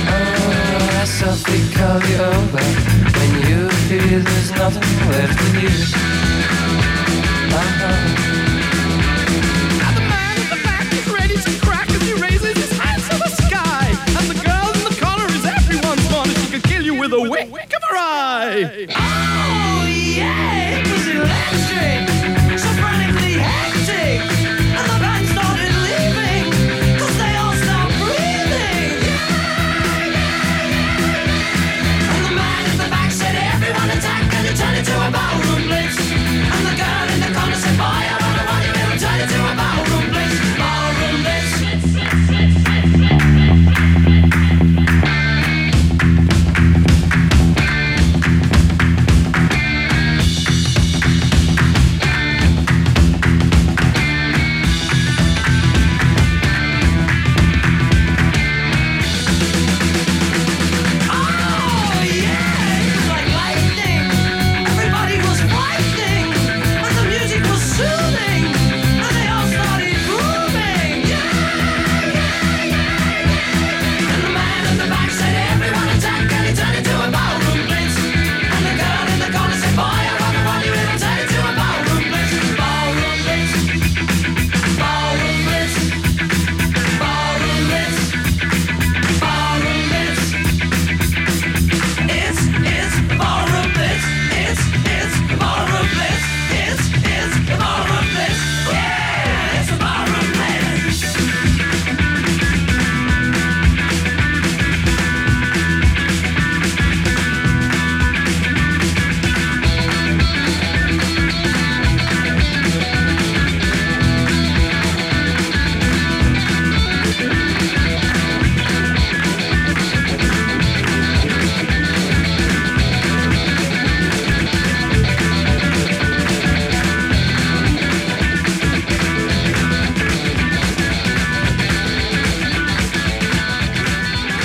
Oh, 0.09 1.01
I 1.01 1.05
softly 1.05 1.61
call 1.77 2.01
you 2.09 2.19
over 2.33 2.65
when 3.17 3.31
you 3.47 3.69
feel 3.89 4.21
there's 4.23 4.51
nothing 4.53 5.11
left 5.11 5.41
of 5.41 5.55
you. 5.62 5.75
Uh-huh. 7.53 7.99
Now 9.81 9.91
the 9.93 10.01
man 10.01 10.35
at 10.41 10.49
the 10.49 10.61
back 10.65 10.89
is 10.93 11.05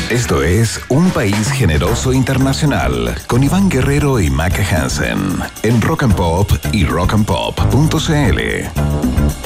Esto 0.10 0.41
es 0.41 0.82
Un 0.89 1.12
País 1.12 1.51
Generoso 1.51 2.14
Internacional 2.14 3.16
con 3.28 3.43
Iván 3.43 3.70
Guerrero 3.70 4.20
y 4.20 4.32
Maca 4.32 4.64
Hansen 4.64 5.38
en 5.62 5.80
Rock 5.82 6.01
and 6.01 6.16
Pop 6.16 6.51
y 6.72 6.84
rockandpop.cl. 6.84 9.39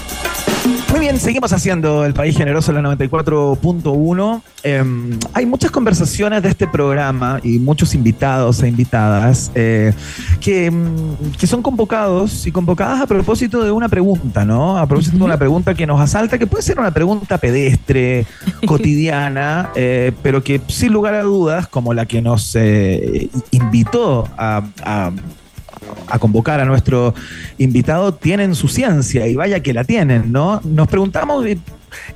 Bien, 1.04 1.20
seguimos 1.20 1.52
haciendo 1.52 2.06
El 2.06 2.14
País 2.14 2.38
Generoso 2.38 2.72
en 2.72 2.82
la 2.82 2.96
94.1. 2.96 4.42
Eh, 4.64 4.84
hay 5.34 5.46
muchas 5.46 5.70
conversaciones 5.70 6.42
de 6.42 6.48
este 6.48 6.66
programa 6.66 7.42
y 7.44 7.60
muchos 7.60 7.94
invitados 7.94 8.64
e 8.64 8.70
invitadas 8.70 9.52
eh, 9.54 9.92
que, 10.40 10.72
mm, 10.72 11.34
que 11.38 11.46
son 11.46 11.62
convocados 11.62 12.48
y 12.48 12.54
convocadas 12.54 13.02
a 13.02 13.06
propósito 13.06 13.62
de 13.66 13.72
una 13.72 13.90
pregunta, 13.90 14.46
¿no? 14.46 14.78
A 14.78 14.88
propósito 14.88 15.18
de 15.18 15.24
una 15.26 15.36
pregunta 15.38 15.74
que 15.74 15.86
nos 15.86 16.00
asalta, 16.00 16.40
que 16.40 16.48
puede 16.48 16.64
ser 16.64 16.80
una 16.80 16.92
pregunta 16.92 17.38
pedestre, 17.38 18.26
cotidiana, 18.66 19.72
eh, 19.76 20.14
pero 20.24 20.42
que 20.42 20.62
sin 20.68 20.94
lugar 20.94 21.16
a 21.16 21.24
dudas, 21.24 21.68
como 21.68 21.94
la 21.94 22.06
que 22.06 22.22
nos 22.22 22.56
eh, 22.56 23.28
invitó 23.52 24.26
a- 24.38 24.64
a 24.86 25.12
a 26.08 26.20
convocar 26.20 26.60
a 26.60 26.66
nuestro 26.66 27.14
invitado 27.58 28.14
tienen 28.14 28.56
su 28.56 28.68
ciencia 28.68 29.28
y 29.28 29.36
vaya 29.36 29.62
que 29.62 29.74
la 29.74 29.84
tienen, 29.84 30.32
¿no? 30.32 30.62
Nos 30.64 30.88
preguntamos, 30.88 31.46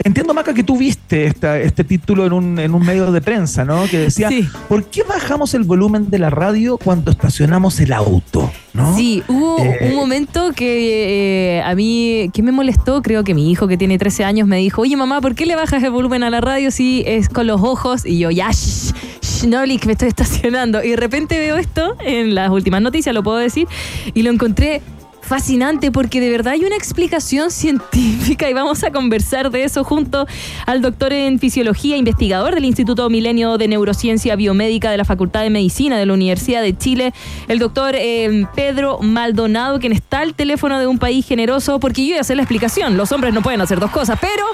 entiendo 0.04 0.34
Maca 0.34 0.54
que 0.54 0.64
tú 0.64 0.78
viste 0.78 1.26
esta- 1.26 1.60
este 1.60 1.84
título 1.84 2.26
en 2.26 2.34
un, 2.34 2.60
en 2.60 2.74
un 2.74 2.86
medio 2.86 3.12
de 3.12 3.22
prensa, 3.22 3.66
¿no? 3.66 3.86
Que 3.90 3.98
decía, 4.00 4.30
¿por 4.70 4.86
qué 4.86 5.04
bajamos 5.04 5.54
el 5.54 5.64
volumen 5.64 6.10
de 6.10 6.20
la 6.20 6.30
radio 6.30 6.78
cuando 6.78 7.12
estacionamos 7.12 7.80
el 7.80 7.94
auto? 7.94 8.52
¿no? 8.74 8.96
Sí, 8.96 9.24
hubo 9.28 9.58
Eh, 9.60 9.90
un 9.90 9.96
momento 9.96 10.52
que 10.56 11.58
eh, 11.58 11.62
a 11.64 11.74
mí, 11.74 12.30
que 12.32 12.44
me 12.44 12.52
molestó, 12.52 13.02
creo 13.02 13.24
que 13.24 13.34
mi 13.34 13.50
hijo 13.52 13.68
que 13.68 13.76
tiene 13.78 13.98
13 13.98 14.24
años 14.24 14.48
me 14.48 14.58
dijo, 14.58 14.84
oye 14.84 14.96
mamá, 14.96 15.20
¿por 15.20 15.34
qué 15.34 15.46
le 15.48 15.56
bajas 15.56 15.82
el 15.84 15.90
volumen 15.90 16.22
a 16.24 16.30
la 16.30 16.42
radio 16.42 16.70
si 16.70 17.04
es 17.08 17.28
con 17.28 17.48
los 17.48 17.60
ojos? 17.62 18.06
Y 18.06 18.20
yo, 18.20 18.30
ya, 18.30 18.50
shh, 18.52 18.94
shh, 19.22 19.80
que 19.80 19.86
me 19.88 19.94
estoy 19.94 20.08
estacionando. 20.10 20.84
Y 20.84 20.92
de 20.92 20.96
repente 20.96 21.40
veo 21.40 21.58
esto 21.58 21.96
en 22.06 22.36
las 22.36 22.52
últimas 22.52 22.82
noticias, 22.82 23.16
lo 23.16 23.24
puedo 23.24 23.38
decir, 23.38 23.68
y 24.14 24.22
lo 24.22 24.32
encontré 24.32 24.82
fascinante 25.28 25.92
porque 25.92 26.22
de 26.22 26.30
verdad 26.30 26.54
hay 26.54 26.64
una 26.64 26.76
explicación 26.76 27.52
científica 27.52 28.50
y 28.50 28.54
vamos 28.54 28.84
a 28.84 28.92
conversar 28.92 29.52
de 29.52 29.64
eso 29.64 29.84
junto 29.84 30.26
al 30.66 30.82
doctor 30.82 31.14
en 31.14 31.40
fisiología, 31.40 31.98
investigador 31.98 32.56
del 32.56 32.66
Instituto 32.66 33.10
Milenio 33.10 33.58
de 33.58 33.68
Neurociencia 33.68 34.36
Biomédica 34.36 34.90
de 34.90 34.98
la 34.98 35.06
Facultad 35.06 35.42
de 35.42 35.50
Medicina 35.50 35.98
de 35.98 36.06
la 36.06 36.14
Universidad 36.14 36.62
de 36.62 36.76
Chile, 36.78 37.14
el 37.48 37.60
doctor 37.60 37.96
eh, 37.96 38.46
Pedro 38.56 39.00
Maldonado, 39.02 39.80
quien 39.80 39.92
está 39.92 40.20
al 40.20 40.34
teléfono 40.34 40.80
de 40.80 40.88
un 40.88 40.98
país 40.98 41.26
generoso, 41.26 41.80
porque 41.80 42.08
yo 42.08 42.18
a 42.18 42.22
hacer 42.22 42.38
la 42.38 42.44
explicación, 42.44 42.98
los 42.98 43.12
hombres 43.12 43.34
no 43.34 43.42
pueden 43.42 43.62
hacer 43.62 43.80
dos 43.80 43.92
cosas, 43.92 44.18
pero 44.20 44.46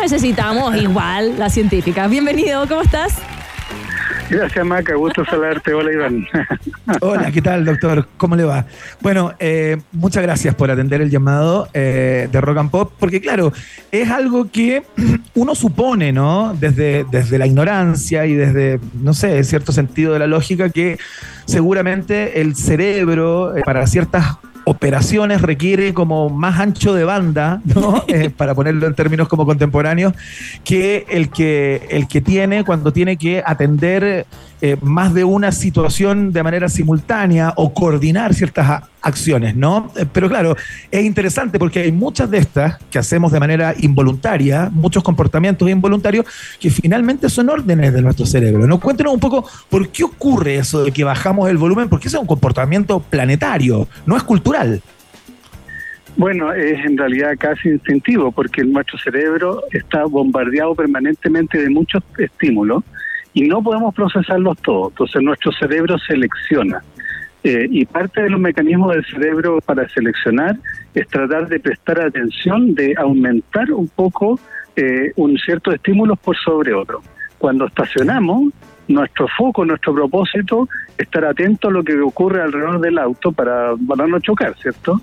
necesitamos 0.00 0.76
igual 0.76 1.38
la 1.38 1.50
científica. 1.50 2.06
Bienvenido, 2.06 2.66
¿cómo 2.68 2.82
estás? 2.82 3.14
Gracias, 4.28 4.66
Maca. 4.66 4.94
Gusto 4.94 5.24
saludarte. 5.24 5.72
Hola, 5.72 5.92
Iván. 5.92 6.26
Hola, 7.00 7.30
¿qué 7.30 7.40
tal, 7.40 7.64
doctor? 7.64 8.08
¿Cómo 8.16 8.34
le 8.36 8.44
va? 8.44 8.66
Bueno, 9.00 9.34
eh, 9.38 9.78
muchas 9.92 10.22
gracias 10.22 10.54
por 10.54 10.70
atender 10.70 11.00
el 11.00 11.10
llamado 11.10 11.68
eh, 11.72 12.28
de 12.30 12.40
Rock 12.40 12.58
and 12.58 12.70
Pop, 12.70 12.92
porque 12.98 13.20
claro, 13.20 13.52
es 13.92 14.10
algo 14.10 14.50
que 14.50 14.82
uno 15.34 15.54
supone, 15.54 16.12
¿no? 16.12 16.54
Desde, 16.58 17.04
desde 17.10 17.38
la 17.38 17.46
ignorancia 17.46 18.26
y 18.26 18.34
desde, 18.34 18.80
no 19.00 19.14
sé, 19.14 19.42
cierto 19.44 19.72
sentido 19.72 20.12
de 20.12 20.18
la 20.18 20.26
lógica, 20.26 20.70
que 20.70 20.98
seguramente 21.44 22.40
el 22.40 22.56
cerebro 22.56 23.56
eh, 23.56 23.62
para 23.64 23.86
ciertas 23.86 24.38
operaciones 24.68 25.42
requiere 25.42 25.94
como 25.94 26.28
más 26.28 26.58
ancho 26.58 26.92
de 26.92 27.04
banda, 27.04 27.60
¿no? 27.64 28.04
Eh, 28.16 28.30
para 28.30 28.54
ponerlo 28.54 28.86
en 28.86 28.94
términos 28.94 29.28
como 29.28 29.46
contemporáneos, 29.46 30.12
que 30.64 31.06
el 31.08 31.28
que, 31.30 31.86
el 31.90 32.08
que 32.08 32.20
tiene 32.20 32.64
cuando 32.64 32.92
tiene 32.92 33.16
que 33.16 33.42
atender 33.44 34.26
eh, 34.66 34.76
más 34.82 35.14
de 35.14 35.22
una 35.22 35.52
situación 35.52 36.32
de 36.32 36.42
manera 36.42 36.68
simultánea 36.68 37.52
o 37.54 37.72
coordinar 37.72 38.34
ciertas 38.34 38.82
acciones, 39.00 39.54
¿no? 39.54 39.92
Eh, 39.96 40.06
Pero 40.12 40.28
claro, 40.28 40.56
es 40.90 41.04
interesante 41.04 41.58
porque 41.58 41.80
hay 41.80 41.92
muchas 41.92 42.28
de 42.30 42.38
estas 42.38 42.78
que 42.90 42.98
hacemos 42.98 43.30
de 43.30 43.38
manera 43.38 43.74
involuntaria, 43.78 44.68
muchos 44.72 45.04
comportamientos 45.04 45.70
involuntarios 45.70 46.26
que 46.58 46.70
finalmente 46.70 47.28
son 47.28 47.48
órdenes 47.48 47.92
de 47.92 48.02
nuestro 48.02 48.26
cerebro, 48.26 48.66
¿no? 48.66 48.80
Cuéntenos 48.80 49.14
un 49.14 49.20
poco 49.20 49.48
por 49.70 49.88
qué 49.90 50.02
ocurre 50.02 50.56
eso 50.56 50.82
de 50.82 50.90
que 50.90 51.04
bajamos 51.04 51.48
el 51.48 51.58
volumen, 51.58 51.88
porque 51.88 52.08
ese 52.08 52.16
es 52.16 52.20
un 52.20 52.26
comportamiento 52.26 52.98
planetario, 52.98 53.86
no 54.04 54.16
es 54.16 54.24
cultural. 54.24 54.82
Bueno, 56.16 56.52
es 56.52 56.84
en 56.84 56.96
realidad 56.98 57.34
casi 57.38 57.68
instintivo 57.68 58.32
porque 58.32 58.64
nuestro 58.64 58.98
cerebro 58.98 59.62
está 59.70 60.06
bombardeado 60.06 60.74
permanentemente 60.74 61.62
de 61.62 61.70
muchos 61.70 62.02
estímulos 62.18 62.82
y 63.36 63.42
no 63.42 63.62
podemos 63.62 63.94
procesarlos 63.94 64.56
todos. 64.62 64.92
Entonces 64.92 65.22
nuestro 65.22 65.52
cerebro 65.52 65.98
selecciona. 65.98 66.82
Eh, 67.44 67.68
y 67.70 67.84
parte 67.84 68.22
de 68.22 68.30
los 68.30 68.40
mecanismos 68.40 68.94
del 68.94 69.04
cerebro 69.04 69.58
para 69.60 69.86
seleccionar 69.90 70.56
es 70.94 71.06
tratar 71.08 71.46
de 71.46 71.60
prestar 71.60 72.00
atención, 72.00 72.74
de 72.74 72.94
aumentar 72.96 73.70
un 73.72 73.88
poco 73.88 74.40
eh, 74.74 75.12
un 75.16 75.36
cierto 75.36 75.70
estímulo 75.70 76.16
por 76.16 76.34
sobre 76.38 76.72
otro. 76.72 77.02
Cuando 77.36 77.66
estacionamos, 77.66 78.54
nuestro 78.88 79.28
foco, 79.36 79.66
nuestro 79.66 79.92
propósito, 79.92 80.66
estar 80.96 81.26
atento 81.26 81.68
a 81.68 81.72
lo 81.72 81.84
que 81.84 82.00
ocurre 82.00 82.40
alrededor 82.40 82.80
del 82.80 82.96
auto 82.96 83.32
para, 83.32 83.74
para 83.86 84.06
no 84.06 84.18
chocar, 84.18 84.56
¿cierto? 84.56 84.98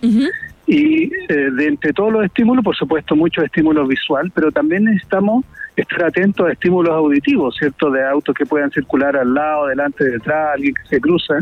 Y 0.65 1.03
eh, 1.03 1.51
de 1.55 1.67
entre 1.67 1.93
todos 1.93 2.11
los 2.11 2.25
estímulos, 2.25 2.65
por 2.65 2.75
supuesto, 2.75 3.15
muchos 3.15 3.43
estímulos 3.43 3.87
visual, 3.87 4.31
pero 4.33 4.51
también 4.51 4.85
necesitamos 4.85 5.45
estar 5.75 6.05
atentos 6.05 6.47
a 6.47 6.51
estímulos 6.51 6.93
auditivos, 6.93 7.55
¿cierto? 7.57 7.89
De 7.89 8.05
autos 8.05 8.35
que 8.35 8.45
puedan 8.45 8.71
circular 8.71 9.15
al 9.17 9.33
lado, 9.33 9.67
delante, 9.67 10.03
detrás, 10.03 10.51
alguien 10.53 10.73
que 10.73 10.87
se 10.87 11.01
cruza. 11.01 11.39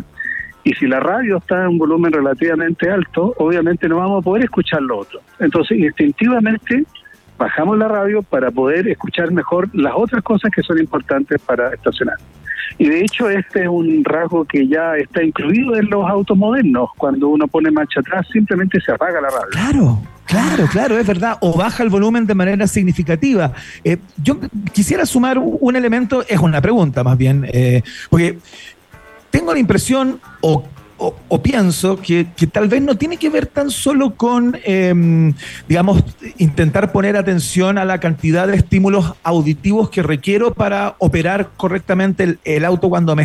Y 0.63 0.73
si 0.73 0.87
la 0.87 0.99
radio 0.99 1.37
está 1.37 1.61
en 1.63 1.69
un 1.69 1.77
volumen 1.77 2.13
relativamente 2.13 2.89
alto, 2.89 3.33
obviamente 3.37 3.89
no 3.89 3.97
vamos 3.97 4.21
a 4.21 4.23
poder 4.23 4.43
escuchar 4.43 4.81
lo 4.81 4.99
otro. 4.99 5.19
Entonces, 5.39 5.79
instintivamente, 5.79 6.85
bajamos 7.37 7.77
la 7.77 7.87
radio 7.87 8.21
para 8.21 8.51
poder 8.51 8.87
escuchar 8.87 9.31
mejor 9.31 9.67
las 9.73 9.93
otras 9.95 10.23
cosas 10.23 10.51
que 10.51 10.61
son 10.61 10.77
importantes 10.79 11.41
para 11.41 11.73
estacionar. 11.73 12.17
Y 12.77 12.89
de 12.89 13.01
hecho 13.01 13.29
este 13.29 13.63
es 13.63 13.67
un 13.67 14.03
rasgo 14.03 14.45
que 14.45 14.67
ya 14.67 14.95
está 14.95 15.23
incluido 15.23 15.75
en 15.75 15.89
los 15.89 16.09
autos 16.09 16.37
modernos. 16.37 16.89
Cuando 16.97 17.27
uno 17.27 17.47
pone 17.47 17.69
marcha 17.71 17.99
atrás 17.99 18.27
simplemente 18.31 18.79
se 18.81 18.91
apaga 18.91 19.21
la 19.21 19.29
radio. 19.29 19.49
Claro, 19.51 20.01
claro, 20.31 20.67
claro, 20.67 20.97
es 20.97 21.05
verdad. 21.05 21.37
O 21.41 21.55
baja 21.57 21.83
el 21.83 21.89
volumen 21.89 22.25
de 22.25 22.33
manera 22.35 22.65
significativa. 22.67 23.53
Eh, 23.83 23.97
yo 24.23 24.39
quisiera 24.73 25.05
sumar 25.05 25.37
un 25.37 25.75
elemento, 25.75 26.23
es 26.27 26.39
una 26.39 26.61
pregunta 26.61 27.03
más 27.03 27.17
bien, 27.17 27.45
eh, 27.51 27.83
porque 28.09 28.39
tengo 29.29 29.53
la 29.53 29.59
impresión 29.59 30.19
o, 30.41 30.63
o- 30.97 31.41
pienso 31.41 31.99
que, 31.99 32.27
tal 32.51 32.67
vez 32.67 32.81
no 32.81 32.95
tiene 32.95 33.17
que 33.17 33.29
ver 33.29 33.47
tan 33.47 33.71
solo 33.71 34.15
con, 34.15 34.57
eh, 34.63 35.33
digamos, 35.67 36.03
intentar 36.37 36.91
poner 36.91 37.17
atención 37.17 37.77
a 37.77 37.85
la 37.85 37.99
cantidad 37.99 38.47
de 38.47 38.55
estímulos 38.57 39.13
auditivos 39.23 39.89
que 39.89 40.03
requiero 40.03 40.53
para 40.53 40.95
operar 40.99 41.49
correctamente 41.57 42.23
el, 42.23 42.39
el 42.43 42.65
auto 42.65 42.89
cuando 42.89 43.15
me 43.15 43.23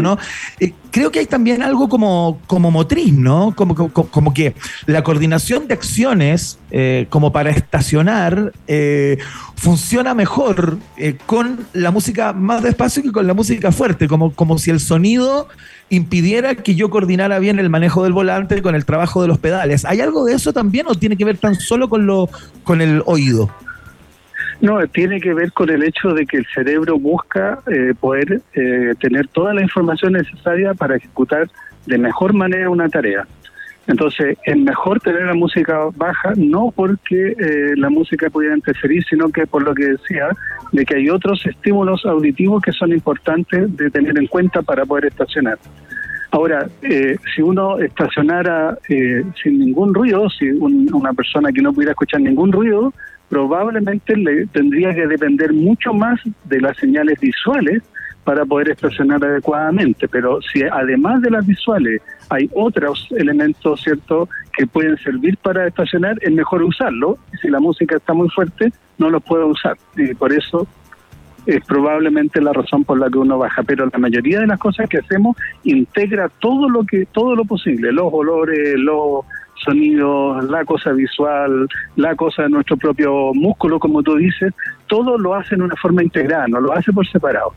¿no? 0.00 0.18
Eh, 0.58 0.72
creo 0.90 1.10
que 1.10 1.20
hay 1.20 1.26
también 1.26 1.62
algo 1.62 1.88
como, 1.88 2.40
como 2.46 2.70
motriz, 2.70 3.12
¿no? 3.12 3.54
Como, 3.54 3.74
como, 3.74 3.90
como 3.90 4.34
que 4.34 4.54
la 4.86 5.02
coordinación 5.02 5.68
de 5.68 5.74
acciones 5.74 6.58
eh, 6.70 7.06
como 7.10 7.32
para 7.32 7.50
estacionar 7.50 8.52
eh, 8.66 9.18
funciona 9.56 10.14
mejor 10.14 10.78
con 11.26 11.66
la 11.72 11.90
música 11.90 12.32
más 12.32 12.62
despacio 12.62 13.02
que 13.02 13.12
con 13.12 13.26
la 13.26 13.34
música 13.34 13.72
fuerte, 13.72 14.08
como, 14.08 14.32
como 14.32 14.58
si 14.58 14.70
el 14.70 14.80
sonido 14.80 15.48
impidiera 15.90 16.54
que 16.54 16.74
yo 16.74 16.88
coordinara 16.88 17.38
bien 17.38 17.58
el 17.58 17.68
manejo 17.68 18.04
del 18.04 18.12
volante 18.12 18.62
con 18.62 18.74
el 18.74 18.84
trabajo 18.84 19.22
de 19.22 19.28
los 19.28 19.38
pedales. 19.38 19.84
¿Hay 19.84 20.00
algo 20.00 20.24
de 20.24 20.34
eso 20.34 20.52
también 20.52 20.86
o 20.88 20.94
tiene 20.94 21.16
que 21.16 21.24
ver 21.24 21.38
tan 21.38 21.56
solo 21.56 21.88
con, 21.88 22.06
lo, 22.06 22.28
con 22.64 22.80
el 22.80 23.02
oído? 23.06 23.50
No, 24.60 24.78
tiene 24.88 25.20
que 25.20 25.32
ver 25.32 25.52
con 25.52 25.70
el 25.70 25.82
hecho 25.82 26.12
de 26.12 26.26
que 26.26 26.36
el 26.38 26.46
cerebro 26.54 26.98
busca 26.98 27.60
eh, 27.66 27.94
poder 27.98 28.42
eh, 28.54 28.92
tener 29.00 29.26
toda 29.28 29.54
la 29.54 29.62
información 29.62 30.12
necesaria 30.12 30.74
para 30.74 30.96
ejecutar 30.96 31.48
de 31.86 31.96
mejor 31.98 32.34
manera 32.34 32.68
una 32.68 32.88
tarea. 32.88 33.26
Entonces, 33.86 34.36
es 34.44 34.56
mejor 34.58 35.00
tener 35.00 35.22
la 35.24 35.34
música 35.34 35.78
baja, 35.96 36.32
no 36.36 36.70
porque 36.76 37.34
eh, 37.38 37.72
la 37.76 37.88
música 37.88 38.28
pudiera 38.28 38.54
interferir, 38.54 39.02
sino 39.08 39.30
que 39.30 39.46
por 39.46 39.62
lo 39.62 39.74
que 39.74 39.86
decía, 39.86 40.28
de 40.72 40.84
que 40.84 40.96
hay 40.96 41.08
otros 41.08 41.44
estímulos 41.46 42.04
auditivos 42.04 42.62
que 42.62 42.72
son 42.72 42.92
importantes 42.92 43.74
de 43.76 43.90
tener 43.90 44.16
en 44.18 44.26
cuenta 44.26 44.60
para 44.62 44.84
poder 44.84 45.06
estacionar. 45.06 45.58
Ahora, 46.32 46.68
eh, 46.82 47.16
si 47.34 47.42
uno 47.42 47.78
estacionara 47.80 48.76
eh, 48.88 49.24
sin 49.42 49.58
ningún 49.58 49.92
ruido, 49.94 50.28
si 50.30 50.50
un- 50.50 50.88
una 50.92 51.12
persona 51.14 51.50
que 51.50 51.62
no 51.62 51.72
pudiera 51.72 51.92
escuchar 51.92 52.20
ningún 52.20 52.52
ruido, 52.52 52.92
probablemente 53.30 54.16
le 54.16 54.46
tendría 54.48 54.92
que 54.92 55.06
depender 55.06 55.54
mucho 55.54 55.94
más 55.94 56.20
de 56.44 56.60
las 56.60 56.76
señales 56.76 57.18
visuales 57.20 57.82
para 58.24 58.44
poder 58.44 58.70
estacionar 58.70 59.24
adecuadamente. 59.24 60.08
Pero 60.08 60.42
si 60.42 60.62
además 60.64 61.22
de 61.22 61.30
las 61.30 61.46
visuales 61.46 62.02
hay 62.28 62.50
otros 62.54 63.08
elementos, 63.16 63.80
¿cierto?, 63.80 64.28
que 64.52 64.66
pueden 64.66 64.98
servir 64.98 65.38
para 65.38 65.66
estacionar, 65.66 66.18
es 66.20 66.32
mejor 66.32 66.62
usarlo. 66.64 67.18
Si 67.40 67.48
la 67.48 67.60
música 67.60 67.96
está 67.96 68.12
muy 68.12 68.28
fuerte, 68.28 68.72
no 68.98 69.08
los 69.08 69.22
puedo 69.22 69.46
usar. 69.46 69.76
Y 69.96 70.12
por 70.14 70.32
eso 70.32 70.66
es 71.46 71.64
probablemente 71.64 72.42
la 72.42 72.52
razón 72.52 72.84
por 72.84 72.98
la 72.98 73.08
que 73.08 73.18
uno 73.18 73.38
baja, 73.38 73.62
pero 73.62 73.88
la 73.90 73.98
mayoría 73.98 74.40
de 74.40 74.46
las 74.48 74.58
cosas 74.58 74.88
que 74.88 74.98
hacemos 74.98 75.36
integra 75.64 76.28
todo 76.28 76.68
lo 76.68 76.84
que 76.84 77.06
todo 77.06 77.34
lo 77.34 77.44
posible, 77.44 77.92
los 77.92 78.12
olores, 78.12 78.74
los 78.76 79.24
sonidos, 79.64 80.44
la 80.50 80.64
cosa 80.64 80.90
visual, 80.92 81.68
la 81.96 82.14
cosa 82.14 82.42
de 82.42 82.50
nuestro 82.50 82.76
propio 82.76 83.32
músculo, 83.34 83.78
como 83.78 84.02
tú 84.02 84.16
dices, 84.16 84.52
todo 84.86 85.18
lo 85.18 85.34
hace 85.34 85.54
en 85.54 85.62
una 85.62 85.76
forma 85.76 86.02
integrada, 86.02 86.46
no 86.48 86.60
lo 86.60 86.72
hace 86.72 86.92
por 86.92 87.06
separado. 87.06 87.52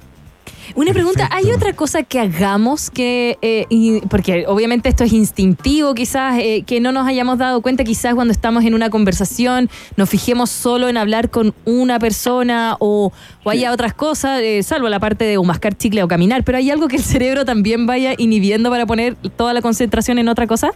Una 0.75 0.93
pregunta, 0.93 1.27
¿hay 1.31 1.51
otra 1.51 1.73
cosa 1.73 2.03
que 2.03 2.21
hagamos 2.21 2.89
que, 2.89 3.37
eh, 3.41 3.65
y- 3.69 3.99
porque 4.07 4.45
obviamente 4.47 4.87
esto 4.87 5.03
es 5.03 5.11
instintivo 5.11 5.93
quizás, 5.93 6.39
eh, 6.39 6.63
que 6.65 6.79
no 6.79 6.93
nos 6.93 7.05
hayamos 7.05 7.37
dado 7.37 7.61
cuenta 7.61 7.83
quizás 7.83 8.15
cuando 8.15 8.31
estamos 8.31 8.63
en 8.63 8.73
una 8.73 8.89
conversación, 8.89 9.69
nos 9.97 10.09
fijemos 10.09 10.49
solo 10.49 10.87
en 10.87 10.95
hablar 10.95 11.29
con 11.29 11.53
una 11.65 11.99
persona 11.99 12.77
o, 12.79 13.11
o 13.43 13.49
haya 13.49 13.73
otras 13.73 13.93
cosas, 13.93 14.39
eh, 14.41 14.63
salvo 14.63 14.87
la 14.87 15.01
parte 15.01 15.25
de 15.25 15.37
o 15.37 15.43
mascar 15.43 15.75
chicle 15.75 16.01
o 16.01 16.07
caminar, 16.07 16.43
pero 16.45 16.57
hay 16.57 16.71
algo 16.71 16.87
que 16.87 16.95
el 16.95 17.03
cerebro 17.03 17.43
también 17.43 17.85
vaya 17.85 18.13
inhibiendo 18.17 18.69
para 18.69 18.85
poner 18.85 19.15
toda 19.35 19.53
la 19.53 19.61
concentración 19.61 20.17
en 20.17 20.29
otra 20.29 20.47
cosa? 20.47 20.71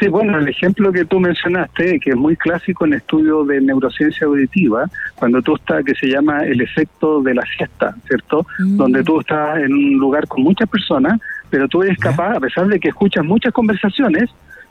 Sí, 0.00 0.08
bueno, 0.08 0.38
el 0.38 0.48
ejemplo 0.48 0.92
que 0.92 1.04
tú 1.04 1.20
mencionaste, 1.20 2.00
que 2.00 2.10
es 2.10 2.16
muy 2.16 2.36
clásico 2.36 2.84
en 2.84 2.94
estudios 2.94 3.46
de 3.46 3.60
neurociencia 3.60 4.26
auditiva, 4.26 4.86
cuando 5.14 5.40
tú 5.40 5.54
estás, 5.54 5.84
que 5.84 5.94
se 5.94 6.08
llama 6.08 6.42
el 6.44 6.60
efecto 6.60 7.22
de 7.22 7.34
la 7.34 7.42
siesta, 7.56 7.94
¿cierto? 8.08 8.44
Donde 8.58 9.04
tú 9.04 9.20
estás 9.20 9.58
en 9.58 9.72
un 9.72 9.98
lugar 9.98 10.26
con 10.26 10.42
muchas 10.42 10.68
personas, 10.68 11.20
pero 11.48 11.68
tú 11.68 11.82
eres 11.82 11.96
capaz, 11.98 12.36
a 12.36 12.40
pesar 12.40 12.66
de 12.66 12.80
que 12.80 12.88
escuchas 12.88 13.24
muchas 13.24 13.52
conversaciones, 13.52 14.30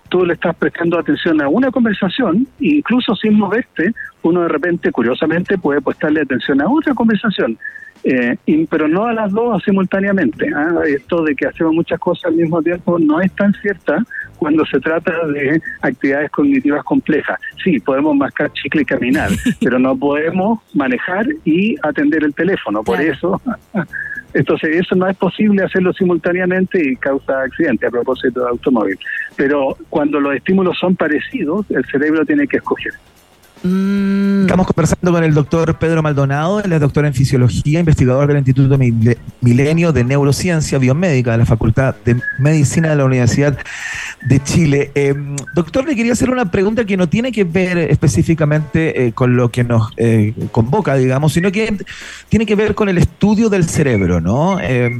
tú 0.10 0.26
le 0.26 0.34
estás 0.34 0.56
prestando 0.56 1.00
atención 1.00 1.42
a 1.42 1.48
una 1.48 1.72
conversación, 1.72 2.46
incluso 2.60 3.16
sin 3.16 3.36
moverte, 3.36 3.94
uno 4.24 4.42
de 4.42 4.50
repente, 4.50 4.92
curiosamente, 4.92 5.58
puede 5.58 5.82
prestarle 5.82 6.22
atención 6.22 6.62
a 6.62 6.68
otra 6.70 6.94
conversación. 6.94 7.58
Eh, 8.04 8.36
y- 8.46 8.66
pero 8.66 8.90
no 8.90 9.06
a 9.06 9.14
las 9.14 9.32
dos 9.32 9.64
simultáneamente. 9.64 10.52
¿ah? 10.54 10.82
Esto 10.86 11.24
de 11.24 11.34
que 11.36 11.48
hacemos 11.48 11.74
muchas 11.74 11.98
cosas 12.00 12.26
al 12.26 12.36
mismo 12.36 12.62
tiempo 12.62 13.00
no 13.00 13.22
es 13.22 13.32
tan 13.32 13.54
cierta 13.54 14.04
cuando 14.44 14.66
se 14.66 14.78
trata 14.82 15.26
de 15.28 15.62
actividades 15.82 16.30
cognitivas 16.32 16.84
complejas. 16.84 17.40
Sí, 17.64 17.80
podemos 17.80 18.14
mascar 18.18 18.52
chicle 18.52 18.82
y 18.82 18.86
caminar, 18.86 19.30
pero 19.62 19.80
no 19.80 19.96
podemos 19.96 20.60
manejar 20.74 21.26
y 21.46 21.78
atender 21.82 22.26
el 22.26 22.34
teléfono. 22.34 22.84
Por 22.84 23.00
eso, 23.00 23.42
entonces 24.34 24.82
eso 24.82 24.96
no 24.96 25.08
es 25.08 25.16
posible 25.16 25.64
hacerlo 25.64 25.94
simultáneamente 25.94 26.78
y 26.86 26.98
causa 26.98 27.44
accidente 27.44 27.88
a 27.88 27.92
propósito 27.92 28.42
de 28.42 28.50
automóvil. 28.50 29.00
Pero 29.38 29.78
cuando 29.90 30.20
los 30.20 30.36
estímulos 30.36 30.78
son 30.78 30.98
parecidos, 30.98 31.66
el 31.72 31.86
cerebro 31.86 32.26
tiene 32.26 32.46
que 32.46 32.58
escoger. 32.58 32.92
Estamos 33.64 34.68
conversando 34.68 35.12
con 35.14 35.24
el 35.24 35.34
doctor 35.34 35.80
Pedro 35.80 36.04
Maldonado, 36.04 36.60
él 36.62 36.74
es 36.74 36.82
doctor 36.82 37.06
en 37.06 37.14
fisiología, 37.14 37.80
investigador 37.80 38.28
del 38.28 38.38
Instituto 38.38 38.78
Mil- 38.78 39.18
Milenio 39.40 39.94
de 39.94 40.04
Neurociencia 40.04 40.78
Biomédica 40.80 41.32
de 41.32 41.38
la 41.38 41.46
Facultad 41.46 41.96
de 42.04 42.20
Medicina 42.40 42.90
de 42.90 42.98
la 42.98 43.06
Universidad 43.06 43.58
de 44.28 44.44
Chile. 44.44 44.92
Eh, 44.96 45.16
doctor, 45.56 45.88
le 45.88 45.96
quería 45.96 46.12
hacer 46.12 46.30
una 46.30 46.52
pregunta 46.52 46.84
que 46.84 46.98
no 46.98 47.08
tiene 47.08 47.32
que 47.32 47.46
ver 47.46 47.78
específicamente 47.78 49.08
eh, 49.08 49.14
con 49.14 49.38
lo 49.38 49.50
que 49.50 49.64
nos 49.64 49.92
eh, 49.96 50.34
convoca, 50.52 50.96
digamos, 50.96 51.32
sino 51.32 51.50
que 51.50 51.78
tiene 52.28 52.46
que 52.46 52.56
ver 52.56 52.76
con 52.76 52.90
el 52.90 52.98
estudio 52.98 53.48
del 53.48 53.64
cerebro, 53.64 54.20
¿no? 54.20 54.60
Eh, 54.60 54.92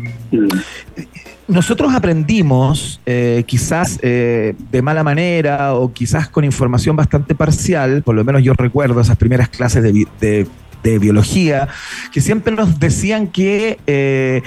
nosotros 1.48 1.94
aprendimos, 1.94 3.00
eh, 3.06 3.44
quizás 3.46 4.00
eh, 4.02 4.56
de 4.72 4.82
mala 4.82 5.04
manera 5.04 5.74
o 5.74 5.92
quizás 5.92 6.28
con 6.30 6.44
información 6.46 6.96
bastante 6.96 7.36
parcial, 7.36 8.02
por 8.04 8.16
lo 8.16 8.24
menos 8.24 8.44
yo 8.44 8.54
recuerdo 8.54 9.02
esas 9.02 9.18
primeras 9.18 9.50
clases 9.50 9.84
de, 9.84 9.92
bi- 9.92 10.08
de- 10.22 10.48
de 10.84 11.00
biología, 11.00 11.68
que 12.12 12.20
siempre 12.22 12.54
nos 12.54 12.80
decían 12.80 13.28
que 13.28 13.80
eh, 13.88 14.42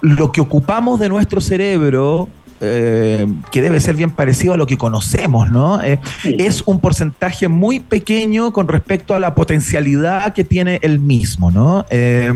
lo 0.00 0.30
que 0.32 0.40
ocupamos 0.40 1.00
de 1.00 1.08
nuestro 1.08 1.40
cerebro, 1.40 2.28
eh, 2.60 3.26
que 3.50 3.60
debe 3.60 3.80
ser 3.80 3.96
bien 3.96 4.10
parecido 4.12 4.54
a 4.54 4.56
lo 4.56 4.66
que 4.66 4.76
conocemos, 4.76 5.50
¿no? 5.50 5.82
Eh, 5.82 5.98
es 6.24 6.62
un 6.64 6.78
porcentaje 6.78 7.48
muy 7.48 7.80
pequeño 7.80 8.52
con 8.52 8.68
respecto 8.68 9.14
a 9.16 9.18
la 9.20 9.34
potencialidad 9.34 10.32
que 10.32 10.44
tiene 10.44 10.78
el 10.82 11.00
mismo, 11.00 11.50
¿no? 11.50 11.84
Eh, 11.90 12.32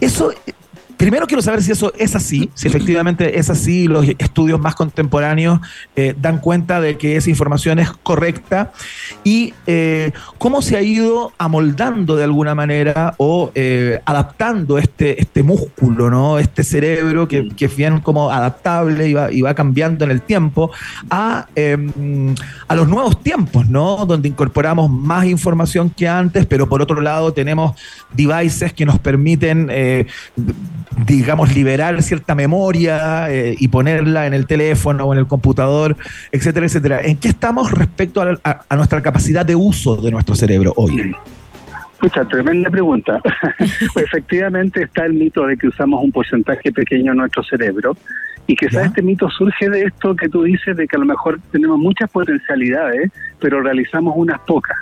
eso 0.00 0.32
Primero 0.96 1.26
quiero 1.26 1.42
saber 1.42 1.62
si 1.62 1.72
eso 1.72 1.92
es 1.98 2.16
así, 2.16 2.48
si 2.54 2.68
efectivamente 2.68 3.38
es 3.38 3.50
así, 3.50 3.86
los 3.86 4.06
estudios 4.18 4.58
más 4.58 4.74
contemporáneos 4.74 5.60
eh, 5.94 6.14
dan 6.18 6.38
cuenta 6.38 6.80
de 6.80 6.96
que 6.96 7.16
esa 7.16 7.28
información 7.28 7.78
es 7.78 7.90
correcta 7.90 8.72
y 9.22 9.52
eh, 9.66 10.12
cómo 10.38 10.62
se 10.62 10.78
ha 10.78 10.82
ido 10.82 11.32
amoldando 11.36 12.16
de 12.16 12.24
alguna 12.24 12.54
manera 12.54 13.14
o 13.18 13.52
eh, 13.54 14.00
adaptando 14.06 14.78
este, 14.78 15.20
este 15.20 15.42
músculo, 15.42 16.10
¿no? 16.10 16.38
este 16.38 16.64
cerebro 16.64 17.28
que, 17.28 17.50
que 17.50 17.66
es 17.66 17.76
bien 17.76 18.00
como 18.00 18.30
adaptable 18.30 19.06
y 19.06 19.12
va, 19.12 19.30
y 19.30 19.42
va 19.42 19.54
cambiando 19.54 20.06
en 20.06 20.10
el 20.10 20.22
tiempo 20.22 20.70
a, 21.10 21.46
eh, 21.56 21.76
a 22.68 22.74
los 22.74 22.88
nuevos 22.88 23.22
tiempos, 23.22 23.68
¿no? 23.68 24.06
donde 24.06 24.28
incorporamos 24.28 24.90
más 24.90 25.26
información 25.26 25.90
que 25.90 26.08
antes, 26.08 26.46
pero 26.46 26.66
por 26.70 26.80
otro 26.80 27.02
lado 27.02 27.34
tenemos 27.34 27.78
devices 28.14 28.72
que 28.72 28.86
nos 28.86 28.98
permiten 28.98 29.70
digamos, 31.06 31.54
liberar 31.54 32.02
cierta 32.02 32.34
memoria 32.34 33.30
eh, 33.30 33.54
y 33.58 33.68
ponerla 33.68 34.26
en 34.26 34.34
el 34.34 34.46
teléfono 34.46 35.04
o 35.04 35.12
en 35.12 35.18
el 35.18 35.26
computador, 35.26 35.96
etcétera, 36.32 36.66
etcétera. 36.66 37.00
¿En 37.02 37.16
qué 37.18 37.28
estamos 37.28 37.70
respecto 37.72 38.22
a, 38.22 38.38
a- 38.44 38.62
a 38.68 38.76
nuestra 38.76 39.02
capacidad 39.02 39.44
de 39.44 39.54
uso 39.56 39.96
de 39.96 40.10
nuestro 40.10 40.34
cerebro 40.34 40.72
hoy? 40.76 41.14
Escucha, 41.94 42.24
tremenda 42.26 42.70
pregunta. 42.70 43.20
Efectivamente 43.96 44.82
está 44.82 45.06
el 45.06 45.14
mito 45.14 45.46
de 45.46 45.56
que 45.56 45.68
usamos 45.68 46.02
un 46.02 46.12
porcentaje 46.12 46.70
pequeño 46.72 47.12
de 47.12 47.18
nuestro 47.18 47.42
cerebro 47.42 47.96
y 48.46 48.54
quizás 48.54 48.86
este 48.86 49.02
mito 49.02 49.28
surge 49.30 49.68
de 49.70 49.82
esto 49.84 50.14
que 50.14 50.28
tú 50.28 50.42
dices 50.44 50.76
de 50.76 50.86
que 50.86 50.96
a 50.96 51.00
lo 51.00 51.06
mejor 51.06 51.40
tenemos 51.50 51.78
muchas 51.78 52.08
potencialidades, 52.10 53.10
pero 53.40 53.60
realizamos 53.60 54.14
unas 54.16 54.38
pocas. 54.40 54.76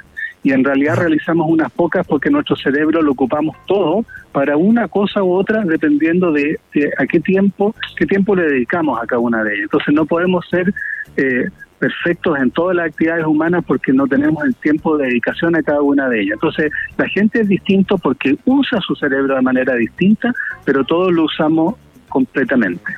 Y 0.45 0.53
en 0.53 0.62
realidad 0.62 0.97
realizamos 0.97 1.51
unas 1.51 1.72
pocas 1.72 2.07
porque 2.07 2.30
nuestro 2.30 2.55
cerebro 2.55 3.03
lo 3.03 3.12
ocupamos 3.12 3.57
todo 3.66 4.05
para 4.30 4.57
una 4.57 4.86
cosa 4.86 5.22
u 5.22 5.32
otra 5.32 5.64
dependiendo 5.64 6.30
de, 6.30 6.61
de 6.72 6.92
a 6.97 7.07
qué 7.07 7.18
tiempo, 7.18 7.74
qué 7.97 8.07
tiempo 8.07 8.36
le 8.36 8.45
dedicamos 8.45 9.03
a 9.03 9.07
cada 9.07 9.20
una 9.20 9.42
de 9.42 9.55
ellas. 9.55 9.64
Entonces 9.64 9.95
no 9.95 10.05
podemos 10.05 10.47
ser 10.49 10.72
eh, 11.16 11.49
perfectos 11.78 12.38
en 12.38 12.51
todas 12.51 12.76
las 12.76 12.86
actividades 12.86 13.26
humanas 13.26 13.64
porque 13.66 13.92
no 13.92 14.07
tenemos 14.07 14.45
el 14.45 14.55
tiempo 14.55 14.97
de 14.97 15.07
dedicación 15.07 15.57
a 15.57 15.62
cada 15.62 15.82
una 15.82 16.09
de 16.09 16.22
ellas. 16.22 16.34
Entonces, 16.34 16.70
la 16.97 17.09
gente 17.09 17.40
es 17.40 17.49
distinto 17.49 17.99
porque 17.99 18.36
usa 18.45 18.80
su 18.80 18.95
cerebro 18.95 19.34
de 19.34 19.42
manera 19.42 19.74
distinta, 19.74 20.32
pero 20.64 20.84
todos 20.84 21.12
lo 21.12 21.24
usamos 21.24 21.74
completamente. 22.09 22.97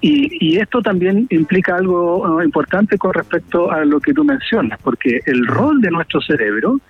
Y, 0.00 0.28
y 0.40 0.58
esto 0.58 0.82
también 0.82 1.26
implica 1.30 1.76
algo 1.76 2.40
eh, 2.40 2.44
importante 2.44 2.98
con 2.98 3.14
respecto 3.14 3.70
a 3.70 3.84
lo 3.84 3.98
que 4.00 4.12
tú 4.12 4.24
mencionas, 4.24 4.78
porque 4.82 5.20
el 5.26 5.46
rol 5.46 5.80
de 5.80 5.90
nuestro 5.90 6.20
cerebro 6.20 6.80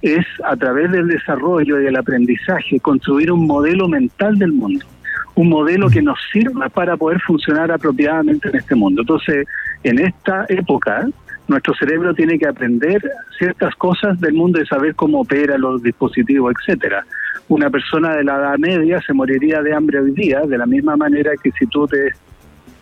es, 0.00 0.24
a 0.44 0.56
través 0.56 0.90
del 0.90 1.08
desarrollo 1.08 1.80
y 1.80 1.84
del 1.84 1.96
aprendizaje, 1.96 2.80
construir 2.80 3.32
un 3.32 3.46
modelo 3.46 3.88
mental 3.88 4.38
del 4.38 4.52
mundo 4.52 4.86
un 5.34 5.48
modelo 5.48 5.88
que 5.88 6.02
nos 6.02 6.18
sirva 6.30 6.68
para 6.68 6.96
poder 6.96 7.20
funcionar 7.20 7.70
apropiadamente 7.72 8.48
en 8.48 8.56
este 8.56 8.74
mundo. 8.74 9.02
Entonces, 9.02 9.46
en 9.82 9.98
esta 9.98 10.44
época, 10.48 11.08
nuestro 11.48 11.74
cerebro 11.74 12.14
tiene 12.14 12.38
que 12.38 12.46
aprender 12.46 13.02
ciertas 13.38 13.74
cosas 13.76 14.20
del 14.20 14.34
mundo 14.34 14.60
y 14.60 14.66
saber 14.66 14.94
cómo 14.94 15.20
opera 15.20 15.58
los 15.58 15.82
dispositivos, 15.82 16.54
etcétera. 16.58 17.04
Una 17.48 17.70
persona 17.70 18.14
de 18.16 18.24
la 18.24 18.36
edad 18.36 18.58
media 18.58 19.00
se 19.00 19.12
moriría 19.12 19.62
de 19.62 19.74
hambre 19.74 20.00
hoy 20.00 20.12
día, 20.12 20.42
de 20.42 20.58
la 20.58 20.66
misma 20.66 20.96
manera 20.96 21.32
que 21.42 21.50
si 21.52 21.66
tú 21.66 21.86
te 21.86 22.12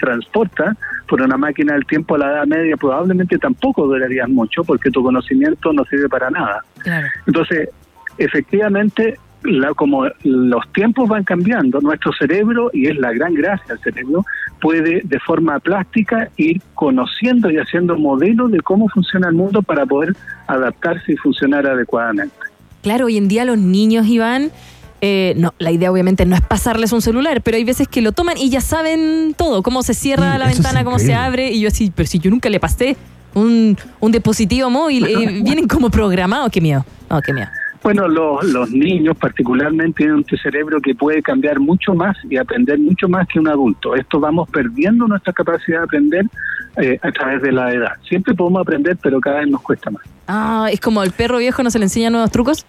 transportas 0.00 0.76
por 1.08 1.22
una 1.22 1.36
máquina 1.36 1.74
del 1.74 1.86
tiempo 1.86 2.14
a 2.14 2.18
la 2.18 2.26
edad 2.32 2.46
media, 2.46 2.76
probablemente 2.76 3.38
tampoco 3.38 3.86
durarías 3.86 4.28
mucho 4.28 4.64
porque 4.64 4.90
tu 4.90 5.02
conocimiento 5.02 5.72
no 5.72 5.84
sirve 5.84 6.08
para 6.08 6.30
nada. 6.30 6.64
Entonces, 7.26 7.68
efectivamente, 8.18 9.18
la- 9.42 9.72
como 9.74 10.06
los 10.24 10.72
tiempos 10.72 11.08
van 11.08 11.24
cambiando, 11.24 11.80
nuestro 11.80 12.12
cerebro, 12.12 12.70
y 12.72 12.86
es 12.88 12.96
la 12.98 13.12
gran 13.12 13.34
gracia 13.34 13.66
del 13.74 13.78
cerebro, 13.80 14.24
puede 14.60 15.00
de 15.02 15.18
forma 15.20 15.58
plástica 15.58 16.28
ir 16.36 16.60
conociendo 16.74 17.50
y 17.50 17.56
haciendo 17.56 17.96
modelos 17.96 18.50
de 18.52 18.60
cómo 18.60 18.88
funciona 18.88 19.28
el 19.28 19.34
mundo 19.34 19.62
para 19.62 19.86
poder 19.86 20.14
adaptarse 20.46 21.12
y 21.12 21.16
funcionar 21.16 21.66
adecuadamente. 21.66 22.34
Claro, 22.82 23.06
hoy 23.06 23.16
en 23.16 23.28
día 23.28 23.44
los 23.44 23.58
niños, 23.58 24.06
Iván, 24.06 24.50
eh, 25.00 25.34
no, 25.36 25.54
la 25.58 25.70
idea 25.70 25.90
obviamente 25.90 26.26
no 26.26 26.34
es 26.34 26.42
pasarles 26.42 26.92
un 26.92 27.02
celular, 27.02 27.42
pero 27.42 27.56
hay 27.56 27.64
veces 27.64 27.88
que 27.88 28.02
lo 28.02 28.12
toman 28.12 28.36
y 28.36 28.50
ya 28.50 28.60
saben 28.60 29.34
todo, 29.36 29.62
cómo 29.62 29.82
se 29.82 29.94
cierra 29.94 30.36
la 30.38 30.46
ventana, 30.46 30.84
cómo 30.84 30.98
se 30.98 31.14
abre, 31.14 31.50
y 31.50 31.60
yo 31.60 31.68
así, 31.68 31.92
pero 31.94 32.06
si 32.06 32.18
yo 32.18 32.30
nunca 32.30 32.48
le 32.48 32.60
pasé 32.60 32.96
un, 33.34 33.76
un 34.00 34.12
dispositivo 34.12 34.70
móvil, 34.70 35.06
eh, 35.06 35.40
vienen 35.42 35.66
como 35.68 35.90
programados, 35.90 36.50
qué 36.50 36.60
miedo, 36.60 36.84
no, 37.08 37.20
qué 37.22 37.32
miedo. 37.32 37.48
Bueno, 37.82 38.08
los, 38.08 38.44
los 38.44 38.70
niños 38.70 39.16
particularmente 39.16 39.98
tienen 39.98 40.16
un 40.16 40.24
cerebro 40.24 40.80
que 40.82 40.94
puede 40.94 41.22
cambiar 41.22 41.58
mucho 41.60 41.94
más 41.94 42.14
y 42.28 42.36
aprender 42.36 42.78
mucho 42.78 43.08
más 43.08 43.26
que 43.26 43.38
un 43.38 43.48
adulto. 43.48 43.94
Esto 43.94 44.20
vamos 44.20 44.50
perdiendo 44.50 45.08
nuestra 45.08 45.32
capacidad 45.32 45.78
de 45.78 45.84
aprender 45.84 46.26
eh, 46.76 46.98
a 47.02 47.10
través 47.10 47.40
de 47.40 47.52
la 47.52 47.72
edad. 47.72 47.92
Siempre 48.06 48.34
podemos 48.34 48.60
aprender, 48.60 48.98
pero 49.02 49.18
cada 49.18 49.38
vez 49.38 49.48
nos 49.48 49.62
cuesta 49.62 49.90
más. 49.90 50.02
Ah, 50.28 50.68
es 50.70 50.78
como 50.78 51.02
el 51.02 51.12
perro 51.12 51.38
viejo 51.38 51.62
no 51.62 51.70
se 51.70 51.78
le 51.78 51.86
enseña 51.86 52.10
nuevos 52.10 52.30
trucos. 52.30 52.66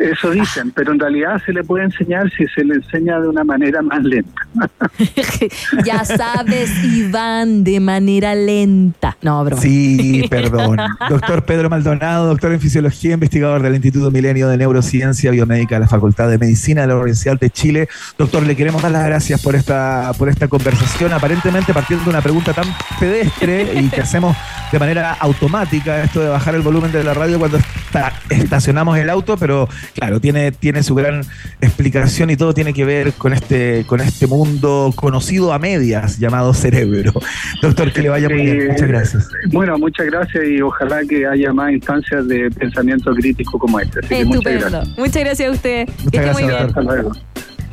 Eso 0.00 0.30
dicen, 0.30 0.70
pero 0.70 0.92
en 0.92 0.98
realidad 0.98 1.42
se 1.44 1.52
le 1.52 1.62
puede 1.62 1.84
enseñar 1.84 2.30
si 2.30 2.46
se 2.48 2.64
le 2.64 2.76
enseña 2.76 3.20
de 3.20 3.28
una 3.28 3.44
manera 3.44 3.82
más 3.82 4.02
lenta. 4.02 4.48
ya 5.84 6.04
sabes, 6.06 6.70
Iván, 6.84 7.64
de 7.64 7.80
manera 7.80 8.34
lenta. 8.34 9.16
No, 9.20 9.44
broma. 9.44 9.60
Sí, 9.60 10.24
perdón. 10.30 10.78
Doctor 11.10 11.44
Pedro 11.44 11.68
Maldonado, 11.68 12.28
doctor 12.28 12.52
en 12.52 12.60
fisiología, 12.60 13.12
investigador 13.12 13.62
del 13.62 13.74
Instituto 13.74 14.10
Milenio 14.10 14.48
de 14.48 14.56
Neurociencia 14.56 15.30
Biomédica 15.32 15.74
de 15.76 15.80
la 15.80 15.88
Facultad 15.88 16.30
de 16.30 16.38
Medicina 16.38 16.80
de 16.80 16.86
la 16.86 16.94
Universidad 16.94 17.38
de 17.38 17.50
Chile. 17.50 17.88
Doctor, 18.16 18.42
le 18.46 18.56
queremos 18.56 18.80
dar 18.80 18.92
las 18.92 19.04
gracias 19.04 19.42
por 19.42 19.54
esta, 19.54 20.12
por 20.16 20.30
esta 20.30 20.48
conversación, 20.48 21.12
aparentemente 21.12 21.74
partiendo 21.74 22.04
de 22.04 22.10
una 22.10 22.22
pregunta 22.22 22.54
tan 22.54 22.64
pedestre 22.98 23.74
y 23.80 23.88
que 23.90 24.00
hacemos 24.00 24.34
de 24.72 24.78
manera 24.78 25.12
automática, 25.12 26.02
esto 26.02 26.20
de 26.20 26.28
bajar 26.28 26.54
el 26.54 26.62
volumen 26.62 26.90
de 26.90 27.04
la 27.04 27.12
radio 27.12 27.38
cuando 27.38 27.58
está- 27.58 28.12
estacionamos 28.30 28.96
el 28.98 29.10
auto, 29.10 29.36
pero 29.36 29.68
claro, 29.94 30.20
tiene, 30.20 30.52
tiene 30.52 30.82
su 30.82 30.94
gran 30.94 31.22
explicación 31.60 32.30
y 32.30 32.36
todo 32.36 32.54
tiene 32.54 32.72
que 32.72 32.84
ver 32.84 33.12
con 33.12 33.32
este, 33.32 33.84
con 33.86 34.00
este 34.00 34.26
mundo 34.26 34.92
conocido 34.94 35.52
a 35.52 35.58
medias 35.58 36.18
llamado 36.18 36.54
cerebro. 36.54 37.12
Doctor, 37.62 37.92
que 37.92 38.02
le 38.02 38.08
vaya 38.08 38.28
muy 38.28 38.42
bien. 38.42 38.68
Muchas 38.68 38.88
gracias. 38.88 39.28
Bueno, 39.48 39.78
muchas 39.78 40.06
gracias 40.06 40.44
y 40.46 40.60
ojalá 40.60 41.00
que 41.08 41.26
haya 41.26 41.52
más 41.52 41.72
instancias 41.72 42.26
de 42.28 42.50
pensamiento 42.50 43.12
crítico 43.14 43.58
como 43.58 43.80
este. 43.80 44.00
Así 44.00 44.08
que 44.08 44.24
muchas 44.24 44.52
Estupendo. 44.52 44.70
gracias. 44.70 44.98
Muchas 44.98 45.24
gracias 45.24 45.48
a 45.48 45.52
usted. 45.52 45.86
que 46.10 46.16
esté 46.18 46.32
muy 46.32 46.42
bien. 46.44 46.54
Hasta 46.54 46.80
luego. 46.82 47.12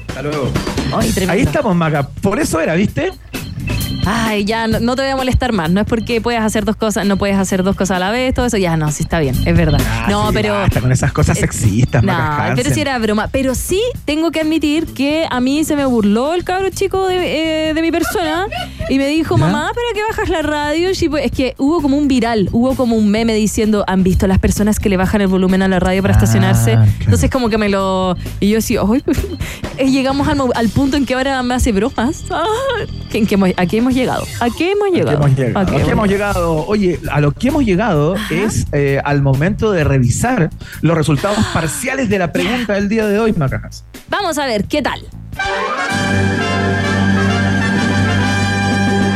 Hasta 0.08 0.22
luego. 0.22 0.52
Ay. 0.94 1.14
Ahí 1.28 1.42
estamos, 1.42 1.76
Maca. 1.76 2.08
Por 2.22 2.40
eso 2.40 2.60
era, 2.60 2.76
¿viste? 2.76 3.12
Ay, 4.10 4.46
ya 4.46 4.68
no, 4.68 4.80
no 4.80 4.96
te 4.96 5.02
voy 5.02 5.12
a 5.12 5.16
molestar 5.18 5.52
más. 5.52 5.70
No 5.70 5.82
es 5.82 5.86
porque 5.88 6.22
puedas 6.22 6.42
hacer 6.44 6.64
dos 6.64 6.76
cosas, 6.78 7.06
no 7.06 7.18
puedes 7.18 7.36
hacer 7.36 7.64
dos 7.64 7.76
cosas 7.76 7.98
a 7.98 8.00
la 8.00 8.12
vez, 8.12 8.34
todo 8.34 8.46
eso. 8.46 8.56
Ya 8.58 8.78
no, 8.78 8.90
sí 8.92 9.04
está 9.04 9.20
bien, 9.20 9.36
es 9.46 9.58
verdad. 9.58 9.80
no, 10.10 10.24
Ah, 10.24 10.28
Sí, 10.30 10.34
pero. 10.34 10.54
basta 10.54 10.80
con 10.82 10.92
esas 10.92 11.12
cosas 11.12 11.38
sexistas, 11.38 12.04
No, 12.04 12.14
Maca 12.14 12.54
pero 12.56 12.74
si 12.74 12.80
era 12.82 12.98
broma. 13.00 13.28
Pero 13.32 13.54
sí 13.56 13.82
tengo 14.06 14.32
que 14.32 14.42
admitir 14.42 14.86
que 14.94 15.28
a 15.30 15.40
mí 15.42 15.64
se 15.66 15.76
me 15.76 15.86
burló 15.86 16.34
el 16.34 16.44
cabro 16.46 16.70
chico 16.70 17.06
de, 17.08 17.70
eh, 17.70 17.74
de 17.74 17.82
mi 17.82 17.92
persona 17.92 18.48
y 18.90 18.98
me 18.98 19.08
dijo, 19.08 19.38
mamá, 19.38 19.68
¿para 19.74 19.88
qué 19.94 20.02
bajas 20.10 20.30
la 20.30 20.42
radio? 20.42 20.90
Y 21.00 21.10
pues, 21.10 21.26
es 21.26 21.32
que 21.32 21.54
hubo 21.58 21.82
como 21.82 21.98
un 21.98 22.08
viral, 22.08 22.48
hubo 22.54 22.76
como 22.76 22.96
un 22.96 23.10
meme 23.10 23.34
diciendo, 23.34 23.84
¿han 23.88 24.04
visto 24.04 24.26
las 24.28 24.40
personas 24.40 24.80
que 24.80 24.88
le 24.90 24.96
bajan 24.98 25.20
el 25.22 25.28
volumen 25.28 25.62
a 25.64 25.68
la 25.68 25.80
radio 25.80 26.02
para 26.02 26.14
Ah, 26.14 26.18
estacionarse? 26.18 26.72
claro. 26.74 26.92
Entonces 27.02 27.30
como 27.30 27.50
que 27.50 27.58
me 27.58 27.68
lo... 27.70 28.16
Y 28.40 28.50
yo 28.50 28.60
así, 28.60 28.78
"Ay, 28.78 29.04
eh, 29.78 29.92
llegamos 29.92 30.28
al, 30.28 30.70
punto 30.70 30.96
en 30.98 31.06
que 31.06 31.14
ahora 31.14 31.44
me 31.44 31.54
hace 31.56 31.72
bromas. 31.74 32.24
Ah, 32.32 32.46
¿en 33.14 33.26
¿A 33.58 33.66
qué 33.66 33.78
hemos 33.78 33.94
llegado? 33.96 34.24
¿A 34.40 34.50
qué 34.52 34.72
hemos 34.72 34.90
llegado? 34.92 35.18
hemos 35.18 35.36
llegado. 35.36 35.60
¿A 35.60 35.66
qué 35.66 35.82
¿A 35.82 35.84
qué 35.84 35.92
hemos 35.92 36.08
llegado? 36.08 36.66
Oye, 36.68 37.00
a 37.12 37.20
lo 37.20 37.32
que 37.32 37.48
hemos 37.48 37.66
llegado 37.66 38.16
es 38.30 38.68
eh, 38.72 39.02
al 39.04 39.24
momento 39.24 39.72
de 39.72 39.84
revisar 39.84 40.52
los 40.82 40.96
resultados 40.96 41.44
parciales 41.54 42.08
de 42.08 42.20
la 42.20 42.32
pregunta 42.32 42.74
del 42.74 42.88
día 42.88 43.08
de 43.08 43.20
hoy, 43.20 43.34
Maca 43.34 43.60
Hansen. 43.64 43.84
Vamos 44.10 44.38
a 44.38 44.46
ver, 44.46 44.66
¿qué 44.66 44.84
tal? 44.84 45.02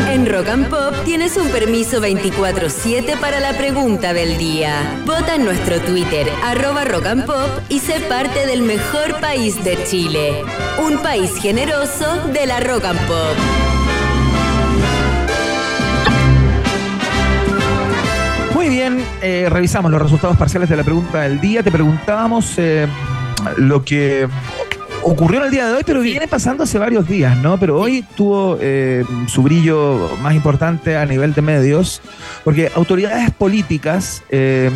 En 0.09 0.25
Rock 0.25 0.49
and 0.49 0.69
Pop 0.69 0.95
tienes 1.05 1.37
un 1.37 1.47
permiso 1.49 2.01
24-7 2.01 3.19
para 3.19 3.39
la 3.39 3.53
pregunta 3.53 4.11
del 4.13 4.39
día. 4.39 5.01
Vota 5.05 5.35
en 5.35 5.45
nuestro 5.45 5.79
Twitter, 5.81 6.27
arroba 6.43 6.83
Rock 6.83 7.05
and 7.05 7.25
Pop, 7.27 7.49
y 7.69 7.77
sé 7.77 7.99
parte 8.01 8.47
del 8.47 8.63
mejor 8.63 9.19
país 9.19 9.63
de 9.63 9.81
Chile. 9.83 10.43
Un 10.83 10.97
país 10.97 11.31
generoso 11.39 12.27
de 12.33 12.47
la 12.47 12.59
Rock 12.59 12.85
and 12.85 12.99
Pop. 13.07 13.70
Muy 18.62 18.70
bien, 18.70 19.03
eh, 19.24 19.47
revisamos 19.49 19.91
los 19.91 19.99
resultados 19.99 20.38
parciales 20.38 20.70
de 20.70 20.76
la 20.76 20.84
pregunta 20.84 21.22
del 21.22 21.41
día. 21.41 21.64
Te 21.64 21.72
preguntábamos 21.72 22.59
eh, 22.59 22.86
lo 23.57 23.84
que 23.84 24.28
ocurrió 25.03 25.39
en 25.39 25.45
el 25.45 25.51
día 25.51 25.68
de 25.68 25.74
hoy, 25.74 25.84
pero 25.84 26.01
viene 26.01 26.28
pasando 26.28 26.64
hace 26.64 26.78
varios 26.78 27.07
días, 27.07 27.36
¿no? 27.38 27.57
Pero 27.57 27.80
hoy 27.80 28.05
tuvo 28.16 28.57
eh, 28.62 29.03
su 29.28 29.41
brillo 29.41 30.16
más 30.22 30.36
importante 30.36 30.95
a 30.95 31.05
nivel 31.05 31.34
de 31.34 31.41
medios, 31.41 32.01
porque 32.43 32.72
autoridades 32.76 33.32
políticas 33.32 34.24
eh, 34.30 34.70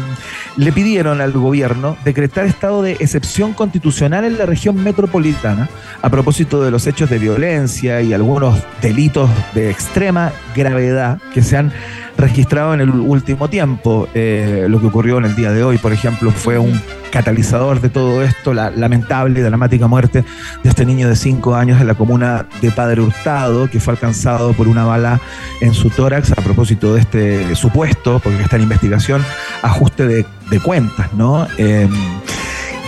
le 0.57 0.71
pidieron 0.71 1.21
al 1.21 1.31
gobierno 1.31 1.95
decretar 2.03 2.45
estado 2.45 2.81
de 2.81 2.93
excepción 2.93 3.53
constitucional 3.53 4.25
en 4.25 4.37
la 4.37 4.45
región 4.45 4.83
metropolitana 4.83 5.69
a 6.01 6.09
propósito 6.09 6.63
de 6.63 6.71
los 6.71 6.87
hechos 6.87 7.09
de 7.09 7.19
violencia 7.19 8.01
y 8.01 8.13
algunos 8.13 8.57
delitos 8.81 9.29
de 9.53 9.69
extrema 9.69 10.31
gravedad 10.55 11.19
que 11.33 11.43
se 11.43 11.57
han 11.57 11.71
registrado 12.17 12.73
en 12.73 12.81
el 12.81 12.89
último 12.89 13.49
tiempo. 13.49 14.07
Eh, 14.13 14.65
lo 14.69 14.79
que 14.79 14.87
ocurrió 14.87 15.17
en 15.17 15.25
el 15.25 15.35
día 15.35 15.51
de 15.51 15.63
hoy, 15.63 15.77
por 15.77 15.93
ejemplo, 15.93 16.31
fue 16.31 16.57
un 16.57 16.79
catalizador 17.11 17.79
de 17.79 17.89
todo 17.89 18.23
esto, 18.23 18.53
la 18.53 18.71
lamentable 18.71 19.39
y 19.39 19.43
dramática 19.43 19.87
muerte 19.87 20.25
de 20.63 20.69
este 20.69 20.85
niño 20.85 21.07
de 21.07 21.15
5 21.15 21.55
años 21.55 21.79
en 21.79 21.87
la 21.87 21.95
comuna 21.95 22.45
de 22.61 22.71
Padre 22.71 23.01
Hurtado, 23.01 23.69
que 23.69 23.79
fue 23.79 23.93
alcanzado 23.93 24.53
por 24.53 24.67
una 24.67 24.83
bala 24.83 25.21
en 25.61 25.73
su 25.73 25.89
tórax 25.89 26.31
a 26.31 26.41
propósito 26.41 26.93
de 26.93 27.01
este 27.01 27.55
supuesto, 27.55 28.19
porque 28.19 28.41
está 28.41 28.57
en 28.57 28.63
investigación, 28.63 29.23
ajuste 29.61 30.07
de, 30.07 30.25
cuentas, 30.63 31.13
¿no? 31.13 31.47
Eh, 31.57 31.87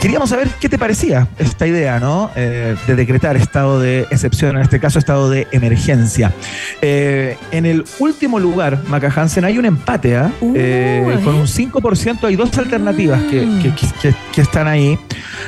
Queríamos 0.01 0.29
saber 0.29 0.47
qué 0.61 0.69
te 0.69 0.77
parecía 0.77 1.27
esta 1.39 1.65
idea, 1.65 1.99
¿no? 1.99 2.29
Eh, 2.35 2.75
de 2.85 2.95
decretar 2.95 3.35
estado 3.35 3.79
de 3.79 4.01
excepción, 4.11 4.55
en 4.55 4.61
este 4.61 4.79
caso 4.79 4.99
estado 4.99 5.27
de 5.29 5.47
emergencia. 5.51 6.31
Eh, 6.81 7.35
en 7.51 7.65
el 7.65 7.83
último 7.99 8.39
lugar, 8.39 8.79
Maca 8.87 9.11
Hansen, 9.13 9.43
hay 9.43 9.57
un 9.57 9.65
empate, 9.65 10.15
¿ah? 10.15 10.31
Eh, 10.55 11.19
con 11.23 11.33
un 11.35 11.47
5% 11.47 12.27
hay 12.27 12.35
dos 12.35 12.55
alternativas 12.59 13.21
que, 13.23 13.39
que- 13.61 13.73
que- 14.01 14.15
que 14.33 14.41
están 14.41 14.67
ahí. 14.67 14.99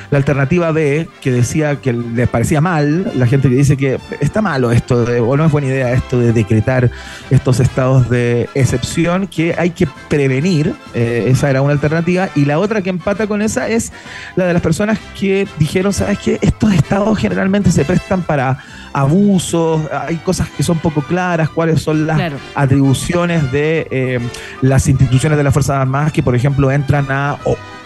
La 0.09 0.17
alternativa 0.17 0.71
B, 0.71 1.07
que 1.21 1.31
decía 1.31 1.75
que 1.77 1.93
le 1.93 2.25
parecía 2.25 2.59
mal, 2.59 3.11
la 3.15 3.27
gente 3.27 3.49
que 3.49 3.55
dice 3.55 3.77
que 3.77 3.99
está 4.19 4.41
malo 4.41 4.71
esto, 4.71 5.05
de- 5.05 5.19
o 5.21 5.37
no 5.37 5.45
es 5.45 5.51
buena 5.51 5.67
idea 5.67 5.93
esto 5.93 6.19
de 6.19 6.33
decretar 6.33 6.89
estos 7.29 7.59
estados 7.59 8.09
de 8.09 8.49
excepción, 8.55 9.27
que 9.27 9.53
hay 9.57 9.69
que 9.69 9.87
prevenir, 10.09 10.73
esa 10.95 11.49
era 11.51 11.61
una 11.61 11.73
alternativa, 11.73 12.29
y 12.35 12.45
la 12.45 12.57
otra 12.59 12.81
que 12.81 12.89
empata 12.89 13.27
con 13.27 13.41
esa 13.43 13.69
es 13.69 13.91
la 14.39 14.45
de 14.47 14.53
las 14.53 14.61
personas 14.61 14.97
que 15.19 15.47
dijeron, 15.59 15.93
¿sabes 15.93 16.17
qué? 16.19 16.39
Estos 16.41 16.73
estados 16.73 17.17
generalmente 17.19 17.71
se 17.71 17.85
prestan 17.85 18.21
para 18.23 18.57
abusos, 18.93 19.81
hay 20.07 20.15
cosas 20.17 20.49
que 20.49 20.63
son 20.63 20.79
poco 20.79 21.01
claras, 21.01 21.49
cuáles 21.49 21.81
son 21.81 22.07
las 22.07 22.17
Claro. 22.17 22.37
atribuciones 22.55 23.51
de 23.51 23.87
eh, 23.91 24.19
las 24.61 24.87
instituciones 24.87 25.37
de 25.37 25.43
las 25.43 25.53
Fuerzas 25.53 25.77
Armadas 25.77 26.11
que, 26.11 26.23
por 26.23 26.35
ejemplo, 26.35 26.71
entran 26.71 27.05
a 27.09 27.37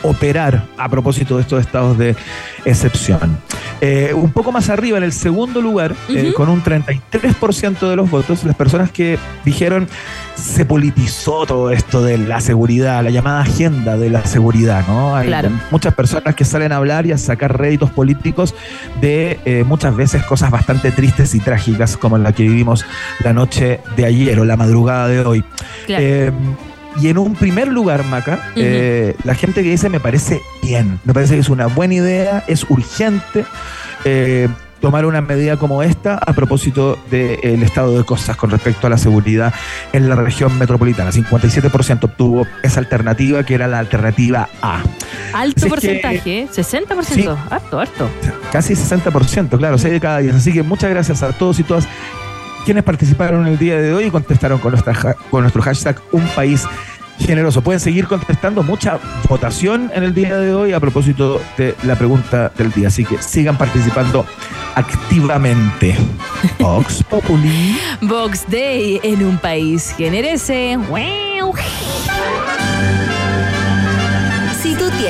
operar 0.04 0.66
a 0.78 0.90
propósito 0.90 1.36
de 1.38 1.42
estos 1.42 1.62
estados 1.62 1.98
de 1.98 2.16
excepción. 2.66 3.38
Eh, 3.82 4.14
un 4.14 4.32
poco 4.32 4.52
más 4.52 4.70
arriba, 4.70 4.98
en 4.98 5.04
el 5.04 5.12
segundo 5.12 5.62
lugar, 5.62 5.94
eh, 6.10 6.28
Ujú. 6.28 6.34
con 6.34 6.50
un 6.50 6.62
33% 6.64 7.90
de 7.90 7.96
los 7.96 8.10
votos, 8.10 8.44
las 8.46 8.56
personas 8.56 8.92
que 8.92 9.18
dijeron 9.44 9.88
se 10.36 10.66
politizó 10.66 11.46
todo 11.46 11.70
esto 11.72 12.02
de 12.04 12.18
la 12.18 12.40
seguridad, 12.42 13.04
la 13.04 13.10
llamada 13.10 13.42
agenda 13.42 13.98
de 13.98 14.10
la 14.10 14.26
seguridad, 14.26 14.86
¿no? 14.88 15.16
Hay 15.16 15.28
Claro. 15.28 15.50
muchas 15.72 15.94
personas 15.94 16.36
que 16.36 16.46
salen 16.46 16.72
a 16.72 16.78
hablar 16.78 17.06
y 17.06 17.12
a 17.12 17.18
sacar 17.18 17.58
réditos 17.60 17.90
políticos 17.92 18.56
de 19.02 19.40
eh, 19.46 19.64
muchas 19.66 19.96
veces 19.96 20.24
cosas 20.24 20.50
bastante 20.50 20.92
tristes 20.92 21.36
y 21.36 21.40
trágicas 21.40 21.98
como 21.98 22.18
la 22.18 22.32
que 22.34 22.44
vivimos 22.44 22.86
la 23.24 23.34
noche 23.34 23.80
de 23.98 24.06
ayer 24.06 24.40
o 24.40 24.46
la 24.46 24.56
madrugada 24.58 25.08
de 25.08 25.20
hoy. 25.26 25.44
Claro. 25.86 26.34
Y 27.02 27.08
en 27.10 27.18
un 27.18 27.36
primer 27.36 27.68
lugar, 27.68 28.04
Maca, 28.06 28.52
eh, 28.56 29.16
la 29.24 29.36
gente 29.36 29.64
que 29.64 29.70
dice 29.70 29.90
me 29.90 30.00
parece 30.00 30.42
bien, 30.62 31.00
me 31.04 31.14
parece 31.14 31.34
que 31.36 31.42
es 31.42 31.50
una 31.50 31.66
buena 31.68 31.96
idea, 31.96 32.44
es 32.48 32.66
urgente 32.70 33.46
eh, 34.06 34.48
tomar 34.80 35.06
una 35.06 35.22
medida 35.22 35.56
como 35.58 35.82
esta 35.82 36.16
a 36.16 36.34
propósito 36.34 37.00
del 37.10 37.64
estado 37.64 37.98
de 37.98 38.04
cosas 38.04 38.36
con 38.36 38.50
respecto 38.52 38.86
a 38.88 38.90
la 38.90 38.98
seguridad 38.98 39.54
en 39.94 40.10
la 40.10 40.16
región 40.16 40.58
metropolitana. 40.60 41.10
57% 41.12 42.04
obtuvo 42.04 42.46
esa 42.64 42.80
alternativa 42.82 43.44
que 43.44 43.56
era 43.56 43.68
la 43.68 43.80
alternativa 43.80 44.50
A. 44.62 44.82
Alto 45.34 45.56
es 45.58 45.64
que- 45.64 45.70
porcentaje, 45.70 46.40
¿eh? 46.42 46.48
60%. 46.54 47.38
Harto, 47.50 47.80
harto. 47.80 48.10
Casi 48.52 48.76
60%, 48.76 49.58
claro, 49.58 49.78
6 49.78 49.94
de 49.94 50.00
cada 50.02 50.18
10. 50.20 50.36
Así 50.36 50.52
que 50.52 50.64
muchas 50.64 50.90
gracias 50.90 51.24
a 51.24 51.32
todos 51.32 51.60
y 51.60 51.64
todas 51.64 51.88
quienes 52.64 52.84
participaron 52.84 53.48
el 53.48 53.58
día 53.58 53.80
de 53.80 53.94
hoy 53.94 54.06
y 54.06 54.12
contestaron 54.12 54.60
con, 54.60 54.72
nuestra, 54.72 55.16
con 55.30 55.42
nuestro 55.42 55.62
hashtag 55.62 56.00
Un 56.12 56.26
País 56.30 56.66
Generoso. 57.20 57.62
Pueden 57.62 57.80
seguir 57.80 58.08
contestando 58.08 58.64
mucha 58.64 59.00
votación 59.30 59.92
en 59.94 60.04
el 60.04 60.14
día 60.14 60.38
de 60.38 60.54
hoy 60.54 60.74
a 60.74 60.80
propósito 60.80 61.42
de 61.58 61.76
la 61.84 61.96
pregunta 61.96 62.52
del 62.58 62.72
día. 62.72 62.88
Así 62.88 63.06
que 63.06 63.22
sigan 63.22 63.58
participando 63.58 64.26
activamente. 64.76 65.96
Vox 66.60 67.04
Populi. 67.04 67.78
Box 68.02 68.46
Day 68.50 69.00
en 69.04 69.26
un 69.26 69.38
país 69.38 69.94
generese. 69.96 70.78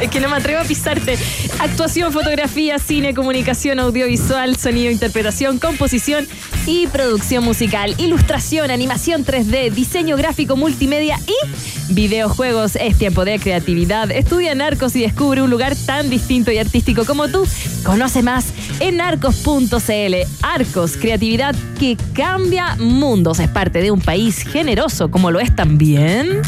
Es 0.00 0.10
que 0.10 0.20
no 0.20 0.28
me 0.28 0.36
atrevo 0.36 0.60
a 0.60 0.64
pisarte. 0.64 1.18
Actuación, 1.58 2.12
fotografía, 2.12 2.78
cine, 2.78 3.14
comunicación, 3.14 3.78
audiovisual, 3.80 4.56
sonido, 4.56 4.90
interpretación, 4.90 5.58
composición 5.58 6.26
y 6.66 6.86
producción 6.86 7.44
musical. 7.44 7.94
Ilustración, 7.98 8.70
animación 8.70 9.24
3D, 9.24 9.70
diseño 9.70 10.16
gráfico 10.16 10.56
multimedia 10.56 11.18
y 11.26 11.92
videojuegos. 11.92 12.76
Es 12.76 12.96
tiempo 12.96 13.24
de 13.24 13.38
creatividad. 13.38 14.10
Estudia 14.10 14.54
Narcos 14.54 14.96
y 14.96 15.02
descubre 15.02 15.42
un 15.42 15.50
lugar 15.50 15.76
tan 15.76 16.08
distinto 16.08 16.50
y 16.50 16.58
artístico 16.58 17.04
como 17.04 17.28
tú. 17.28 17.46
Conoce 17.84 18.22
más 18.22 18.46
en 18.80 18.96
narcos.cl. 18.96 20.14
Arcos, 20.42 20.96
creatividad 20.96 21.54
que 21.78 21.96
cambia 22.14 22.76
mundos. 22.76 23.38
Es 23.38 23.48
parte 23.48 23.82
de 23.82 23.90
un 23.90 24.00
país 24.00 24.42
generoso 24.42 25.10
como 25.10 25.30
lo 25.30 25.40
es 25.40 25.54
también. 25.54 26.40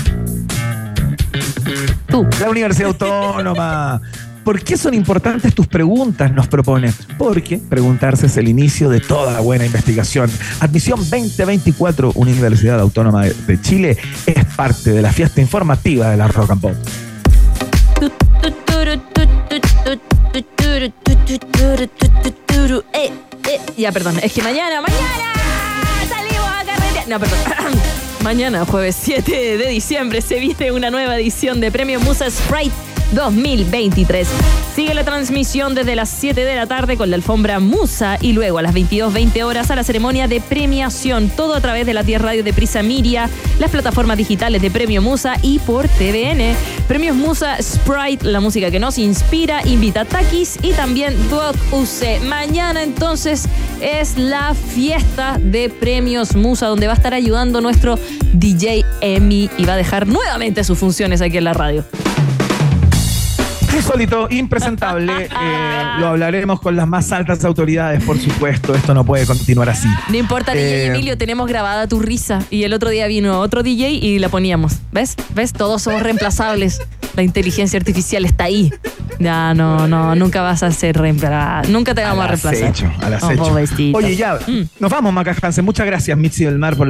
Tú. 2.09 2.26
La 2.41 2.51
Universidad 2.51 2.89
Autónoma. 2.89 4.01
¿Por 4.45 4.61
qué 4.62 4.76
son 4.76 4.93
importantes 4.95 5.55
tus 5.55 5.68
preguntas? 5.68 6.33
Nos 6.33 6.49
propone. 6.49 6.93
Porque 7.16 7.59
preguntarse 7.59 8.26
es 8.26 8.37
el 8.37 8.49
inicio 8.49 8.89
de 8.89 9.01
toda 9.01 9.41
buena 9.41 9.64
investigación. 9.64 10.30
Admisión 10.61 10.99
2024, 10.99 12.12
Universidad 12.16 12.80
Autónoma 12.80 13.24
de, 13.24 13.35
de 13.35 13.61
Chile, 13.61 13.97
es 14.26 14.45
parte 14.57 14.91
de 14.91 15.03
la 15.03 15.12
fiesta 15.12 15.41
informativa 15.41 16.11
de 16.11 16.16
la 16.16 16.26
Rock 16.26 16.51
and 16.51 16.61
Pop. 16.61 16.74
Eh, 22.93 23.12
eh, 23.49 23.61
Ya, 23.76 23.93
perdón, 23.93 24.18
es 24.22 24.33
que 24.33 24.43
mañana, 24.43 24.80
mañana 24.80 25.33
salimos 26.09 26.47
a 26.47 26.64
carretera. 26.64 27.05
No, 27.09 27.20
perdón. 27.20 27.39
mañana, 28.23 28.64
jueves 28.64 28.97
7 29.01 29.59
de 29.59 29.68
diciembre, 29.68 30.20
se 30.20 30.39
viene 30.39 30.73
una 30.73 30.91
nueva 30.91 31.16
edición 31.16 31.61
de 31.61 31.70
Premio 31.73 32.01
Musa 32.01 32.31
Sprite 32.31 32.91
2023. 33.13 34.29
Sigue 34.75 34.95
la 34.95 35.05
transmisión 35.05 35.75
desde 35.75 35.97
las 35.97 36.09
7 36.09 36.45
de 36.45 36.57
la 36.57 36.67
tarde 36.67 36.97
con 36.97 37.11
la 37.11 37.17
alfombra 37.17 37.61
Musa 37.61 38.17
y 38.21 38.33
luego 38.33 38.59
a 38.59 38.63
las 38.63 38.75
22.20 38.75 39.43
horas 39.45 39.71
a 39.71 39.77
la 39.77 39.85
ceremonia 39.85 40.29
de 40.29 40.41
premiación. 40.41 41.29
Todo 41.29 41.55
a 41.55 41.61
través 41.61 41.85
de 41.87 41.95
la 41.95 42.03
10 42.03 42.23
radio 42.23 42.43
de 42.43 42.53
Prisa 42.53 42.83
Miria, 42.83 43.29
las 43.59 43.71
plataformas 43.71 44.17
digitales 44.17 44.63
de 44.63 44.71
Premio 44.71 45.03
Musa 45.03 45.37
y 45.43 45.59
por 45.59 45.89
TVN. 45.89 46.57
Premios 46.89 47.15
Musa 47.15 47.59
Sprite, 47.63 48.25
la 48.27 48.41
música 48.41 48.71
que 48.71 48.81
nos 48.81 48.97
inspira, 48.99 49.61
invita 49.67 50.03
a 50.03 50.05
Takis 50.07 50.59
y 50.63 50.73
también 50.73 51.15
Doc 51.29 51.55
UC. 51.71 52.23
Mañana 52.27 52.83
entonces 52.83 53.47
es 53.81 54.17
la 54.17 54.55
fiesta 54.55 55.39
de 55.39 55.69
Premios 55.69 56.35
Musa, 56.35 56.67
donde 56.67 56.87
va 56.87 56.95
a 56.95 56.97
estar 56.97 57.13
ayudando 57.13 57.61
nuestro 57.61 57.99
DJ 58.33 58.85
Emi 59.03 59.51
y 59.59 59.65
va 59.67 59.75
a 59.75 59.77
dejar 59.77 60.07
nuevamente 60.07 60.65
sus 60.65 60.79
funciones 60.79 61.21
aquí 61.21 61.37
en 61.37 61.45
la 61.45 61.53
radio. 61.53 61.85
Insólito, 63.75 64.29
impresentable. 64.31 65.12
eh, 65.25 65.29
lo 65.99 66.09
hablaremos 66.09 66.61
con 66.61 66.77
las 66.77 66.87
más 66.87 67.11
altas 67.12 67.45
autoridades, 67.45 68.03
por 68.05 68.18
supuesto. 68.18 68.75
Esto 68.75 68.95
no 68.95 69.05
puede 69.05 69.27
continuar 69.27 69.68
así. 69.70 69.89
No 70.11 70.16
importa, 70.16 70.53
DJ 70.53 70.62
Eh, 70.64 70.87
Emilio, 70.89 71.16
tenemos 71.18 71.49
grabada 71.49 71.87
tu 71.89 71.99
risa. 72.01 72.41
Y 72.51 72.64
el 72.64 72.73
otro 72.75 72.91
día 72.91 73.07
vino 73.07 73.41
otro 73.41 73.62
DJ 73.62 73.91
y 73.91 74.18
la 74.18 74.29
poníamos. 74.29 74.77
¿Ves? 74.93 75.16
¿Ves? 75.35 75.53
Todos 75.53 75.83
somos 75.83 76.03
reemplazables. 76.03 76.81
La 77.14 77.23
inteligencia 77.23 77.79
artificial 77.79 78.25
está 78.25 78.45
ahí. 78.45 78.73
Ya, 79.18 79.53
no, 79.55 79.87
no, 79.87 80.14
nunca 80.14 80.41
vas 80.41 80.62
a 80.62 80.70
ser 80.70 80.97
reemplazado. 80.97 81.68
Nunca 81.68 81.95
te 81.95 82.03
vamos 82.03 82.20
a, 82.20 82.23
Al 82.25 82.29
reemplazar. 82.31 82.64
acecho, 82.70 82.91
al 83.03 83.12
Oh, 83.12 83.16
acecho. 83.16 83.43
pobrecito. 83.43 83.99
Oye, 83.99 84.16
ya, 84.16 84.39
nos 84.81 84.91
vamos, 84.91 85.12
Maca 85.12 85.37
Hansen. 85.43 85.64
Muchas 85.64 85.87
gracias, 85.87 86.16
Mitzi 86.16 86.45
del 86.45 86.59
Mar, 86.59 86.75
por 86.75 86.79
la 86.79 86.81